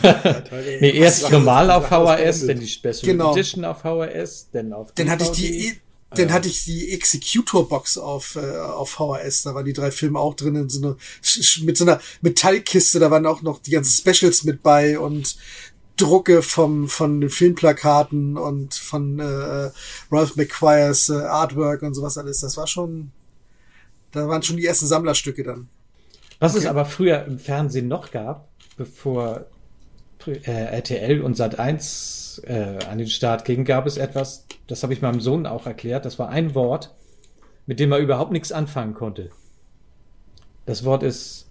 nee, 0.80 0.92
erst 0.92 1.30
normal 1.30 1.72
auf 1.72 1.88
VHS, 1.88 2.48
dann 2.48 2.62
die 2.62 2.68
Special 2.68 3.02
genau. 3.02 3.34
Edition 3.34 3.66
auf 3.66 3.82
VHS, 3.82 4.52
dann 4.54 4.72
auf 4.72 4.94
Dann 4.96 5.10
hatte 5.10 5.26
ich 5.26 5.32
die 5.32 5.74
dann 6.18 6.32
hatte 6.32 6.48
ich 6.48 6.66
die 6.66 6.92
Executor 6.94 7.68
Box 7.68 7.98
auf, 7.98 8.36
äh, 8.36 8.58
auf 8.58 8.92
VHS, 8.92 9.44
da 9.44 9.56
waren 9.56 9.66
die 9.66 9.74
drei 9.74 9.92
Filme 9.92 10.20
auch 10.20 10.36
drin 10.36 10.56
in 10.56 10.70
so 10.70 10.82
eine, 10.82 10.96
mit 11.64 11.78
so 11.78 11.86
einer 11.86 12.00
Metallkiste, 12.22 13.00
da 13.00 13.12
waren 13.12 13.26
auch 13.26 13.42
noch 13.42 13.60
die 13.60 13.72
ganzen 13.72 13.92
Specials 13.92 14.44
mit 14.44 14.64
bei 14.64 15.00
und 15.00 15.38
Drucke 15.98 16.44
vom, 16.44 16.88
von 16.88 17.20
den 17.20 17.30
Filmplakaten 17.30 18.38
und 18.38 18.76
von 18.76 19.20
äh, 19.20 19.72
Ralph 20.12 20.36
McQuires 20.36 21.10
äh, 21.10 21.16
Artwork 21.16 21.82
und 21.82 21.96
sowas 21.96 22.18
alles. 22.18 22.40
Das 22.40 22.56
war 22.56 22.68
schon, 22.68 23.12
da 24.12 24.28
waren 24.28 24.44
schon 24.44 24.58
die 24.58 24.66
ersten 24.66 24.86
Sammlerstücke 24.86 25.44
dann. 25.44 25.70
Was 26.40 26.54
okay. 26.54 26.64
es 26.64 26.70
aber 26.70 26.86
früher 26.86 27.26
im 27.26 27.40
Fernsehen 27.40 27.88
noch 27.88 28.12
gab, 28.12 28.48
bevor 28.78 29.48
RTL 30.26 31.22
und 31.22 31.38
Sat1 31.38 32.46
äh, 32.48 32.86
an 32.86 32.98
den 32.98 33.08
Start 33.08 33.46
ging, 33.46 33.66
gab 33.66 33.86
es 33.86 33.98
etwas, 33.98 34.46
das 34.68 34.84
habe 34.84 34.94
ich 34.94 35.02
meinem 35.02 35.22
Sohn 35.22 35.46
auch 35.46 35.66
erklärt, 35.66 36.06
das 36.06 36.20
war 36.20 36.30
ein 36.30 36.56
Wort, 36.56 36.94
mit 37.66 37.80
dem 37.80 37.92
er 37.92 38.00
überhaupt 38.00 38.32
nichts 38.32 38.52
anfangen 38.52 38.94
konnte. 38.94 39.30
Das 40.66 40.84
Wort 40.84 41.04
ist 41.04 41.48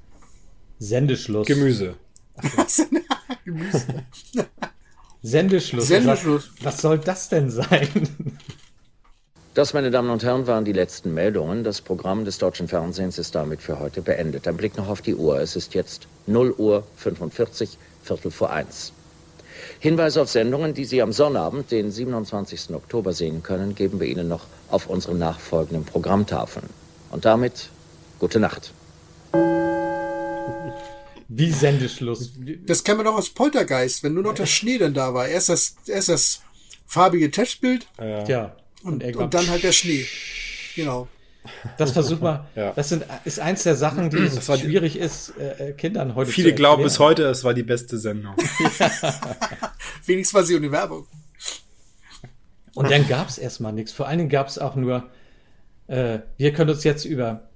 Sendeschluss. 0.78 1.46
Gemüse. 1.46 1.94
Gemüse. 3.44 3.86
Sendeschluss. 5.22 5.88
Sendeschluss. 5.88 6.50
Was, 6.58 6.64
was 6.64 6.82
soll 6.82 6.98
das 6.98 7.28
denn 7.28 7.50
sein? 7.50 7.88
Das, 9.54 9.72
meine 9.72 9.90
Damen 9.90 10.10
und 10.10 10.22
Herren, 10.22 10.46
waren 10.46 10.66
die 10.66 10.74
letzten 10.74 11.14
Meldungen. 11.14 11.64
Das 11.64 11.80
Programm 11.80 12.26
des 12.26 12.36
deutschen 12.36 12.68
Fernsehens 12.68 13.18
ist 13.18 13.34
damit 13.34 13.62
für 13.62 13.80
heute 13.80 14.02
beendet. 14.02 14.46
Ein 14.46 14.58
Blick 14.58 14.76
noch 14.76 14.88
auf 14.88 15.00
die 15.00 15.14
Uhr. 15.14 15.40
Es 15.40 15.56
ist 15.56 15.72
jetzt 15.72 16.08
0 16.26 16.52
Uhr 16.58 16.86
45, 16.96 17.78
Viertel 18.06 18.30
vor 18.30 18.50
eins. 18.50 18.92
Hinweise 19.80 20.22
auf 20.22 20.30
Sendungen, 20.30 20.74
die 20.74 20.84
Sie 20.84 21.02
am 21.02 21.12
Sonnabend, 21.12 21.70
den 21.70 21.90
27. 21.90 22.70
Oktober 22.70 23.12
sehen 23.12 23.42
können, 23.42 23.74
geben 23.74 24.00
wir 24.00 24.06
Ihnen 24.06 24.28
noch 24.28 24.46
auf 24.70 24.86
unseren 24.86 25.18
nachfolgenden 25.18 25.84
Programmtafeln. 25.84 26.68
Und 27.10 27.24
damit 27.24 27.68
gute 28.18 28.40
Nacht. 28.40 28.72
Wie 31.28 31.50
Sendeschluss. 31.50 32.32
Das 32.66 32.84
kennen 32.84 33.00
wir 33.00 33.04
doch 33.04 33.16
aus 33.16 33.30
Poltergeist, 33.30 34.02
wenn 34.02 34.14
nur 34.14 34.22
noch 34.22 34.34
der 34.34 34.46
Schnee 34.46 34.78
dann 34.78 34.94
da 34.94 35.12
war. 35.12 35.28
Erst 35.28 35.48
das, 35.48 35.76
erst 35.86 36.08
das 36.08 36.40
farbige 36.86 37.30
Testbild. 37.30 37.86
Ja. 37.98 38.56
Und, 38.82 39.02
und, 39.02 39.16
und 39.16 39.34
dann 39.34 39.48
halt 39.48 39.64
der 39.64 39.72
Schnee. 39.72 40.06
Genau. 40.76 41.08
Das 41.78 41.92
versuch 41.92 42.20
mal. 42.20 42.46
ja. 42.54 42.72
Das 42.74 42.88
sind, 42.88 43.04
ist 43.24 43.40
eins 43.40 43.62
der 43.62 43.74
Sachen, 43.74 44.10
die 44.10 44.18
es 44.18 44.44
schwierig 44.44 44.98
ist, 44.98 45.34
äh, 45.38 45.72
Kindern 45.72 46.14
heute 46.14 46.30
Viele 46.30 46.50
zu 46.50 46.54
glauben 46.54 46.82
bis 46.82 46.98
heute, 46.98 47.24
es 47.24 47.44
war 47.44 47.54
die 47.54 47.62
beste 47.62 47.98
Sendung. 47.98 48.34
Wenigstens 50.06 50.34
war 50.34 50.44
sie 50.44 50.56
ohne 50.56 50.70
Werbung. 50.70 51.06
Und 52.74 52.90
dann 52.90 53.08
gab 53.08 53.28
es 53.28 53.38
erstmal 53.38 53.72
nichts. 53.72 53.92
Vor 53.92 54.06
allen 54.06 54.18
Dingen 54.18 54.30
gab 54.30 54.48
es 54.48 54.58
auch 54.58 54.76
nur, 54.76 55.04
äh, 55.86 56.18
wir 56.36 56.52
können 56.52 56.70
uns 56.70 56.84
jetzt 56.84 57.04
über 57.04 57.48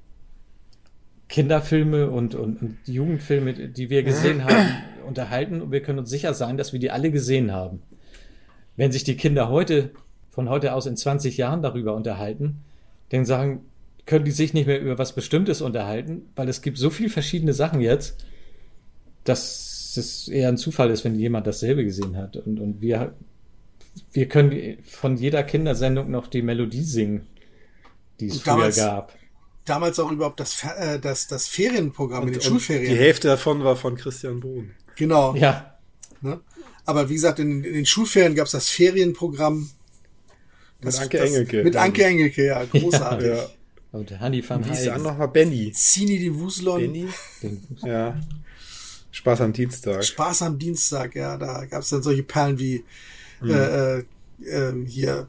Kinderfilme 1.28 2.10
und, 2.10 2.34
und, 2.34 2.62
und 2.62 2.78
Jugendfilme, 2.86 3.54
die 3.54 3.90
wir 3.90 4.02
gesehen 4.02 4.44
haben, 4.44 4.82
unterhalten 5.06 5.62
und 5.62 5.72
wir 5.72 5.82
können 5.82 6.00
uns 6.00 6.10
sicher 6.10 6.34
sein, 6.34 6.56
dass 6.56 6.72
wir 6.72 6.80
die 6.80 6.90
alle 6.90 7.10
gesehen 7.10 7.52
haben. 7.52 7.82
Wenn 8.76 8.92
sich 8.92 9.04
die 9.04 9.16
Kinder 9.16 9.48
heute, 9.48 9.90
von 10.30 10.48
heute 10.48 10.74
aus 10.74 10.86
in 10.86 10.96
20 10.96 11.36
Jahren 11.36 11.62
darüber 11.62 11.94
unterhalten, 11.94 12.62
dann 13.10 13.24
sagen, 13.24 13.64
können 14.10 14.24
die 14.24 14.32
sich 14.32 14.52
nicht 14.52 14.66
mehr 14.66 14.80
über 14.80 14.98
was 14.98 15.14
Bestimmtes 15.14 15.62
unterhalten, 15.62 16.28
weil 16.34 16.48
es 16.48 16.60
gibt 16.60 16.76
so 16.76 16.90
viele 16.90 17.08
verschiedene 17.08 17.54
Sachen 17.54 17.80
jetzt, 17.80 18.26
dass 19.24 19.96
es 19.96 20.26
eher 20.26 20.48
ein 20.48 20.56
Zufall 20.56 20.90
ist, 20.90 21.04
wenn 21.04 21.14
jemand 21.14 21.46
dasselbe 21.46 21.84
gesehen 21.84 22.16
hat. 22.16 22.36
Und, 22.36 22.58
und 22.58 22.80
wir, 22.80 23.14
wir 24.12 24.28
können 24.28 24.78
von 24.82 25.16
jeder 25.16 25.44
Kindersendung 25.44 26.10
noch 26.10 26.26
die 26.26 26.42
Melodie 26.42 26.82
singen, 26.82 27.28
die 28.18 28.26
es 28.26 28.40
früher 28.40 28.72
gab 28.72 29.14
damals 29.70 30.00
auch 30.00 30.10
überhaupt 30.10 30.40
das, 30.40 30.64
äh, 30.64 30.98
das, 30.98 31.28
das 31.28 31.46
Ferienprogramm 31.46 32.22
und, 32.22 32.28
in 32.28 32.34
den 32.34 32.42
Schulferien. 32.42 32.92
Die 32.92 32.98
Hälfte 32.98 33.28
davon 33.28 33.62
war 33.62 33.76
von 33.76 33.96
Christian 33.96 34.40
Bohn. 34.40 34.72
Genau. 34.96 35.34
Ja. 35.36 35.78
Ne? 36.20 36.40
Aber 36.84 37.08
wie 37.08 37.14
gesagt, 37.14 37.38
in, 37.38 37.62
in 37.62 37.74
den 37.74 37.86
Schulferien 37.86 38.34
gab 38.34 38.46
es 38.46 38.52
das 38.52 38.68
Ferienprogramm. 38.68 39.70
Das, 40.80 40.94
mit 40.94 41.02
Anke 41.02 41.18
das, 41.18 41.28
Engelke. 41.28 41.62
Mit 41.62 41.76
Anke 41.76 42.04
Engelke, 42.04 42.46
ja, 42.46 42.64
großartig. 42.72 43.28
Ja, 43.28 43.34
ja. 43.34 43.48
Und 43.92 44.20
Hanni 44.20 44.48
van 44.48 44.64
Wie 44.64 44.70
ist 44.70 44.86
dann 44.86 45.02
nochmal 45.02 45.28
Benny? 45.28 45.72
Zini 45.72 46.18
die 46.18 46.34
Wuslon. 46.34 46.80
Benny? 46.80 47.08
Ja. 47.82 48.20
Spaß 49.10 49.40
am 49.40 49.52
Dienstag. 49.52 50.04
Spaß 50.04 50.42
am 50.42 50.58
Dienstag, 50.58 51.14
ja. 51.16 51.36
Da 51.36 51.64
gab 51.66 51.82
es 51.82 51.88
dann 51.88 52.02
solche 52.02 52.22
Perlen 52.22 52.58
wie 52.58 52.84
mhm. 53.40 53.50
äh, 53.50 53.98
äh, 53.98 54.86
hier 54.86 55.26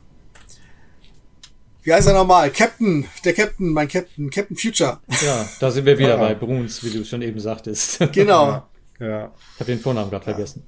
wie 1.84 1.94
heißt 1.94 2.08
er 2.08 2.14
nochmal? 2.14 2.52
Captain, 2.52 3.08
der 3.26 3.34
Captain, 3.34 3.70
mein 3.70 3.88
Captain, 3.88 4.30
Captain 4.30 4.56
Future. 4.56 5.00
Ja, 5.26 5.50
da 5.60 5.72
sind 5.72 5.86
wir 5.86 5.98
wieder 5.98 6.10
ja. 6.10 6.18
bei 6.18 6.36
Bruns, 6.36 6.84
wie 6.84 6.92
du 6.92 7.04
schon 7.04 7.22
eben 7.22 7.40
sagtest. 7.40 8.00
Genau. 8.12 8.68
Ja. 9.00 9.08
ja. 9.08 9.32
Ich 9.56 9.60
habe 9.62 9.72
den 9.72 9.80
Vornamen 9.80 10.12
gerade 10.12 10.26
ja. 10.26 10.34
vergessen. 10.34 10.64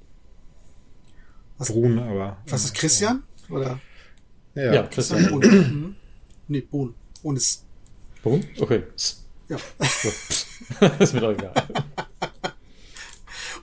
Was, 1.59 1.71
Brun, 1.71 1.99
aber. 1.99 2.37
Was 2.47 2.65
ist 2.65 2.73
Christian? 2.73 3.23
Oder? 3.49 3.79
Ja, 4.55 4.73
ja 4.73 4.83
Christian. 4.87 5.29
Bohn. 5.29 5.39
Mhm. 5.39 5.95
nee, 6.47 6.61
Bohn. 6.61 6.95
Ohne 7.21 7.37
S. 7.37 7.62
Bohn? 8.23 8.43
Okay. 8.59 8.83
Ja. 9.49 9.57
das 9.77 10.99
ist 10.99 11.13
mir 11.13 11.21
doch 11.21 11.31
egal. 11.31 11.53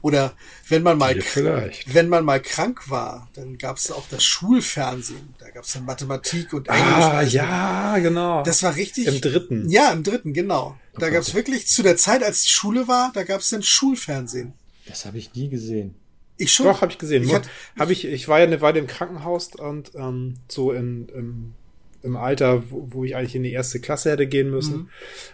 Oder 0.03 0.35
wenn 0.69 0.83
man 0.83 0.97
mal, 0.97 1.15
wenn 1.17 2.09
man 2.09 2.25
mal 2.25 2.41
krank 2.41 2.89
war, 2.89 3.29
dann 3.35 3.59
gab 3.59 3.77
es 3.77 3.91
auch 3.91 4.07
das 4.09 4.25
Schulfernsehen. 4.25 5.35
Da 5.39 5.51
gab 5.51 5.65
es 5.65 5.73
dann 5.73 5.85
Mathematik 5.85 6.53
und 6.53 6.69
Englisch. 6.69 6.85
Ah, 6.85 7.19
also, 7.19 7.37
ja, 7.37 7.99
genau. 7.99 8.43
Das 8.43 8.63
war 8.63 8.77
richtig. 8.77 9.07
Im 9.07 9.21
dritten. 9.21 9.69
Ja, 9.69 9.93
im 9.93 10.03
dritten, 10.03 10.33
genau. 10.33 10.79
Da 10.95 11.09
oh 11.09 11.11
gab 11.11 11.23
es 11.23 11.35
wirklich 11.35 11.67
zu 11.67 11.83
der 11.83 11.97
Zeit, 11.97 12.23
als 12.23 12.43
die 12.43 12.51
Schule 12.51 12.89
war, 12.89 13.11
da 13.15 13.25
gab 13.25 13.41
es 13.41 13.51
dann 13.51 13.63
Schulfernsehen. 13.63 14.55
Das 14.87 15.05
habe 15.05 15.19
ich 15.19 15.35
nie 15.35 15.49
gesehen. 15.49 15.95
Ich 16.37 16.53
schon. 16.53 16.67
Doch, 16.67 16.81
habe 16.81 16.93
ich 16.93 16.99
gesehen. 16.99 17.25
Ich, 17.25 17.35
hab 17.79 17.91
ich, 17.91 18.07
ich 18.07 18.27
war 18.29 18.39
ja 18.39 18.47
eine 18.47 18.63
Weile 18.63 18.79
im 18.79 18.87
Krankenhaus 18.87 19.49
und 19.55 19.95
ähm, 19.95 20.39
so 20.49 20.73
in, 20.73 21.09
im, 21.11 21.55
im 22.03 22.17
Alter, 22.17 22.71
wo, 22.71 22.89
wo 22.91 23.05
ich 23.05 23.17
eigentlich 23.17 23.37
in 23.37 23.43
die 23.43 23.53
erste 23.53 23.81
Klasse 23.81 24.11
hätte 24.11 24.27
gehen 24.27 24.51
müssen. 24.51 24.77
Mhm. 24.77 24.89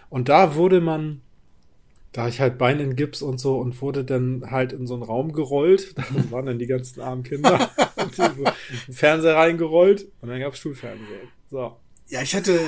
Und 0.09 0.29
da 0.29 0.55
wurde 0.55 0.81
man 0.81 1.21
da 2.17 2.27
ich 2.27 2.41
halt 2.41 2.57
Bein 2.57 2.79
in 2.79 2.95
Gips 2.95 3.21
und 3.21 3.39
so 3.39 3.59
und 3.59 3.79
wurde 3.79 4.03
dann 4.03 4.49
halt 4.49 4.73
in 4.73 4.87
so 4.87 4.95
einen 4.95 5.03
Raum 5.03 5.33
gerollt. 5.33 5.93
Da 5.95 6.31
waren 6.31 6.47
dann 6.47 6.57
die 6.57 6.65
ganzen 6.65 6.99
armen 7.01 7.21
Kinder 7.21 7.69
Fernseher 8.91 9.35
reingerollt 9.35 10.07
und 10.21 10.29
dann 10.29 10.39
gab's 10.39 10.57
Schulfernsehen. 10.57 11.27
So. 11.51 11.77
Ja, 12.07 12.23
ich 12.23 12.33
hatte, 12.33 12.59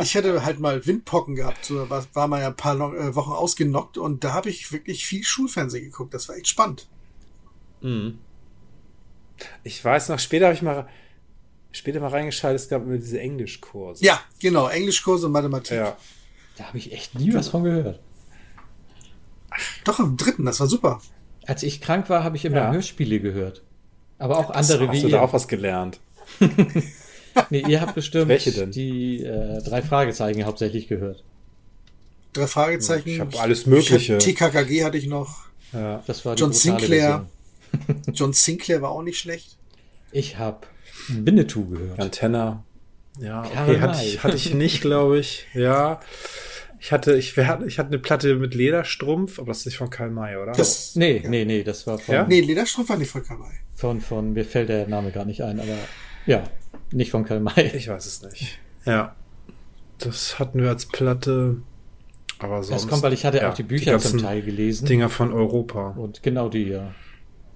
ich 0.00 0.16
hatte 0.16 0.44
halt 0.44 0.58
mal 0.58 0.84
Windpocken 0.84 1.36
gehabt. 1.36 1.66
So 1.66 1.88
war, 1.88 2.04
war 2.14 2.26
mal 2.26 2.40
ja 2.40 2.48
ein 2.48 2.56
paar 2.56 2.74
äh, 2.76 3.14
Wochen 3.14 3.30
ausgenockt 3.30 3.96
und 3.96 4.24
da 4.24 4.32
habe 4.32 4.48
ich 4.48 4.72
wirklich 4.72 5.06
viel 5.06 5.22
Schulfernsehen 5.22 5.84
geguckt. 5.84 6.12
Das 6.12 6.28
war 6.28 6.36
echt 6.36 6.48
spannend. 6.48 6.88
Mhm. 7.82 8.18
Ich 9.62 9.84
weiß 9.84 10.08
noch, 10.08 10.18
später 10.18 10.46
habe 10.46 10.54
ich 10.54 10.62
mal 10.62 10.88
später 11.72 12.00
mal 12.00 12.08
reingeschaltet, 12.08 12.62
es 12.62 12.68
gab 12.68 12.82
immer 12.82 12.96
diese 12.96 13.20
Englischkurse. 13.20 14.04
Ja, 14.04 14.20
genau, 14.40 14.68
Englischkurse 14.68 15.26
und 15.26 15.32
Mathematik. 15.32 15.76
Ja. 15.76 15.96
Da 16.56 16.64
habe 16.64 16.78
ich 16.78 16.92
echt 16.92 17.18
nie 17.18 17.32
was 17.32 17.48
von 17.48 17.64
gehört. 17.64 18.00
Doch, 19.84 19.98
im 19.98 20.16
dritten, 20.16 20.44
das 20.44 20.60
war 20.60 20.66
super. 20.66 21.00
Als 21.46 21.62
ich 21.62 21.80
krank 21.80 22.08
war, 22.10 22.22
habe 22.22 22.36
ich 22.36 22.44
immer 22.44 22.56
ja. 22.56 22.72
Hörspiele 22.72 23.20
gehört. 23.20 23.62
Aber 24.18 24.38
auch 24.38 24.50
andere 24.50 24.88
hast 24.88 24.94
wie 24.94 25.00
du 25.00 25.06
ihr. 25.08 25.12
da 25.12 25.22
auch 25.22 25.32
was 25.32 25.48
gelernt? 25.48 25.98
nee, 27.50 27.64
ihr 27.66 27.80
habt 27.80 27.94
bestimmt 27.94 28.28
Welche 28.28 28.52
denn? 28.52 28.70
die 28.70 29.24
äh, 29.24 29.62
drei 29.62 29.82
Fragezeichen 29.82 30.44
hauptsächlich 30.44 30.88
gehört. 30.88 31.24
Drei 32.32 32.46
Fragezeichen. 32.46 33.08
Ich 33.08 33.20
habe 33.20 33.40
alles 33.40 33.66
Mögliche. 33.66 33.96
Ich 33.96 34.10
hab, 34.10 34.18
TKKG 34.18 34.84
hatte 34.84 34.98
ich 34.98 35.06
noch. 35.06 35.46
Ja. 35.72 36.02
Das 36.06 36.24
war 36.24 36.36
John 36.36 36.52
Sinclair. 36.52 37.26
John 38.12 38.32
Sinclair 38.32 38.82
war 38.82 38.90
auch 38.90 39.02
nicht 39.02 39.18
schlecht. 39.18 39.56
Ich 40.12 40.38
habe 40.38 40.66
Winnetou 41.08 41.66
gehört. 41.66 42.00
Antenna. 42.00 42.64
Ja, 43.18 43.42
okay, 43.44 43.80
hatte 43.80 44.04
ich, 44.04 44.22
hatte 44.22 44.36
ich 44.36 44.54
nicht, 44.54 44.80
glaube 44.80 45.18
ich. 45.18 45.46
Ja. 45.54 46.00
Ich 46.78 46.92
hatte, 46.92 47.14
ich, 47.16 47.36
ich 47.36 47.46
hatte 47.46 47.88
eine 47.88 47.98
Platte 47.98 48.36
mit 48.36 48.54
Lederstrumpf, 48.54 49.38
aber 49.38 49.48
das 49.48 49.58
ist 49.58 49.66
nicht 49.66 49.76
von 49.76 49.90
Karl 49.90 50.10
May, 50.10 50.36
oder? 50.36 50.52
Das, 50.52 50.96
nee, 50.96 51.20
ja. 51.22 51.28
nee, 51.28 51.44
nee, 51.44 51.62
das 51.62 51.86
war 51.86 51.98
von. 51.98 52.14
Ja? 52.14 52.26
Nee, 52.26 52.40
Lederstrumpf 52.40 52.88
war 52.88 52.96
nicht 52.96 53.10
von 53.10 53.22
Karl 53.22 53.38
May. 53.38 53.52
Von, 53.74 54.00
von, 54.00 54.32
mir 54.32 54.46
fällt 54.46 54.70
der 54.70 54.88
Name 54.88 55.10
gar 55.10 55.26
nicht 55.26 55.42
ein, 55.42 55.60
aber 55.60 55.76
ja, 56.24 56.44
nicht 56.90 57.10
von 57.10 57.24
Karl 57.24 57.40
May. 57.40 57.70
Ich 57.74 57.88
weiß 57.88 58.06
es 58.06 58.22
nicht. 58.22 58.58
Ja. 58.86 59.14
Das 59.98 60.38
hatten 60.38 60.62
wir 60.62 60.70
als 60.70 60.86
Platte, 60.86 61.58
aber 62.38 62.62
sonst. 62.62 62.84
Das 62.84 62.90
kommt, 62.90 63.02
weil 63.02 63.12
ich 63.12 63.26
hatte 63.26 63.38
ja, 63.38 63.50
auch 63.50 63.54
die 63.54 63.62
Bücher 63.62 63.98
die 63.98 64.02
zum 64.02 64.18
Teil 64.18 64.40
gelesen. 64.40 64.86
Dinger 64.86 65.10
von 65.10 65.32
Europa. 65.32 65.90
Und 65.90 66.22
genau 66.22 66.48
die, 66.48 66.68
ja. 66.68 66.94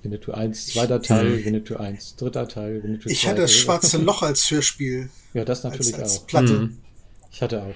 Winnetou 0.05 0.33
1, 0.33 0.67
zweiter 0.67 1.01
Teil. 1.01 1.45
Winnetou 1.45 1.77
1, 1.77 2.17
dritter 2.17 2.47
Teil, 2.47 2.83
Winnetou 2.83 3.09
2. 3.09 3.11
Ich 3.11 3.27
hatte 3.27 3.43
das 3.43 3.55
Schwarze 3.55 3.99
Loch 3.99 4.23
als 4.23 4.51
Hörspiel. 4.51 5.09
Ja, 5.33 5.45
das 5.45 5.65
natürlich 5.65 5.95
als, 5.95 6.03
als 6.03 6.19
auch. 6.19 6.27
Platte. 6.27 6.53
Mhm. 6.53 6.79
Ich 7.33 7.43
hatte 7.43 7.63
auch. 7.63 7.75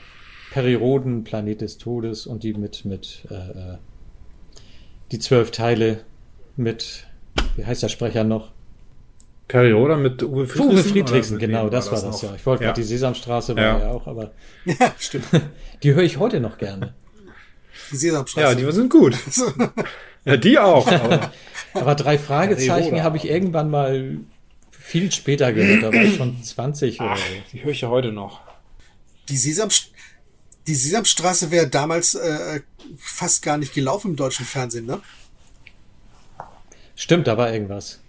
Perioden, 0.52 1.24
Planet 1.24 1.60
des 1.60 1.78
Todes 1.78 2.26
und 2.26 2.42
die 2.42 2.54
mit, 2.54 2.84
mit 2.84 3.26
äh, 3.30 3.34
äh, 3.34 3.78
die 5.12 5.18
zwölf 5.18 5.50
Teile 5.50 6.04
mit, 6.56 7.06
wie 7.56 7.64
heißt 7.64 7.82
der 7.82 7.88
Sprecher 7.88 8.24
noch? 8.24 8.52
Periode 9.46 9.96
mit 9.96 10.22
Uwe 10.22 10.46
Friedrichsen? 10.46 10.70
Uwe 10.70 10.84
Friedrichsen, 10.84 11.38
genau, 11.38 11.68
das 11.70 11.86
war 11.86 12.00
das, 12.00 12.02
das 12.02 12.22
ja. 12.22 12.34
Ich 12.34 12.44
wollte 12.44 12.64
ja. 12.64 12.70
gerade 12.70 12.80
die 12.80 12.86
Sesamstraße 12.86 13.56
war 13.56 13.62
ja, 13.62 13.78
ja 13.78 13.90
auch, 13.90 14.06
aber 14.06 14.32
ja, 14.64 14.94
stimmt. 14.98 15.24
die 15.82 15.94
höre 15.94 16.02
ich 16.02 16.18
heute 16.18 16.40
noch 16.40 16.58
gerne. 16.58 16.94
Die 17.90 17.96
Sesamstraße. 17.96 18.46
Ja, 18.46 18.54
die 18.54 18.72
sind 18.72 18.90
gut. 18.90 19.16
ja, 20.24 20.36
die 20.36 20.58
auch. 20.58 20.86
Aber, 21.74 21.94
drei 21.94 22.18
Fragezeichen 22.18 23.02
habe 23.02 23.16
ich 23.16 23.28
irgendwann 23.28 23.70
mal 23.70 24.18
viel 24.70 25.12
später 25.12 25.52
gehört, 25.52 25.82
da 25.82 25.92
war 25.92 26.02
ich 26.02 26.16
schon 26.16 26.42
20 26.42 27.00
Ach, 27.00 27.06
oder 27.06 27.16
so. 27.16 27.22
Die 27.52 27.64
höre 27.64 27.72
ich 27.72 27.80
ja 27.82 27.88
heute 27.88 28.12
noch. 28.12 28.40
Die 29.28 29.36
Sesamstraße 29.36 29.92
die 30.68 30.74
Sesamstraße 30.74 31.50
wäre 31.50 31.66
damals 31.66 32.14
äh, 32.14 32.60
fast 32.98 33.42
gar 33.42 33.56
nicht 33.56 33.72
gelaufen 33.72 34.10
im 34.10 34.16
deutschen 34.16 34.44
Fernsehen, 34.44 34.84
ne? 34.84 35.00
Stimmt, 36.94 37.26
da 37.26 37.38
war 37.38 37.52
irgendwas. 37.52 38.00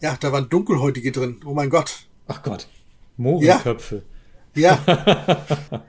Ja, 0.00 0.16
da 0.18 0.32
waren 0.32 0.48
Dunkelhäutige 0.48 1.12
drin. 1.12 1.40
Oh 1.44 1.52
mein 1.52 1.68
Gott. 1.68 2.06
Ach 2.26 2.42
Gott. 2.42 2.68
Mohrenköpfe. 3.18 4.02
Ja. 4.54 4.82
ja. 4.86 5.44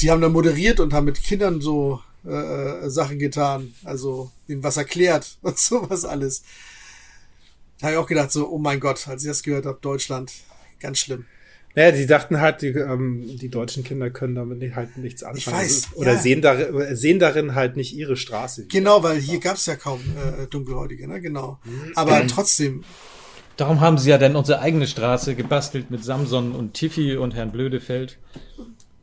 Die 0.00 0.10
haben 0.10 0.20
da 0.20 0.28
moderiert 0.28 0.80
und 0.80 0.92
haben 0.92 1.04
mit 1.04 1.22
Kindern 1.22 1.60
so 1.60 2.00
äh, 2.26 2.86
äh 2.86 2.90
Sachen 2.90 3.18
getan. 3.18 3.74
Also 3.84 4.30
ihnen 4.48 4.62
was 4.62 4.76
erklärt 4.76 5.38
und 5.42 5.58
sowas 5.58 6.04
alles. 6.04 6.42
Da 7.78 7.88
habe 7.88 7.96
ich 7.96 7.98
auch 8.02 8.08
gedacht, 8.08 8.32
so, 8.32 8.48
oh 8.48 8.58
mein 8.58 8.80
Gott, 8.80 9.06
als 9.06 9.22
ich 9.22 9.28
das 9.28 9.42
gehört 9.42 9.66
habe, 9.66 9.78
Deutschland, 9.80 10.32
ganz 10.80 10.98
schlimm. 10.98 11.26
Naja, 11.76 11.90
die 11.92 12.06
dachten 12.06 12.40
halt, 12.40 12.62
die, 12.62 12.68
ähm, 12.68 13.36
die 13.36 13.50
deutschen 13.50 13.84
Kinder 13.84 14.08
können 14.08 14.34
damit 14.34 14.74
halt 14.74 14.96
nichts 14.96 15.22
anfangen. 15.22 15.38
Ich 15.38 15.46
weiß, 15.46 15.88
oder 15.96 16.14
ja. 16.14 16.18
sehen, 16.18 16.40
darin, 16.40 16.96
sehen 16.96 17.18
darin 17.18 17.54
halt 17.54 17.76
nicht 17.76 17.94
ihre 17.94 18.16
Straße. 18.16 18.64
Genau, 18.68 19.02
weil 19.02 19.18
hier 19.18 19.40
gab 19.40 19.56
es 19.56 19.66
ja 19.66 19.76
kaum 19.76 20.00
äh, 20.00 20.46
Dunkelhäutige, 20.46 21.06
ne? 21.06 21.20
Genau. 21.20 21.58
Mhm. 21.64 21.92
Aber 21.94 22.22
mhm. 22.22 22.28
trotzdem. 22.28 22.82
Darum 23.58 23.82
haben 23.82 23.98
sie 23.98 24.08
ja 24.08 24.16
dann 24.16 24.36
unsere 24.36 24.60
eigene 24.60 24.86
Straße 24.86 25.34
gebastelt 25.34 25.90
mit 25.90 26.02
Samson 26.02 26.52
und 26.52 26.72
Tiffy 26.72 27.16
und 27.16 27.34
Herrn 27.34 27.52
Blödefeld. 27.52 28.16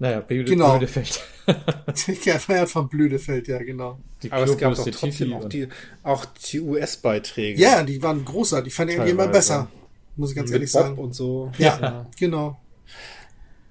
Naja, 0.03 0.19
Blöde, 0.19 0.51
genau. 0.51 0.71
Blödefeld. 0.77 1.21
ja, 2.25 2.37
feiert 2.37 2.69
von 2.69 2.89
Blödefeld, 2.89 3.47
ja, 3.47 3.57
genau. 3.59 3.99
Die 4.21 4.29
Aber 4.33 4.43
es 4.43 4.57
gab 4.57 4.77
auch 4.77 4.89
trotzdem 4.91 5.31
auch 5.31 5.47
die, 5.47 5.69
auch 6.03 6.25
die 6.25 6.59
US-Beiträge. 6.59 7.61
Ja, 7.61 7.83
die 7.83 8.03
waren 8.03 8.25
großartig. 8.25 8.67
Ich 8.67 8.75
fand 8.75 8.91
die 8.91 8.95
immer 8.95 9.29
besser. 9.29 9.71
Muss 10.17 10.31
ich 10.31 10.35
ganz 10.35 10.49
mit 10.49 10.55
ehrlich 10.55 10.73
Bob 10.73 10.81
sagen. 10.81 10.97
und 10.97 11.15
so. 11.15 11.53
Ja, 11.57 11.79
ja. 11.81 12.05
genau. 12.19 12.59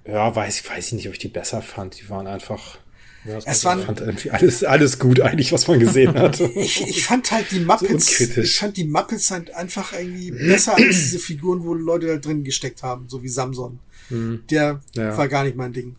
Ja, 0.06 0.34
weiß, 0.34 0.70
weiß 0.70 0.86
ich 0.86 0.92
nicht, 0.94 1.06
ob 1.08 1.12
ich 1.12 1.18
die 1.18 1.28
besser 1.28 1.60
fand. 1.60 2.00
Die 2.00 2.08
waren 2.08 2.26
einfach. 2.26 2.78
Ja, 3.26 3.36
es 3.44 3.62
waren, 3.66 3.80
ich 3.80 3.84
fand 3.84 4.00
irgendwie 4.00 4.30
alles, 4.30 4.64
alles 4.64 4.98
gut 4.98 5.20
eigentlich, 5.20 5.52
was 5.52 5.68
man 5.68 5.80
gesehen 5.80 6.14
hat. 6.18 6.40
ich, 6.40 6.80
ich 6.88 7.04
fand 7.04 7.30
halt 7.30 7.50
die 7.50 7.60
Muppets, 7.60 8.06
so 8.16 8.40
ich 8.40 8.56
fand 8.56 8.78
die 8.78 8.84
Muppets 8.84 9.30
halt 9.30 9.54
einfach 9.54 9.92
irgendwie 9.92 10.30
besser 10.30 10.76
als 10.76 10.96
diese 10.96 11.18
Figuren, 11.18 11.62
wo 11.62 11.74
Leute 11.74 12.06
da 12.06 12.16
drin 12.16 12.42
gesteckt 12.42 12.82
haben, 12.82 13.06
so 13.10 13.22
wie 13.22 13.28
Samson. 13.28 13.80
Mhm. 14.08 14.44
Der 14.50 14.80
ja. 14.94 15.14
war 15.14 15.28
gar 15.28 15.44
nicht 15.44 15.56
mein 15.56 15.74
Ding. 15.74 15.94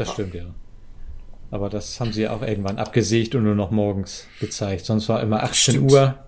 Das 0.00 0.08
ja. 0.08 0.14
stimmt, 0.14 0.34
ja. 0.34 0.46
Aber 1.50 1.68
das 1.68 2.00
haben 2.00 2.10
sie 2.14 2.26
auch 2.26 2.40
irgendwann 2.40 2.78
abgesägt 2.78 3.34
und 3.34 3.44
nur 3.44 3.54
noch 3.54 3.70
morgens 3.70 4.24
gezeigt. 4.40 4.86
Sonst 4.86 5.10
war 5.10 5.20
immer 5.22 5.42
18 5.42 5.74
stimmt. 5.74 5.92
Uhr, 5.92 6.18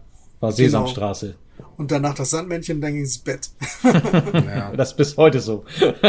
war 0.40 0.52
Sesamstraße. 0.52 1.36
Genau. 1.56 1.68
Und 1.78 1.90
danach 1.90 2.14
das 2.14 2.28
Sandmännchen, 2.28 2.82
dann 2.82 2.92
ging 2.92 3.00
ins 3.04 3.16
Bett. 3.16 3.48
ja. 3.82 4.76
Das 4.76 4.90
ist 4.90 4.96
bis 4.98 5.16
heute 5.16 5.40
so. 5.40 5.64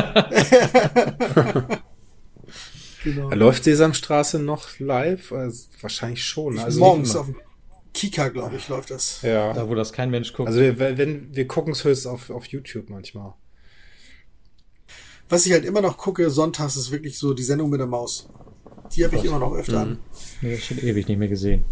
genau. 3.05 3.29
Läuft 3.29 3.63
Sesamstraße 3.63 4.39
noch 4.39 4.77
live? 4.79 5.31
Also, 5.31 5.67
wahrscheinlich 5.79 6.25
schon. 6.25 6.59
Also 6.59 6.81
Morgens 6.81 7.15
auf 7.15 7.27
dem 7.27 7.37
Kika, 7.93 8.27
glaube 8.27 8.57
ich, 8.57 8.67
läuft 8.67 8.91
das. 8.91 9.21
Ja. 9.21 9.53
Da, 9.53 9.69
wo 9.69 9.75
das 9.75 9.93
kein 9.93 10.09
Mensch 10.09 10.33
guckt. 10.33 10.49
Also 10.49 10.59
wir, 10.59 10.97
wenn, 10.97 11.33
wir 11.33 11.47
gucken 11.47 11.71
es 11.71 11.85
höchst 11.85 12.07
auf, 12.07 12.29
auf 12.29 12.45
YouTube 12.47 12.89
manchmal. 12.89 13.35
Was 15.33 15.47
ich 15.47 15.51
halt 15.51 15.65
immer 15.65 15.81
noch 15.81 15.97
gucke, 15.97 16.29
sonntags 16.29 16.75
ist 16.75 16.91
wirklich 16.91 17.17
so 17.17 17.33
die 17.33 17.41
Sendung 17.41 17.71
mit 17.71 17.79
der 17.79 17.87
Maus. 17.87 18.29
Die 18.95 19.03
habe 19.03 19.15
ich 19.15 19.25
immer 19.25 19.39
noch 19.39 19.55
öfter 19.55 19.83
mhm. 19.83 19.91
an. 19.93 19.99
Nee, 20.41 20.57
schon 20.59 20.77
ewig 20.77 21.07
nicht 21.07 21.17
mehr 21.17 21.27
gesehen. 21.27 21.65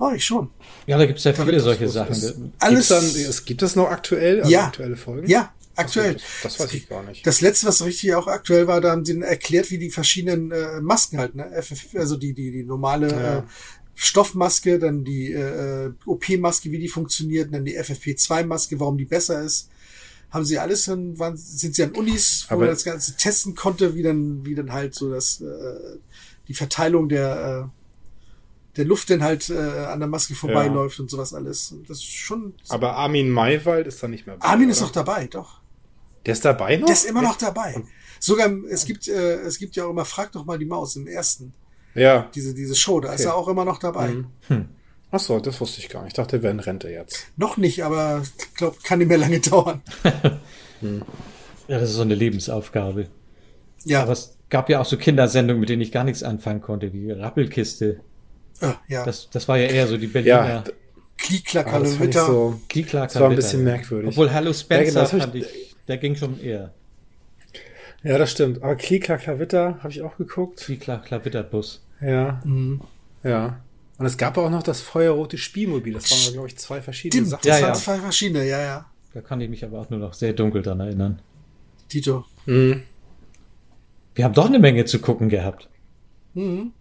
Oh, 0.00 0.10
ich 0.12 0.24
schon. 0.24 0.50
Ja, 0.88 0.98
da 0.98 1.06
gibt 1.06 1.20
es 1.20 1.24
ja 1.24 1.32
viele 1.32 1.60
solche 1.60 1.88
Sachen. 1.88 2.52
Alles. 2.58 2.88
Dann, 2.88 3.04
es 3.04 3.44
gibt 3.44 3.62
es 3.62 3.76
noch 3.76 3.88
aktuell? 3.88 4.40
Also 4.40 4.50
ja. 4.50 4.64
Aktuelle 4.66 4.96
Folgen? 4.96 5.28
Ja, 5.28 5.54
aktuell. 5.76 6.14
Das, 6.14 6.22
das, 6.42 6.58
weiß 6.58 6.74
ich 6.74 6.88
gar 6.88 7.04
nicht. 7.04 7.24
Das 7.24 7.40
letzte, 7.40 7.68
was 7.68 7.84
richtig 7.84 8.16
auch 8.16 8.26
aktuell 8.26 8.66
war, 8.66 8.80
da 8.80 8.90
haben 8.90 9.04
sie 9.04 9.20
erklärt, 9.20 9.70
wie 9.70 9.78
die 9.78 9.90
verschiedenen 9.90 10.50
äh, 10.50 10.80
Masken 10.80 11.18
halt, 11.18 11.36
ne? 11.36 11.52
Also 11.94 12.16
die, 12.16 12.34
die, 12.34 12.50
die 12.50 12.64
normale 12.64 13.12
ja. 13.12 13.38
äh, 13.38 13.42
Stoffmaske, 13.94 14.80
dann 14.80 15.04
die 15.04 15.32
äh, 15.34 15.92
OP-Maske, 16.04 16.72
wie 16.72 16.78
die 16.78 16.88
funktioniert, 16.88 17.54
dann 17.54 17.64
die 17.64 17.78
FFP2-Maske, 17.78 18.80
warum 18.80 18.98
die 18.98 19.04
besser 19.04 19.40
ist. 19.40 19.68
Haben 20.30 20.44
sie 20.44 20.58
alles 20.58 20.84
dann, 20.84 21.18
waren, 21.18 21.36
sind 21.36 21.74
sie 21.74 21.82
an 21.82 21.92
Unis, 21.92 22.46
wo 22.50 22.56
man 22.56 22.66
das 22.66 22.84
Ganze 22.84 23.16
testen 23.16 23.54
konnte, 23.54 23.94
wie 23.94 24.02
dann, 24.02 24.44
wie 24.44 24.54
dann 24.54 24.72
halt 24.72 24.94
so 24.94 25.10
das, 25.10 25.40
äh, 25.40 25.98
die 26.48 26.54
Verteilung 26.54 27.08
der, 27.08 27.70
äh, 27.70 28.76
der 28.76 28.84
Luft 28.84 29.08
denn 29.08 29.22
halt 29.22 29.48
äh, 29.50 29.56
an 29.56 30.00
der 30.00 30.08
Maske 30.08 30.34
vorbeiläuft 30.34 30.98
ja. 30.98 31.02
und 31.02 31.10
sowas 31.10 31.32
alles. 31.32 31.74
Das 31.88 31.98
ist 31.98 32.14
schon. 32.14 32.54
Aber 32.68 32.94
Armin 32.94 33.30
Maywald 33.30 33.86
ist 33.86 34.02
da 34.02 34.08
nicht 34.08 34.26
mehr 34.26 34.36
dabei. 34.36 34.48
Armin 34.52 34.68
ist 34.68 34.80
noch 34.80 34.92
dabei, 34.92 35.26
doch. 35.26 35.60
Der 36.26 36.34
ist 36.34 36.44
dabei 36.44 36.76
noch? 36.76 36.86
Der 36.86 36.94
ist 36.94 37.06
immer 37.06 37.22
noch 37.22 37.36
dabei. 37.36 37.82
Sogar, 38.20 38.50
es 38.68 38.84
gibt, 38.84 39.08
äh, 39.08 39.40
es 39.40 39.58
gibt 39.58 39.76
ja 39.76 39.86
auch 39.86 39.90
immer, 39.90 40.04
frag 40.04 40.32
doch 40.32 40.44
mal 40.44 40.58
die 40.58 40.66
Maus 40.66 40.96
im 40.96 41.06
ersten. 41.06 41.54
Ja. 41.94 42.30
Diese, 42.34 42.54
diese 42.54 42.74
Show, 42.74 43.00
da 43.00 43.08
okay. 43.08 43.16
ist 43.16 43.24
er 43.24 43.34
auch 43.34 43.48
immer 43.48 43.64
noch 43.64 43.78
dabei. 43.78 44.08
Mhm. 44.08 44.26
Hm. 44.48 44.68
Ach 45.10 45.20
so, 45.20 45.40
das 45.40 45.60
wusste 45.60 45.80
ich 45.80 45.88
gar 45.88 46.02
nicht. 46.02 46.12
Ich 46.12 46.14
dachte, 46.14 46.42
wir 46.42 46.50
in 46.50 46.60
Rente 46.60 46.90
jetzt. 46.90 47.28
Noch 47.36 47.56
nicht, 47.56 47.82
aber 47.82 48.22
ich 48.22 48.54
glaube, 48.54 48.76
kann 48.82 48.98
nicht 48.98 49.08
mehr 49.08 49.18
lange 49.18 49.40
dauern. 49.40 49.82
hm. 50.80 51.02
Ja, 51.66 51.78
das 51.78 51.90
ist 51.90 51.96
so 51.96 52.02
eine 52.02 52.14
Lebensaufgabe. 52.14 53.08
Ja. 53.84 54.02
Aber 54.02 54.12
es 54.12 54.36
gab 54.50 54.68
ja 54.68 54.80
auch 54.80 54.84
so 54.84 54.96
Kindersendungen, 54.96 55.60
mit 55.60 55.68
denen 55.68 55.82
ich 55.82 55.92
gar 55.92 56.04
nichts 56.04 56.22
anfangen 56.22 56.60
konnte, 56.60 56.92
wie 56.92 57.10
Rappelkiste. 57.10 58.00
Ah, 58.60 58.74
ja. 58.88 59.04
Das, 59.04 59.30
das 59.30 59.48
war 59.48 59.56
ja 59.58 59.68
eher 59.68 59.86
so 59.86 59.96
die 59.96 60.06
Berliner. 60.06 60.48
Ja. 60.48 60.64
Kliklacker 61.16 62.00
Witter. 62.00 62.26
So, 62.26 62.60
Kliklacker 62.68 63.06
Das 63.06 63.20
war 63.20 63.30
ein 63.30 63.36
bisschen 63.36 63.64
merkwürdig. 63.64 64.10
Obwohl 64.10 64.32
Hallo 64.32 64.52
Spencer 64.52 65.02
ja, 65.02 65.08
genau, 65.08 65.24
fand 65.24 65.34
ich, 65.34 65.76
der 65.86 65.98
ging 65.98 66.16
schon 66.16 66.40
eher. 66.40 66.72
Ja, 68.02 68.16
das 68.18 68.30
stimmt. 68.30 68.62
Aber 68.62 68.76
Kliklacker 68.76 69.38
Witter 69.38 69.78
habe 69.82 69.90
ich 69.90 70.02
auch 70.02 70.16
geguckt. 70.16 70.60
Kliklacker 70.60 71.24
Witterbus. 71.24 71.84
Ja. 72.00 72.40
Mhm. 72.44 72.80
Ja. 73.24 73.60
Und 73.98 74.06
es 74.06 74.16
gab 74.16 74.38
auch 74.38 74.48
noch 74.48 74.62
das 74.62 74.80
feuerrote 74.80 75.36
Spielmobil. 75.38 75.94
Das 75.94 76.10
waren, 76.10 76.32
glaube 76.32 76.48
ich, 76.48 76.56
zwei 76.56 76.80
verschiedene 76.80 77.26
Stimmt, 77.26 77.30
Sachen. 77.30 77.48
Das 77.48 77.60
ja, 77.60 77.66
waren 77.66 77.74
ja. 77.74 77.80
zwei 77.80 77.98
verschiedene, 77.98 78.48
ja, 78.48 78.62
ja. 78.62 78.86
Da 79.12 79.20
kann 79.20 79.40
ich 79.40 79.50
mich 79.50 79.64
aber 79.64 79.80
auch 79.80 79.90
nur 79.90 79.98
noch 79.98 80.14
sehr 80.14 80.32
dunkel 80.32 80.62
dran 80.62 80.78
erinnern. 80.78 81.20
Tito. 81.88 82.24
Mhm. 82.46 82.82
Wir 84.14 84.24
haben 84.24 84.34
doch 84.34 84.46
eine 84.46 84.60
Menge 84.60 84.84
zu 84.84 85.00
gucken 85.00 85.28
gehabt. 85.28 85.68
Mhm. 86.34 86.72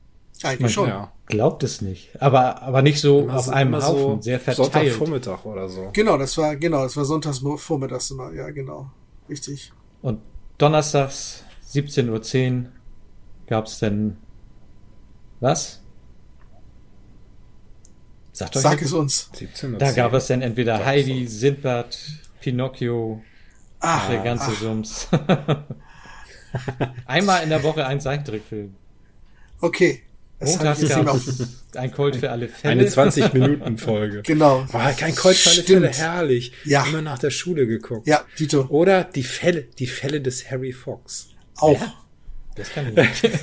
Eigentlich 0.44 0.62
Man 0.62 0.70
schon. 0.70 0.90
Ja. 0.90 1.12
Glaubt 1.26 1.64
es 1.64 1.82
nicht. 1.82 2.10
Aber, 2.22 2.62
aber 2.62 2.84
nicht 2.84 3.02
so 3.02 3.22
immer 3.22 3.38
auf 3.38 3.50
einem 3.50 3.76
Haufen, 3.76 4.18
so 4.18 4.22
sehr 4.22 4.40
verteilt. 4.40 4.72
Sonntagvormittag 4.72 5.46
oder 5.46 5.68
so. 5.68 5.90
Genau, 5.94 6.18
das 6.18 6.38
war, 6.38 6.56
genau, 6.56 6.84
das 6.84 6.96
war 6.96 7.06
Sonntagsvormittags 7.06 8.12
immer, 8.12 8.32
ja, 8.34 8.50
genau. 8.52 8.92
Richtig. 9.28 9.72
Und 10.02 10.22
donnerstags 10.58 11.44
17.10 11.72 12.64
Uhr 12.64 12.66
gab 13.48 13.66
es 13.66 13.80
denn 13.80 14.18
was? 15.40 15.82
Sagt 18.38 18.56
euch 18.56 18.62
Sag 18.62 18.82
es 18.84 18.94
uns. 18.94 19.32
Da 19.80 19.92
gab 19.94 20.14
es 20.14 20.28
dann 20.28 20.44
entweder 20.44 20.86
Heidi, 20.86 21.26
Sindbad, 21.26 21.98
Pinocchio, 22.40 23.24
ah, 23.80 24.08
der 24.12 24.20
ganze 24.20 24.52
ach. 24.52 24.60
Sums. 24.60 25.08
Einmal 27.08 27.42
in 27.42 27.50
der 27.50 27.64
Woche 27.64 27.88
ein 27.88 28.00
Zeichentrickfilm. 28.00 28.76
Okay. 29.60 30.04
Montags 30.40 30.88
gab 30.88 31.16
es 31.16 31.64
ein 31.76 31.92
Colt 31.92 32.16
für 32.16 32.30
alle 32.30 32.48
Fälle. 32.48 32.74
Eine 32.74 32.88
20-Minuten-Folge. 32.88 34.22
genau. 34.24 34.72
War 34.72 34.94
kein 34.94 35.16
Colt 35.16 35.36
für 35.36 35.50
alle 35.50 35.64
Fälle, 35.64 35.90
herrlich. 35.90 36.52
Ja. 36.64 36.86
Immer 36.86 37.02
nach 37.02 37.18
der 37.18 37.32
Schule 37.32 37.66
geguckt. 37.66 38.06
Ja, 38.06 38.24
Tito. 38.36 38.68
Oder 38.68 39.04
die 39.04 39.24
Fälle, 39.24 39.64
die 39.80 39.88
Fälle 39.88 40.22
des 40.22 40.52
Harry 40.52 40.74
Fox. 40.74 41.30
Auch. 41.56 41.82
Ja. 41.82 41.92
Das 42.58 42.70
kann 42.72 42.90
ich 42.90 42.96
nicht. 42.96 43.24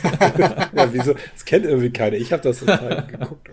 ja, 0.74 0.92
wieso? 0.92 1.14
Das 1.14 1.44
kennt 1.44 1.64
irgendwie 1.64 1.90
keiner. 1.90 2.16
Ich 2.16 2.32
habe 2.32 2.42
das 2.42 2.58
total 2.58 3.06
geguckt. 3.10 3.48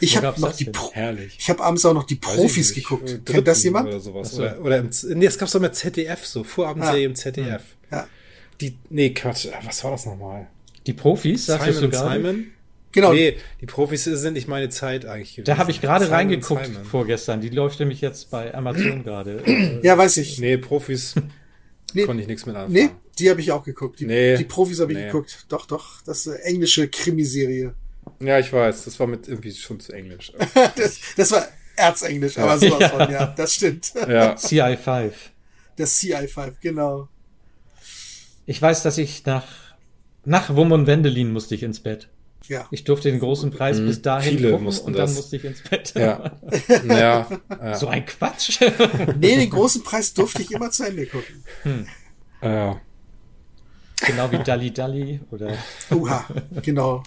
Ich 0.00 0.16
habe 0.16 0.40
noch 0.40 0.52
die 0.52 0.66
Pro 0.66 0.92
Herrlich. 0.92 1.36
Ich 1.38 1.48
habe 1.48 1.62
abends 1.62 1.84
auch 1.84 1.94
noch 1.94 2.04
die 2.04 2.16
Profis 2.16 2.74
geguckt. 2.74 3.08
Dritten 3.08 3.24
Kennt 3.24 3.48
das 3.48 3.62
jemand? 3.62 3.88
Oder 3.88 4.00
sowas. 4.00 4.38
Oder, 4.38 4.60
oder 4.60 4.78
im, 4.78 4.90
nee, 5.14 5.26
es 5.26 5.38
gab 5.38 5.48
so 5.48 5.60
mal 5.60 5.72
ZDF, 5.72 6.24
so 6.26 6.42
Vorabendserie 6.44 7.02
ja. 7.02 7.08
im 7.08 7.14
ZDF. 7.14 7.62
Ja. 7.90 8.08
Die, 8.60 8.76
nee, 8.90 9.10
Quatsch, 9.10 9.48
was 9.64 9.84
war 9.84 9.92
das 9.92 10.06
nochmal? 10.06 10.48
Die 10.86 10.92
Profis, 10.92 11.46
sagst 11.46 11.66
Simon 11.66 11.90
du 11.90 11.96
sogar? 11.96 12.12
Simon? 12.12 12.46
Genau. 12.92 13.12
Nee, 13.12 13.36
die 13.60 13.66
Profis 13.66 14.04
sind 14.04 14.34
nicht 14.34 14.46
meine 14.46 14.68
Zeit 14.68 15.04
eigentlich 15.04 15.34
gewesen. 15.34 15.46
Da 15.46 15.58
habe 15.58 15.72
ich 15.72 15.80
gerade 15.80 16.10
reingeguckt 16.10 16.70
vorgestern. 16.88 17.40
Die 17.40 17.48
läuft 17.48 17.80
nämlich 17.80 18.00
jetzt 18.00 18.30
bei 18.30 18.54
Amazon 18.54 19.02
gerade. 19.04 19.80
Ja, 19.82 19.98
weiß 19.98 20.16
ich. 20.18 20.38
Nee, 20.38 20.58
Profis 20.58 21.16
nee, 21.92 22.04
konnte 22.04 22.22
ich 22.22 22.28
nichts 22.28 22.46
mit 22.46 22.54
anfangen. 22.54 22.72
Nee, 22.72 22.90
die 23.18 23.30
habe 23.30 23.40
ich 23.40 23.52
auch 23.52 23.64
geguckt. 23.64 24.00
Die, 24.00 24.06
nee, 24.06 24.36
die 24.36 24.44
Profis 24.44 24.80
habe 24.80 24.92
ich 24.92 24.98
nee. 24.98 25.06
geguckt. 25.06 25.46
Doch, 25.48 25.66
doch. 25.66 26.02
Das 26.02 26.20
ist 26.20 26.28
eine 26.28 26.42
englische 26.42 26.88
Krimiserie. 26.88 27.74
Ja, 28.20 28.38
ich 28.38 28.52
weiß. 28.52 28.84
Das 28.84 28.98
war 29.00 29.06
mit 29.06 29.28
irgendwie 29.28 29.52
schon 29.52 29.80
zu 29.80 29.92
englisch. 29.92 30.32
das, 30.76 31.00
das, 31.16 31.32
war 31.32 31.46
Erzenglisch, 31.76 32.38
aber 32.38 32.58
sowas 32.58 32.80
ja. 32.80 32.88
von, 32.88 33.00
ja. 33.10 33.26
Das 33.26 33.54
stimmt. 33.54 33.92
Ja. 33.94 34.34
CI5. 34.34 35.12
Das 35.76 36.00
CI5, 36.00 36.52
genau. 36.60 37.08
Ich 38.46 38.60
weiß, 38.60 38.82
dass 38.82 38.98
ich 38.98 39.24
nach, 39.26 39.46
nach 40.24 40.54
Wum 40.54 40.72
und 40.72 40.86
Wendelin 40.86 41.32
musste 41.32 41.54
ich 41.54 41.62
ins 41.62 41.80
Bett. 41.80 42.08
Ja. 42.46 42.66
Ich 42.70 42.84
durfte 42.84 43.10
den 43.10 43.20
großen 43.20 43.50
Preis 43.50 43.78
mhm. 43.78 43.86
bis 43.86 44.02
dahin 44.02 44.36
Viele 44.36 44.50
gucken 44.50 44.66
und 44.66 44.86
dann 44.86 44.94
das. 44.94 45.14
musste 45.14 45.36
ich 45.36 45.44
ins 45.44 45.62
Bett. 45.62 45.94
Ja. 45.94 46.36
ja, 46.86 47.26
ja. 47.48 47.74
So 47.74 47.88
ein 47.88 48.04
Quatsch. 48.04 48.60
nee, 49.18 49.36
den 49.36 49.50
großen 49.50 49.82
Preis 49.82 50.12
durfte 50.12 50.42
ich 50.42 50.52
immer 50.52 50.70
zu 50.70 50.84
Ende 50.84 51.06
gucken. 51.06 51.42
Hm. 51.62 51.86
Ja. 52.42 52.80
Genau 54.06 54.30
wie 54.30 54.38
Dalli 54.38 54.72
Dalli 54.72 55.20
oder. 55.30 55.56
Uha, 55.90 56.24
genau. 56.62 57.02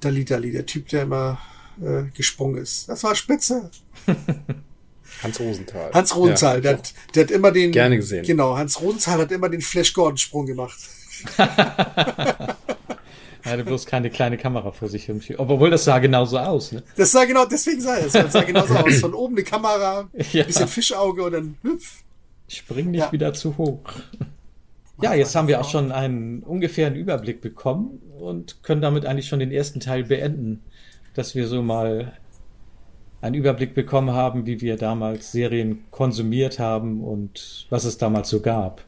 Dalli 0.00 0.24
Dalli, 0.24 0.52
der 0.52 0.66
Typ, 0.66 0.88
der 0.88 1.02
immer 1.02 1.38
äh, 1.80 2.04
gesprungen 2.14 2.58
ist. 2.58 2.88
Das 2.88 3.02
war 3.04 3.14
spitze. 3.14 3.70
Hans 5.22 5.38
Rosenthal. 5.38 5.92
Hans 5.92 6.16
Rosenthal, 6.16 6.56
ja, 6.56 6.60
der, 6.60 6.72
hat, 6.78 6.94
der 7.14 7.24
hat 7.24 7.30
immer 7.30 7.52
den. 7.52 7.70
Gerne 7.70 7.96
gesehen. 7.96 8.24
Genau, 8.24 8.56
Hans 8.56 8.80
Rosenthal 8.80 9.20
hat 9.20 9.32
immer 9.32 9.48
den 9.48 9.60
Flash 9.60 9.92
Gordon-Sprung 9.92 10.46
gemacht. 10.46 10.78
Er 13.44 13.52
hatte 13.52 13.64
bloß 13.64 13.86
keine 13.86 14.08
kleine 14.08 14.38
Kamera 14.38 14.70
vor 14.70 14.88
sich. 14.88 15.10
Obwohl 15.36 15.70
das 15.70 15.84
sah 15.84 15.98
genauso 15.98 16.38
aus, 16.38 16.70
ne? 16.70 16.82
Das 16.96 17.10
sah 17.10 17.24
genau, 17.24 17.44
deswegen 17.44 17.80
sah 17.80 17.96
es. 17.96 18.12
Das 18.12 18.32
sah 18.32 18.42
genauso 18.42 18.74
aus. 18.74 19.00
Von 19.00 19.14
oben 19.14 19.34
eine 19.34 19.42
Kamera, 19.42 20.08
ja. 20.32 20.44
bisschen 20.44 20.68
Fischauge 20.68 21.24
und 21.24 21.32
dann 21.32 21.58
hüpf. 21.62 22.02
Spring 22.46 22.92
nicht 22.92 23.00
ja. 23.00 23.12
wieder 23.12 23.34
zu 23.34 23.56
hoch. 23.58 23.80
Ja, 25.02 25.14
jetzt 25.14 25.34
haben 25.34 25.48
wir 25.48 25.60
auch 25.60 25.68
schon 25.68 25.90
einen 25.90 26.42
ungefähren 26.42 26.94
Überblick 26.94 27.40
bekommen 27.40 28.00
und 28.18 28.62
können 28.62 28.80
damit 28.80 29.04
eigentlich 29.04 29.26
schon 29.26 29.40
den 29.40 29.50
ersten 29.50 29.80
Teil 29.80 30.04
beenden, 30.04 30.62
dass 31.14 31.34
wir 31.34 31.48
so 31.48 31.60
mal 31.60 32.12
einen 33.20 33.34
Überblick 33.34 33.74
bekommen 33.74 34.12
haben, 34.12 34.46
wie 34.46 34.60
wir 34.60 34.76
damals 34.76 35.32
Serien 35.32 35.84
konsumiert 35.90 36.58
haben 36.58 37.02
und 37.02 37.66
was 37.70 37.84
es 37.84 37.98
damals 37.98 38.28
so 38.28 38.40
gab. 38.40 38.84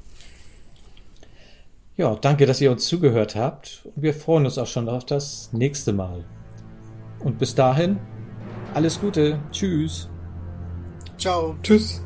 Ja, 1.96 2.16
danke, 2.16 2.46
dass 2.46 2.60
ihr 2.60 2.72
uns 2.72 2.86
zugehört 2.86 3.36
habt 3.36 3.82
und 3.94 4.02
wir 4.02 4.14
freuen 4.14 4.44
uns 4.44 4.58
auch 4.58 4.66
schon 4.66 4.88
auf 4.88 5.06
das 5.06 5.52
nächste 5.52 5.92
Mal. 5.92 6.24
Und 7.20 7.38
bis 7.38 7.54
dahin, 7.54 7.98
alles 8.74 9.00
Gute. 9.00 9.38
Tschüss. 9.52 10.08
Ciao. 11.16 11.56
Tschüss. 11.62 12.04